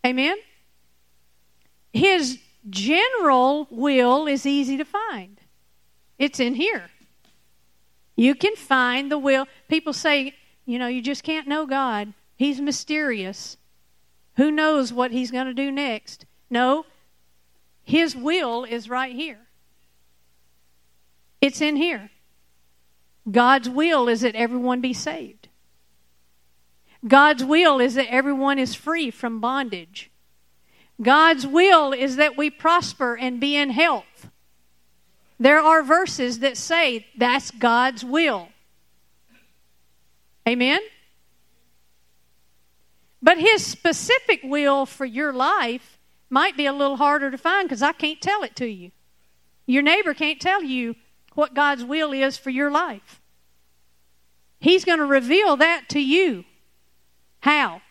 Amen? 0.06 0.36
His 1.92 2.38
general 2.68 3.66
will 3.70 4.26
is 4.26 4.46
easy 4.46 4.76
to 4.76 4.84
find, 4.84 5.40
it's 6.18 6.40
in 6.40 6.54
here. 6.54 6.90
You 8.16 8.34
can 8.34 8.56
find 8.56 9.12
the 9.12 9.18
will. 9.18 9.46
People 9.68 9.92
say, 9.92 10.34
you 10.66 10.76
know, 10.78 10.88
you 10.88 11.00
just 11.00 11.22
can't 11.22 11.46
know 11.46 11.66
God. 11.66 12.14
He's 12.36 12.60
mysterious. 12.60 13.56
Who 14.36 14.50
knows 14.50 14.92
what 14.92 15.12
He's 15.12 15.30
going 15.30 15.46
to 15.46 15.54
do 15.54 15.70
next? 15.70 16.26
No, 16.50 16.84
His 17.84 18.16
will 18.16 18.64
is 18.64 18.90
right 18.90 19.14
here. 19.14 19.38
It's 21.40 21.60
in 21.60 21.76
here. 21.76 22.10
God's 23.30 23.68
will 23.68 24.08
is 24.08 24.22
that 24.22 24.34
everyone 24.34 24.80
be 24.80 24.92
saved. 24.92 25.48
God's 27.06 27.44
will 27.44 27.78
is 27.78 27.94
that 27.94 28.10
everyone 28.10 28.58
is 28.58 28.74
free 28.74 29.10
from 29.10 29.40
bondage. 29.40 30.10
God's 31.00 31.46
will 31.46 31.92
is 31.92 32.16
that 32.16 32.36
we 32.36 32.50
prosper 32.50 33.16
and 33.16 33.40
be 33.40 33.56
in 33.56 33.70
health. 33.70 34.30
There 35.38 35.60
are 35.60 35.82
verses 35.82 36.40
that 36.40 36.56
say 36.56 37.06
that's 37.16 37.50
God's 37.52 38.04
will. 38.04 38.48
Amen? 40.48 40.80
But 43.22 43.38
His 43.38 43.64
specific 43.64 44.40
will 44.42 44.86
for 44.86 45.04
your 45.04 45.32
life 45.32 45.98
might 46.30 46.56
be 46.56 46.66
a 46.66 46.72
little 46.72 46.96
harder 46.96 47.30
to 47.30 47.38
find 47.38 47.68
because 47.68 47.82
I 47.82 47.92
can't 47.92 48.20
tell 48.20 48.42
it 48.42 48.56
to 48.56 48.66
you. 48.66 48.90
Your 49.66 49.82
neighbor 49.82 50.14
can't 50.14 50.40
tell 50.40 50.62
you 50.62 50.96
what 51.34 51.54
God's 51.54 51.84
will 51.84 52.12
is 52.12 52.36
for 52.36 52.50
your 52.50 52.70
life. 52.70 53.20
He's 54.60 54.84
going 54.84 54.98
to 54.98 55.04
reveal 55.04 55.56
that 55.56 55.88
to 55.90 56.00
you. 56.00 56.44
How? 57.40 57.82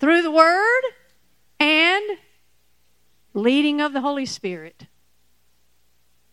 Through 0.00 0.22
the 0.22 0.30
Word 0.30 0.82
and 1.64 2.18
leading 3.32 3.80
of 3.80 3.94
the 3.94 4.02
Holy 4.02 4.26
Spirit. 4.26 4.86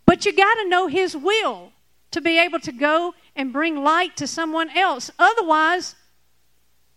But 0.06 0.26
you 0.26 0.34
got 0.34 0.56
to 0.56 0.68
know 0.68 0.88
His 0.88 1.16
will 1.16 1.72
to 2.12 2.20
be 2.20 2.38
able 2.38 2.60
to 2.60 2.74
go 2.74 3.14
and 3.34 3.54
bring 3.54 3.82
light 3.82 4.18
to 4.18 4.28
someone 4.28 4.70
else. 4.78 5.10
Otherwise, 5.18 5.96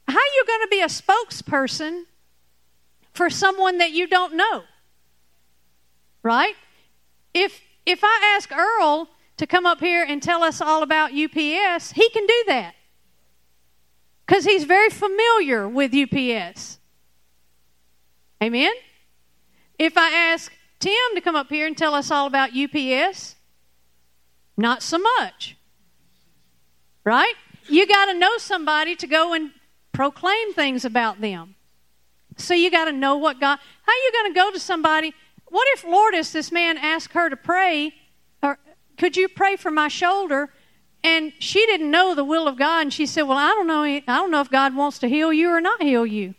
how 0.09 0.17
are 0.17 0.35
you 0.35 0.45
going 0.49 0.61
to 0.63 0.69
be 0.69 0.81
a 0.81 0.87
spokesperson 0.87 2.07
for 3.13 3.31
someone 3.31 3.79
that 3.79 3.93
you 3.93 4.09
don't 4.09 4.35
know? 4.35 4.65
Right? 6.25 6.57
If 7.33 7.61
if 7.87 8.01
I 8.03 8.35
ask 8.37 8.51
Earl 8.51 9.11
to 9.37 9.47
come 9.47 9.65
up 9.65 9.79
here 9.79 10.05
and 10.09 10.21
tell 10.21 10.43
us 10.43 10.61
all 10.61 10.83
about 10.83 11.13
UPS, 11.13 11.93
he 11.93 12.09
can 12.11 12.27
do 12.27 12.45
that. 12.49 12.75
Because 14.27 14.45
he's 14.45 14.65
very 14.65 14.91
familiar 14.91 15.69
with 15.69 15.95
UPS. 15.95 16.79
Amen? 18.45 18.73
If 19.79 19.97
I 19.97 20.11
ask 20.11 20.53
Tim 20.79 20.93
to 21.15 21.23
come 21.23 21.35
up 21.35 21.49
here 21.49 21.67
and 21.67 21.77
tell 21.77 21.95
us 21.95 22.11
all 22.11 22.27
about 22.27 22.51
UPS, 22.55 23.37
not 24.55 24.83
so 24.83 24.99
much. 24.99 25.57
Right? 27.05 27.35
You 27.71 27.87
got 27.87 28.07
to 28.07 28.15
know 28.15 28.37
somebody 28.37 28.97
to 28.97 29.07
go 29.07 29.33
and 29.33 29.51
proclaim 29.93 30.53
things 30.53 30.85
about 30.85 31.23
them. 31.23 31.55
So 32.37 32.53
you 32.53 32.71
got 32.71 32.85
to 32.85 32.93
know 32.93 33.17
what 33.17 33.41
God. 33.41 33.59
How 33.83 33.93
are 33.93 34.05
you 34.05 34.13
going 34.13 34.35
to 34.35 34.39
go 34.39 34.53
to 34.53 34.61
somebody? 34.61 35.15
What 35.47 35.67
if 35.73 35.85
Lourdes, 35.85 36.33
this 36.33 36.53
man, 36.53 36.77
asked 36.77 37.15
her 37.15 37.31
to 37.31 37.37
pray, 37.37 37.95
or 38.43 38.59
could 38.99 39.17
you 39.17 39.27
pray 39.27 39.57
for 39.57 39.71
my 39.71 39.89
shoulder? 39.89 40.53
And 41.03 41.33
she 41.39 41.65
didn't 41.65 41.91
know 41.91 42.15
the 42.15 42.25
will 42.25 42.47
of 42.47 42.59
God, 42.59 42.83
and 42.83 42.93
she 42.93 43.07
said, 43.07 43.23
"Well, 43.23 43.39
I 43.39 43.49
don't 43.49 43.67
know. 43.67 43.85
I 43.85 44.01
don't 44.07 44.31
know 44.31 44.41
if 44.41 44.51
God 44.51 44.75
wants 44.75 44.99
to 44.99 45.09
heal 45.09 45.33
you 45.33 45.49
or 45.49 45.61
not 45.63 45.83
heal 45.83 46.05
you." 46.05 46.35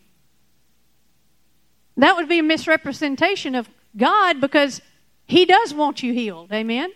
That 1.98 2.16
would 2.16 2.28
be 2.28 2.40
a 2.40 2.44
misrepresentation 2.44 3.56
of 3.56 3.70
God 3.96 4.42
because 4.42 4.82
He 5.26 5.46
does 5.46 5.74
want 5.74 6.04
you 6.04 6.14
healed. 6.14 6.52
Amen. 6.52 6.92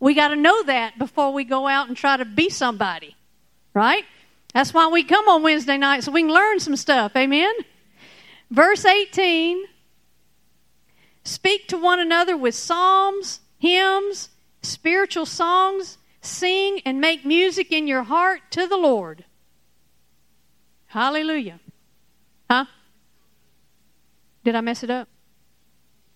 We 0.00 0.14
got 0.14 0.28
to 0.28 0.36
know 0.36 0.64
that 0.64 0.98
before 0.98 1.32
we 1.32 1.44
go 1.44 1.68
out 1.68 1.88
and 1.88 1.96
try 1.96 2.16
to 2.16 2.24
be 2.24 2.50
somebody, 2.50 3.14
right? 3.72 4.04
That's 4.52 4.74
why 4.74 4.88
we 4.88 5.04
come 5.04 5.28
on 5.28 5.42
Wednesday 5.42 5.78
night 5.78 6.02
so 6.02 6.12
we 6.12 6.22
can 6.22 6.32
learn 6.32 6.60
some 6.60 6.76
stuff. 6.76 7.14
Amen. 7.16 7.52
Verse 8.50 8.84
18 8.84 9.64
Speak 11.24 11.68
to 11.68 11.78
one 11.78 12.00
another 12.00 12.36
with 12.36 12.54
psalms, 12.54 13.40
hymns, 13.58 14.30
spiritual 14.60 15.26
songs, 15.26 15.98
sing 16.20 16.80
and 16.84 17.00
make 17.00 17.24
music 17.24 17.70
in 17.70 17.86
your 17.86 18.02
heart 18.02 18.40
to 18.50 18.66
the 18.66 18.76
Lord. 18.76 19.24
Hallelujah. 20.86 21.60
Huh? 22.50 22.66
Did 24.44 24.54
I 24.54 24.60
mess 24.60 24.82
it 24.82 24.90
up? 24.90 25.08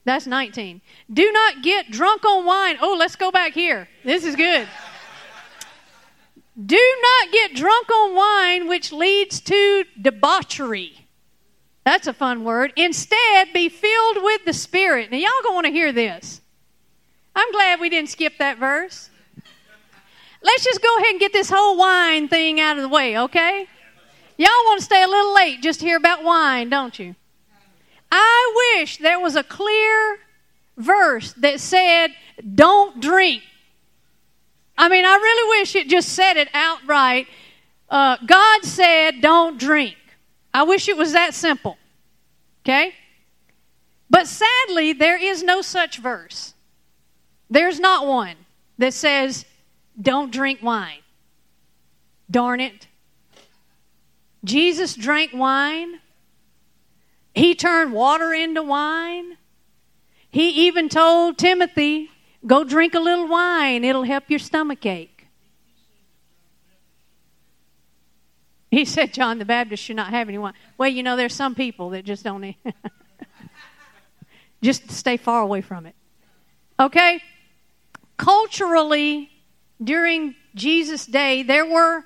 That's 0.05 0.27
19. 0.27 0.81
Do 1.12 1.33
not 1.33 1.62
get 1.62 1.91
drunk 1.91 2.24
on 2.24 2.45
wine. 2.45 2.77
Oh, 2.81 2.97
let's 2.99 3.16
go 3.16 3.31
back 3.31 3.53
here. 3.53 3.89
This 4.05 4.24
is 4.24 4.37
good. 4.37 4.68
Do 6.64 6.97
not 7.03 7.33
get 7.33 7.55
drunk 7.55 7.91
on 7.91 8.14
wine, 8.14 8.68
which 8.68 8.93
leads 8.93 9.41
to 9.41 9.85
debauchery. 10.01 11.07
That's 11.85 12.07
a 12.07 12.12
fun 12.12 12.45
word. 12.45 12.72
Instead, 12.77 13.53
be 13.53 13.68
filled 13.68 14.22
with 14.22 14.45
the 14.45 14.53
Spirit. 14.53 15.11
Now, 15.11 15.18
y'all 15.18 15.31
gonna 15.43 15.55
want 15.55 15.66
to 15.66 15.72
hear 15.72 15.93
this. 15.93 16.41
I'm 17.35 17.53
glad 17.53 17.81
we 17.81 17.91
didn't 17.91 18.09
skip 18.09 18.39
that 18.39 18.59
verse. 18.59 19.11
Let's 20.43 20.64
just 20.64 20.83
go 20.83 20.97
ahead 20.97 21.11
and 21.11 21.20
get 21.20 21.33
this 21.33 21.51
whole 21.51 21.77
wine 21.77 22.29
thing 22.29 22.61
out 22.61 22.77
of 22.77 22.83
the 22.83 22.89
way, 22.89 23.18
okay? 23.18 23.66
Y'all 24.39 24.49
want 24.64 24.79
to 24.79 24.85
stay 24.85 25.03
a 25.03 25.09
little 25.09 25.35
late 25.35 25.62
just 25.62 25.81
to 25.81 25.87
hear 25.87 25.97
about 25.97 26.24
wine, 26.24 26.68
don't 26.68 26.99
you? 26.99 27.14
I 28.19 28.77
wish 28.79 28.97
there 28.99 29.21
was 29.21 29.37
a 29.37 29.43
clear 29.43 30.19
verse 30.77 31.33
that 31.35 31.61
said, 31.61 32.09
don't 32.55 33.01
drink. 33.01 33.43
I 34.79 34.89
mean, 34.89 35.05
I 35.05 35.14
really 35.14 35.61
wish 35.61 35.75
it 35.75 35.89
just 35.89 36.11
said 36.11 36.37
it 36.37 36.49
outright. 36.55 37.27
Uh, 37.89 38.17
God 38.25 38.64
said, 38.64 39.21
don't 39.21 39.59
drink. 39.59 39.97
I 40.53 40.62
wish 40.62 40.89
it 40.89 40.97
was 40.97 41.12
that 41.12 41.35
simple. 41.35 41.77
Okay? 42.64 42.95
But 44.09 44.27
sadly, 44.27 44.93
there 44.93 45.23
is 45.23 45.43
no 45.43 45.62
such 45.62 45.99
verse. 45.99 46.55
There's 47.51 47.79
not 47.79 48.07
one 48.07 48.37
that 48.79 48.95
says, 48.95 49.45
don't 50.01 50.33
drink 50.33 50.62
wine. 50.62 51.01
Darn 52.31 52.61
it. 52.61 52.87
Jesus 54.45 54.95
drank 54.95 55.33
wine. 55.33 56.01
He 57.37 57.55
turned 57.55 57.93
water 57.93 58.32
into 58.32 58.62
wine. 58.62 59.37
He 60.30 60.66
even 60.66 60.89
told 60.89 61.37
Timothy, 61.37 62.09
go 62.47 62.64
drink 62.64 62.95
a 62.95 62.99
little 62.99 63.28
wine, 63.28 63.84
it'll 63.84 64.05
help 64.05 64.24
your 64.28 64.39
stomach 64.39 64.84
ache. 64.87 65.26
He 68.70 68.87
said 68.87 69.12
John 69.12 69.39
the 69.39 69.45
Baptist 69.45 69.82
should 69.82 69.97
not 69.97 70.11
have 70.11 70.30
any 70.30 70.39
wine. 70.39 70.55
Well, 70.78 70.89
you 70.89 71.03
know, 71.03 71.14
there's 71.14 71.34
some 71.34 71.55
people 71.55 71.91
that 71.91 72.07
just 72.07 72.24
don't 72.24 72.43
eat. 72.43 72.57
just 74.62 74.91
stay 74.91 75.18
far 75.18 75.43
away 75.43 75.61
from 75.61 75.84
it. 75.84 75.95
Okay? 76.80 77.22
Culturally, 78.16 79.30
during 79.84 80.34
Jesus' 80.55 81.05
day, 81.05 81.43
there 81.43 81.66
were 81.66 82.03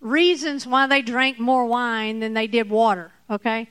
reasons 0.00 0.66
why 0.66 0.86
they 0.86 1.02
drank 1.02 1.38
more 1.38 1.66
wine 1.66 2.20
than 2.20 2.32
they 2.32 2.46
did 2.46 2.70
water. 2.70 3.12
Okay? 3.30 3.68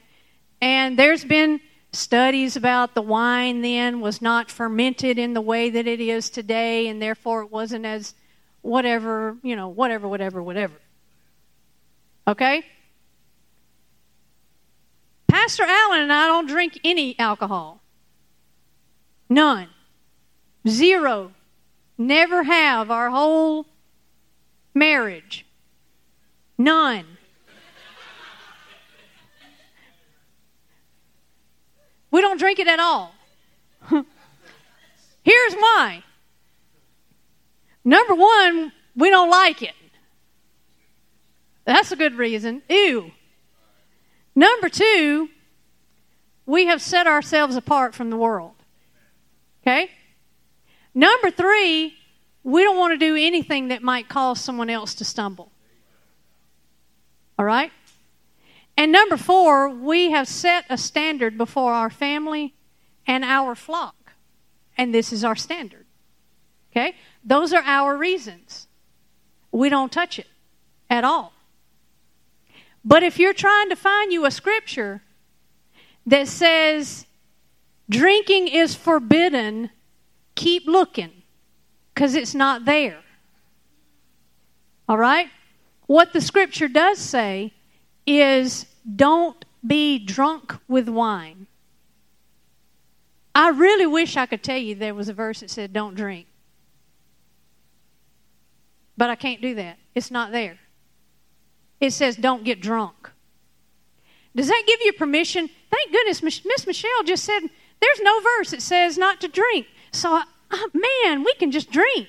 And 0.61 0.97
there's 0.97 1.25
been 1.25 1.59
studies 1.91 2.55
about 2.55 2.93
the 2.93 3.01
wine 3.01 3.61
then 3.61 3.99
was 3.99 4.21
not 4.21 4.49
fermented 4.49 5.17
in 5.17 5.33
the 5.33 5.41
way 5.41 5.69
that 5.69 5.87
it 5.87 5.99
is 5.99 6.29
today, 6.29 6.87
and 6.87 7.01
therefore 7.01 7.41
it 7.41 7.51
wasn't 7.51 7.85
as 7.85 8.13
whatever, 8.61 9.37
you 9.41 9.55
know, 9.55 9.67
whatever, 9.67 10.07
whatever, 10.07 10.41
whatever. 10.41 10.75
Okay? 12.27 12.63
Pastor 15.27 15.63
Allen 15.63 16.01
and 16.01 16.13
I 16.13 16.27
don't 16.27 16.45
drink 16.45 16.79
any 16.83 17.17
alcohol. 17.17 17.81
None. 19.29 19.67
Zero. 20.67 21.31
Never 21.97 22.43
have 22.43 22.91
our 22.91 23.09
whole 23.09 23.65
marriage. 24.73 25.45
None. 26.57 27.05
We 32.11 32.21
don't 32.21 32.37
drink 32.37 32.59
it 32.59 32.67
at 32.67 32.79
all. 32.79 33.13
Here's 35.23 35.53
why. 35.53 36.03
Number 37.83 38.13
one, 38.13 38.71
we 38.95 39.09
don't 39.09 39.29
like 39.29 39.61
it. 39.63 39.73
That's 41.65 41.91
a 41.91 41.95
good 41.95 42.15
reason. 42.15 42.61
Ew. 42.69 43.11
Number 44.35 44.69
two, 44.69 45.29
we 46.45 46.65
have 46.65 46.81
set 46.81 47.07
ourselves 47.07 47.55
apart 47.55 47.95
from 47.95 48.09
the 48.09 48.17
world. 48.17 48.53
Okay? 49.61 49.89
Number 50.93 51.31
three, 51.31 51.95
we 52.43 52.63
don't 52.63 52.77
want 52.77 52.93
to 52.93 52.97
do 52.97 53.15
anything 53.15 53.69
that 53.69 53.83
might 53.83 54.09
cause 54.09 54.41
someone 54.41 54.69
else 54.69 54.95
to 54.95 55.05
stumble. 55.05 55.51
All 57.37 57.45
right? 57.45 57.71
And 58.77 58.91
number 58.91 59.17
four, 59.17 59.69
we 59.69 60.11
have 60.11 60.27
set 60.27 60.65
a 60.69 60.77
standard 60.77 61.37
before 61.37 61.73
our 61.73 61.89
family 61.89 62.53
and 63.05 63.23
our 63.23 63.55
flock. 63.55 64.13
And 64.77 64.93
this 64.93 65.13
is 65.13 65.23
our 65.23 65.35
standard. 65.35 65.85
Okay? 66.71 66.95
Those 67.23 67.53
are 67.53 67.63
our 67.63 67.95
reasons. 67.95 68.67
We 69.51 69.69
don't 69.69 69.91
touch 69.91 70.17
it 70.17 70.27
at 70.89 71.03
all. 71.03 71.33
But 72.83 73.03
if 73.03 73.19
you're 73.19 73.33
trying 73.33 73.69
to 73.69 73.75
find 73.75 74.11
you 74.11 74.25
a 74.25 74.31
scripture 74.31 75.03
that 76.05 76.27
says 76.27 77.05
drinking 77.89 78.47
is 78.47 78.73
forbidden, 78.73 79.69
keep 80.35 80.65
looking 80.65 81.11
because 81.93 82.15
it's 82.15 82.33
not 82.33 82.65
there. 82.65 82.99
All 84.89 84.97
right? 84.97 85.27
What 85.85 86.13
the 86.13 86.21
scripture 86.21 86.67
does 86.67 86.97
say 86.97 87.53
is 88.05 88.65
don't 88.95 89.43
be 89.65 89.99
drunk 89.99 90.55
with 90.67 90.89
wine. 90.89 91.47
I 93.33 93.49
really 93.49 93.87
wish 93.87 94.17
I 94.17 94.25
could 94.25 94.43
tell 94.43 94.57
you 94.57 94.75
there 94.75 94.93
was 94.93 95.09
a 95.09 95.13
verse 95.13 95.39
that 95.39 95.49
said 95.49 95.71
don't 95.71 95.95
drink. 95.95 96.27
But 98.97 99.09
I 99.09 99.15
can't 99.15 99.41
do 99.41 99.55
that. 99.55 99.77
It's 99.95 100.11
not 100.11 100.31
there. 100.31 100.59
It 101.79 101.91
says 101.91 102.15
don't 102.15 102.43
get 102.43 102.61
drunk. 102.61 103.09
Does 104.35 104.47
that 104.47 104.63
give 104.65 104.79
you 104.81 104.93
permission? 104.93 105.49
Thank 105.69 105.91
goodness 105.91 106.21
Miss 106.21 106.67
Michelle 106.67 107.03
just 107.05 107.23
said 107.23 107.39
there's 107.81 107.99
no 108.01 108.19
verse 108.21 108.51
that 108.51 108.61
says 108.61 108.97
not 108.97 109.19
to 109.21 109.27
drink. 109.27 109.67
So, 109.91 110.15
uh, 110.15 110.57
man, 110.73 111.23
we 111.23 111.33
can 111.35 111.51
just 111.51 111.71
drink. 111.71 112.07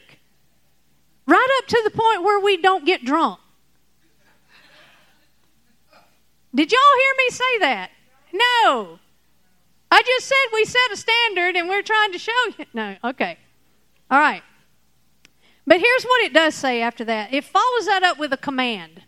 Right 1.26 1.59
up 1.59 1.68
to 1.68 1.80
the 1.84 1.90
point 1.90 2.22
where 2.22 2.40
we 2.40 2.57
don't 2.57 2.84
get 2.84 3.05
drunk. 3.05 3.40
Did 6.55 6.70
y'all 6.70 6.80
hear 6.98 7.14
me 7.18 7.30
say 7.30 7.59
that? 7.61 7.90
No. 8.32 8.98
I 9.90 10.03
just 10.03 10.26
said 10.26 10.36
we 10.53 10.64
set 10.64 10.92
a 10.92 10.96
standard 10.96 11.57
and 11.57 11.68
we're 11.68 11.82
trying 11.82 12.12
to 12.12 12.18
show 12.18 12.32
you. 12.59 12.64
No, 12.72 12.96
okay. 13.05 13.38
All 14.11 14.18
right. 14.18 14.42
But 15.66 15.80
here's 15.80 16.05
what 16.05 16.22
it 16.22 16.32
does 16.32 16.55
say 16.55 16.82
after 16.82 17.05
that 17.05 17.32
it 17.32 17.44
follows 17.44 17.86
that 17.86 18.03
up 18.03 18.18
with 18.18 18.32
a 18.32 18.36
command. 18.36 19.03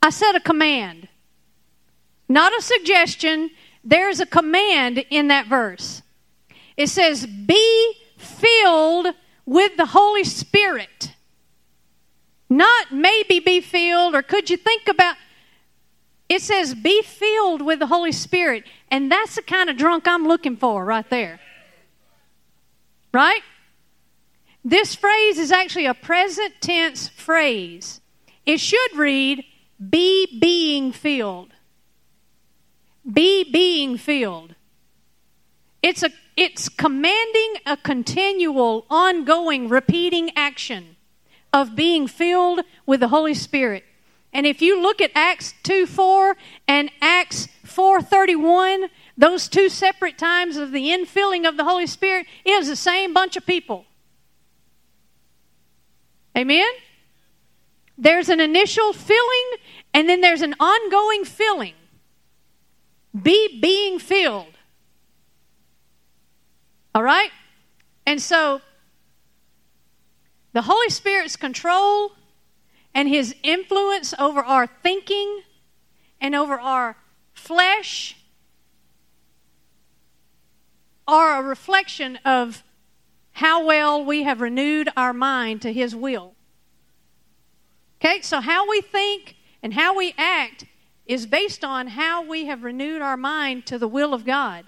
I 0.00 0.10
said 0.10 0.34
a 0.34 0.40
command, 0.40 1.08
not 2.28 2.56
a 2.56 2.60
suggestion. 2.60 3.50
There's 3.84 4.20
a 4.20 4.26
command 4.26 5.04
in 5.10 5.28
that 5.28 5.46
verse. 5.46 6.02
It 6.76 6.88
says, 6.88 7.26
Be 7.26 7.94
filled 8.16 9.08
with 9.44 9.76
the 9.76 9.86
Holy 9.86 10.24
Spirit. 10.24 11.12
Not 12.48 12.92
maybe 12.92 13.40
be 13.40 13.60
filled, 13.60 14.14
or 14.14 14.22
could 14.22 14.50
you 14.50 14.56
think 14.56 14.88
about. 14.88 15.16
It 16.32 16.40
says, 16.40 16.74
be 16.74 17.02
filled 17.02 17.60
with 17.60 17.78
the 17.78 17.88
Holy 17.88 18.10
Spirit. 18.10 18.64
And 18.90 19.12
that's 19.12 19.34
the 19.34 19.42
kind 19.42 19.68
of 19.68 19.76
drunk 19.76 20.08
I'm 20.08 20.26
looking 20.26 20.56
for 20.56 20.82
right 20.82 21.08
there. 21.10 21.40
Right? 23.12 23.42
This 24.64 24.94
phrase 24.94 25.36
is 25.36 25.52
actually 25.52 25.84
a 25.84 25.92
present 25.92 26.54
tense 26.62 27.08
phrase. 27.08 28.00
It 28.46 28.60
should 28.60 28.96
read, 28.96 29.44
be 29.90 30.38
being 30.40 30.92
filled. 30.92 31.52
Be 33.12 33.44
being 33.44 33.98
filled. 33.98 34.54
It's 35.82 36.02
a 36.02 36.08
it's 36.34 36.70
commanding 36.70 37.56
a 37.66 37.76
continual, 37.76 38.86
ongoing, 38.88 39.68
repeating 39.68 40.30
action 40.34 40.96
of 41.52 41.76
being 41.76 42.06
filled 42.06 42.62
with 42.86 43.00
the 43.00 43.08
Holy 43.08 43.34
Spirit. 43.34 43.84
And 44.32 44.46
if 44.46 44.62
you 44.62 44.80
look 44.80 45.00
at 45.00 45.10
Acts 45.14 45.54
2 45.62 45.86
4 45.86 46.36
and 46.66 46.90
Acts 47.00 47.48
4:31, 47.64 48.88
those 49.16 49.48
two 49.48 49.68
separate 49.68 50.16
times 50.16 50.56
of 50.56 50.72
the 50.72 50.88
infilling 50.88 51.46
of 51.46 51.56
the 51.56 51.64
Holy 51.64 51.86
Spirit 51.86 52.26
is 52.44 52.68
the 52.68 52.76
same 52.76 53.12
bunch 53.12 53.36
of 53.36 53.44
people. 53.44 53.84
Amen? 56.36 56.70
There's 57.98 58.30
an 58.30 58.40
initial 58.40 58.92
filling 58.94 59.50
and 59.92 60.08
then 60.08 60.22
there's 60.22 60.40
an 60.40 60.54
ongoing 60.58 61.24
filling. 61.24 61.74
Be 63.20 63.60
being 63.60 63.98
filled. 63.98 64.56
All 66.94 67.02
right? 67.02 67.30
And 68.06 68.20
so, 68.20 68.62
the 70.54 70.62
Holy 70.62 70.88
Spirit's 70.88 71.36
control 71.36 72.12
and 72.94 73.08
His 73.08 73.34
influence 73.42 74.14
over 74.18 74.40
our 74.40 74.66
thinking 74.66 75.42
and 76.20 76.34
over 76.34 76.58
our 76.58 76.96
flesh 77.34 78.16
are 81.06 81.40
a 81.40 81.42
reflection 81.42 82.18
of 82.24 82.62
how 83.32 83.64
well 83.64 84.04
we 84.04 84.22
have 84.22 84.40
renewed 84.40 84.88
our 84.96 85.12
mind 85.12 85.62
to 85.62 85.72
His 85.72 85.94
will. 85.96 86.34
Okay, 88.00 88.20
so 88.20 88.40
how 88.40 88.68
we 88.68 88.80
think 88.80 89.36
and 89.62 89.74
how 89.74 89.96
we 89.96 90.14
act 90.18 90.64
is 91.06 91.26
based 91.26 91.64
on 91.64 91.88
how 91.88 92.24
we 92.24 92.46
have 92.46 92.64
renewed 92.64 93.02
our 93.02 93.16
mind 93.16 93.66
to 93.66 93.78
the 93.78 93.88
will 93.88 94.14
of 94.14 94.24
God. 94.24 94.64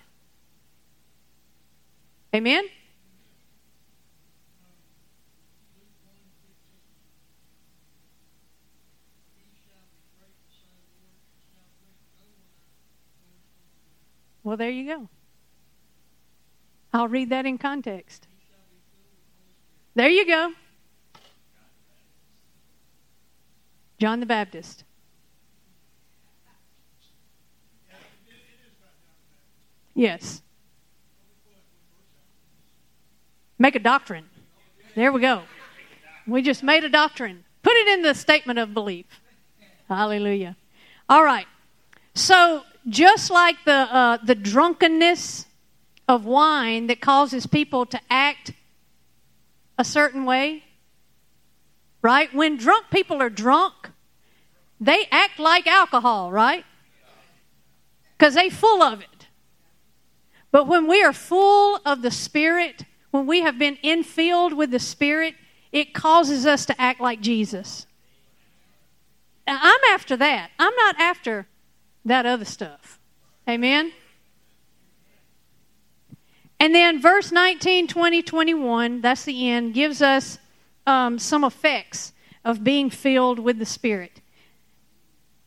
Amen? 2.34 2.64
Well, 14.44 14.58
there 14.58 14.70
you 14.70 14.86
go. 14.86 15.08
I'll 16.92 17.08
read 17.08 17.30
that 17.30 17.46
in 17.46 17.58
context. 17.58 18.28
There 19.94 20.08
you 20.08 20.26
go. 20.26 20.52
John 23.98 24.20
the 24.20 24.26
Baptist. 24.26 24.84
Yes. 29.94 30.42
Make 33.58 33.76
a 33.76 33.78
doctrine. 33.78 34.26
There 34.94 35.10
we 35.12 35.20
go. 35.20 35.42
We 36.26 36.42
just 36.42 36.62
made 36.62 36.84
a 36.84 36.88
doctrine. 36.88 37.44
Put 37.62 37.74
it 37.74 37.88
in 37.88 38.02
the 38.02 38.14
statement 38.14 38.58
of 38.58 38.74
belief. 38.74 39.06
Hallelujah. 39.88 40.56
All 41.08 41.24
right. 41.24 41.46
So, 42.14 42.62
just 42.88 43.30
like 43.30 43.56
the, 43.64 43.72
uh, 43.72 44.18
the 44.24 44.34
drunkenness 44.34 45.46
of 46.08 46.24
wine 46.24 46.86
that 46.88 47.00
causes 47.00 47.46
people 47.46 47.86
to 47.86 48.00
act 48.10 48.52
a 49.78 49.84
certain 49.84 50.24
way, 50.24 50.64
right? 52.02 52.32
When 52.34 52.56
drunk 52.56 52.86
people 52.90 53.20
are 53.22 53.30
drunk, 53.30 53.90
they 54.80 55.06
act 55.10 55.38
like 55.38 55.66
alcohol, 55.66 56.30
right? 56.30 56.64
Because 58.16 58.34
they 58.34 58.50
full 58.50 58.82
of 58.82 59.00
it. 59.00 59.28
But 60.50 60.68
when 60.68 60.86
we 60.86 61.02
are 61.02 61.12
full 61.12 61.80
of 61.84 62.02
the 62.02 62.10
Spirit, 62.10 62.84
when 63.10 63.26
we 63.26 63.40
have 63.40 63.58
been 63.58 63.76
infilled 63.82 64.54
with 64.54 64.70
the 64.70 64.78
Spirit, 64.78 65.34
it 65.72 65.94
causes 65.94 66.46
us 66.46 66.64
to 66.66 66.80
act 66.80 67.00
like 67.00 67.20
Jesus. 67.20 67.86
I'm 69.46 69.80
after 69.90 70.16
that. 70.16 70.50
I'm 70.58 70.74
not 70.76 71.00
after 71.00 71.46
that 72.04 72.26
other 72.26 72.44
stuff. 72.44 72.98
Amen? 73.48 73.92
And 76.60 76.74
then 76.74 77.00
verse 77.00 77.32
19, 77.32 77.88
20, 77.88 78.22
21, 78.22 79.00
that's 79.00 79.24
the 79.24 79.50
end, 79.50 79.74
gives 79.74 80.00
us 80.00 80.38
um, 80.86 81.18
some 81.18 81.44
effects 81.44 82.12
of 82.44 82.64
being 82.64 82.90
filled 82.90 83.38
with 83.38 83.58
the 83.58 83.66
Spirit. 83.66 84.20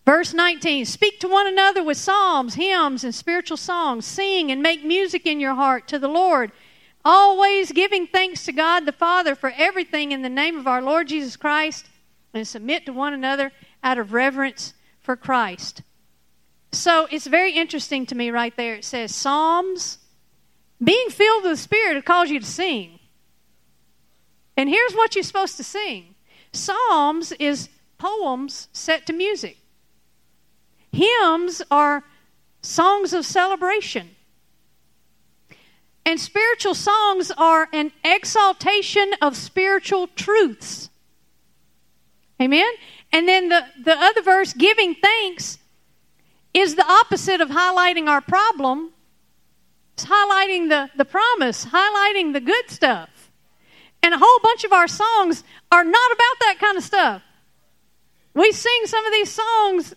Verse 0.05 0.33
19 0.33 0.85
Speak 0.85 1.19
to 1.19 1.27
one 1.27 1.47
another 1.47 1.83
with 1.83 1.97
psalms, 1.97 2.55
hymns, 2.55 3.03
and 3.03 3.13
spiritual 3.13 3.57
songs. 3.57 4.05
Sing 4.05 4.51
and 4.51 4.61
make 4.61 4.83
music 4.83 5.25
in 5.25 5.39
your 5.39 5.55
heart 5.55 5.87
to 5.89 5.99
the 5.99 6.07
Lord 6.07 6.51
always 7.07 7.71
giving 7.71 8.05
thanks 8.05 8.43
to 8.43 8.51
God 8.51 8.85
the 8.85 8.91
Father 8.91 9.33
for 9.33 9.53
everything 9.55 10.11
in 10.11 10.23
the 10.23 10.29
name 10.29 10.57
of 10.57 10.67
our 10.67 10.81
Lord 10.81 11.07
Jesus 11.07 11.37
Christ, 11.37 11.85
and 12.33 12.45
submit 12.45 12.85
to 12.85 12.91
one 12.91 13.13
another 13.13 13.53
out 13.81 13.97
of 13.97 14.11
reverence 14.11 14.73
for 14.99 15.15
Christ. 15.15 15.81
So 16.71 17.07
it's 17.11 17.27
very 17.27 17.53
interesting 17.53 18.05
to 18.07 18.15
me 18.15 18.29
right 18.29 18.55
there. 18.55 18.75
It 18.75 18.85
says 18.85 19.13
Psalms, 19.13 19.99
being 20.83 21.09
filled 21.09 21.43
with 21.43 21.53
the 21.53 21.57
Spirit, 21.57 21.97
it 21.97 22.05
calls 22.05 22.29
you 22.29 22.39
to 22.39 22.45
sing. 22.45 22.99
And 24.55 24.69
here's 24.69 24.93
what 24.93 25.15
you're 25.15 25.23
supposed 25.23 25.57
to 25.57 25.63
sing 25.63 26.15
Psalms 26.51 27.31
is 27.33 27.69
poems 27.97 28.67
set 28.73 29.05
to 29.07 29.13
music, 29.13 29.57
hymns 30.91 31.61
are 31.71 32.03
songs 32.61 33.13
of 33.13 33.25
celebration. 33.25 34.09
And 36.05 36.21
spiritual 36.21 36.73
songs 36.73 37.31
are 37.31 37.67
an 37.73 37.91
exaltation 38.05 39.11
of 39.21 39.35
spiritual 39.35 40.07
truths. 40.07 40.89
Amen? 42.41 42.71
And 43.11 43.27
then 43.27 43.49
the, 43.49 43.65
the 43.83 43.91
other 43.93 44.21
verse, 44.21 44.53
giving 44.53 44.95
thanks, 44.95 45.59
is 46.57 46.75
the 46.75 46.85
opposite 46.85 47.41
of 47.41 47.49
highlighting 47.49 48.07
our 48.07 48.21
problem. 48.21 48.91
It's 49.93 50.05
highlighting 50.05 50.69
the, 50.69 50.89
the 50.95 51.05
promise, 51.05 51.65
highlighting 51.65 52.33
the 52.33 52.41
good 52.41 52.69
stuff. 52.69 53.09
And 54.03 54.13
a 54.13 54.17
whole 54.17 54.39
bunch 54.41 54.63
of 54.63 54.71
our 54.71 54.87
songs 54.87 55.43
are 55.71 55.83
not 55.83 56.11
about 56.11 56.39
that 56.41 56.57
kind 56.59 56.77
of 56.77 56.83
stuff. 56.83 57.21
We 58.33 58.51
sing 58.51 58.81
some 58.85 59.05
of 59.05 59.11
these 59.11 59.31
songs, 59.31 59.95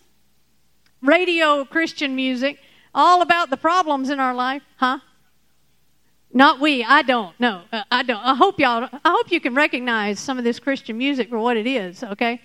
radio 1.02 1.64
Christian 1.64 2.16
music, 2.16 2.58
all 2.94 3.22
about 3.22 3.50
the 3.50 3.56
problems 3.56 4.10
in 4.10 4.18
our 4.18 4.34
life, 4.34 4.62
huh? 4.76 5.00
Not 6.32 6.60
we. 6.60 6.84
I 6.84 7.02
don't. 7.02 7.38
No, 7.40 7.62
uh, 7.72 7.82
I 7.90 8.02
don't. 8.02 8.24
I 8.24 8.34
hope 8.34 8.58
y'all. 8.60 8.88
I 9.04 9.10
hope 9.10 9.32
you 9.32 9.40
can 9.40 9.54
recognize 9.54 10.20
some 10.20 10.38
of 10.38 10.44
this 10.44 10.58
Christian 10.60 10.96
music 10.96 11.28
for 11.28 11.38
what 11.38 11.56
it 11.56 11.66
is. 11.66 12.02
Okay. 12.02 12.40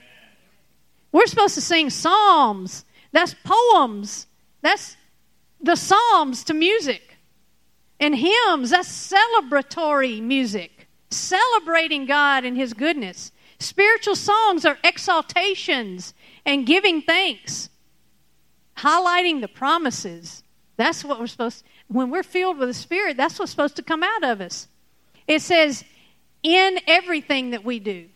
We're 1.12 1.28
supposed 1.28 1.56
to 1.56 1.62
sing 1.62 1.90
psalms. 1.90 2.84
That's 3.16 3.34
poems. 3.46 4.28
That's 4.62 4.98
the 5.62 5.78
psalms 5.78 6.44
to 6.44 6.54
music, 6.54 7.16
and 7.98 8.14
hymns. 8.14 8.72
That's 8.72 8.90
celebratory 8.90 10.22
music, 10.22 10.90
celebrating 11.10 12.08
God 12.08 12.44
and 12.44 12.58
His 12.58 12.74
goodness. 12.74 13.32
Spiritual 13.58 14.18
songs 14.18 14.66
are 14.66 14.78
exaltations 14.84 16.14
and 16.46 16.66
giving 16.66 17.02
thanks, 17.02 17.70
highlighting 18.76 19.40
the 19.40 19.48
promises. 19.48 20.44
That's 20.76 21.06
what 21.06 21.18
we're 21.18 21.28
supposed. 21.28 21.60
to 21.60 21.66
when 21.88 22.10
we're 22.10 22.22
filled 22.22 22.58
with 22.58 22.68
the 22.68 22.74
Spirit, 22.74 23.16
that's 23.16 23.40
what's 23.40 23.52
supposed 23.52 23.78
to 23.78 23.82
come 23.82 24.04
out 24.04 24.26
of 24.26 24.42
us. 24.42 24.68
It 25.26 25.42
says, 25.42 25.86
in 26.44 26.80
everything 26.86 27.52
that 27.52 27.64
we 27.64 27.80
do, 27.80 28.08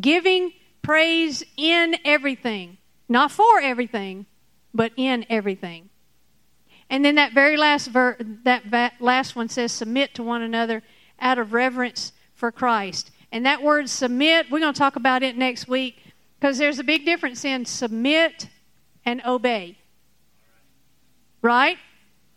giving 0.00 0.54
praise 0.80 1.44
in 1.58 1.96
everything, 2.06 2.78
not 3.12 3.30
for 3.30 3.60
everything, 3.60 4.26
but 4.74 4.92
in 4.96 5.24
everything. 5.28 5.90
And 6.90 7.04
then 7.04 7.14
that 7.14 7.32
very 7.32 7.56
last 7.56 7.88
ver- 7.88 8.18
that 8.44 8.94
last 9.00 9.36
one 9.36 9.48
says, 9.48 9.72
submit 9.72 10.14
to 10.14 10.22
one 10.22 10.42
another 10.42 10.82
out 11.20 11.38
of 11.38 11.52
reverence 11.52 12.12
for 12.34 12.50
Christ. 12.50 13.10
And 13.30 13.46
that 13.46 13.62
word 13.62 13.88
submit, 13.88 14.50
we're 14.50 14.60
going 14.60 14.74
to 14.74 14.78
talk 14.78 14.96
about 14.96 15.22
it 15.22 15.36
next 15.36 15.68
week 15.68 16.02
because 16.38 16.58
there's 16.58 16.78
a 16.78 16.84
big 16.84 17.04
difference 17.04 17.44
in 17.44 17.64
submit 17.64 18.48
and 19.04 19.22
obey. 19.24 19.78
Right? 21.40 21.78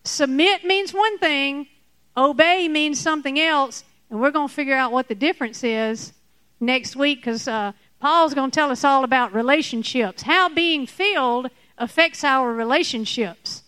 Submit 0.03 0.63
means 0.63 0.93
one 0.93 1.17
thing, 1.17 1.67
obey 2.15 2.67
means 2.67 2.99
something 2.99 3.39
else, 3.39 3.83
And 4.09 4.21
we're 4.21 4.31
going 4.31 4.47
to 4.47 4.53
figure 4.53 4.75
out 4.75 4.91
what 4.91 5.07
the 5.07 5.15
difference 5.15 5.63
is 5.63 6.13
next 6.59 6.95
week 6.95 7.19
because 7.19 7.47
uh, 7.47 7.73
Paul's 8.05 8.35
going 8.35 8.51
to 8.51 8.55
tell 8.55 8.69
us 8.69 8.83
all 8.83 9.03
about 9.03 9.33
relationships, 9.33 10.21
how 10.21 10.47
being 10.47 10.85
filled 10.85 11.49
affects 11.75 12.23
our 12.23 12.53
relationships. 12.53 13.63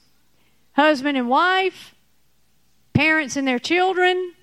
Husband 0.74 1.18
and 1.18 1.28
wife, 1.28 1.96
parents 2.94 3.36
and 3.36 3.48
their 3.48 3.58
children, 3.58 4.34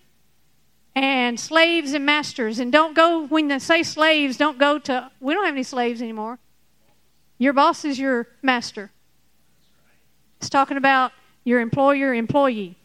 and 0.97 1.39
slaves 1.39 1.93
and 1.93 2.05
masters. 2.05 2.59
And 2.59 2.73
don't 2.73 2.97
go, 2.97 3.29
when 3.29 3.47
they 3.47 3.61
say 3.61 3.85
slaves, 3.85 4.37
don't 4.37 4.59
go 4.59 4.81
to, 4.81 5.13
we 5.21 5.33
don't 5.33 5.45
have 5.45 5.55
any 5.55 5.63
slaves 5.63 6.03
anymore. 6.03 6.41
Your 7.39 7.53
boss 7.53 7.85
is 7.85 7.97
your 7.97 8.27
master. 8.43 8.91
It's 10.39 10.51
talking 10.51 10.77
about 10.77 11.13
your 11.45 11.61
employer 11.61 12.13
employee. 12.13 12.77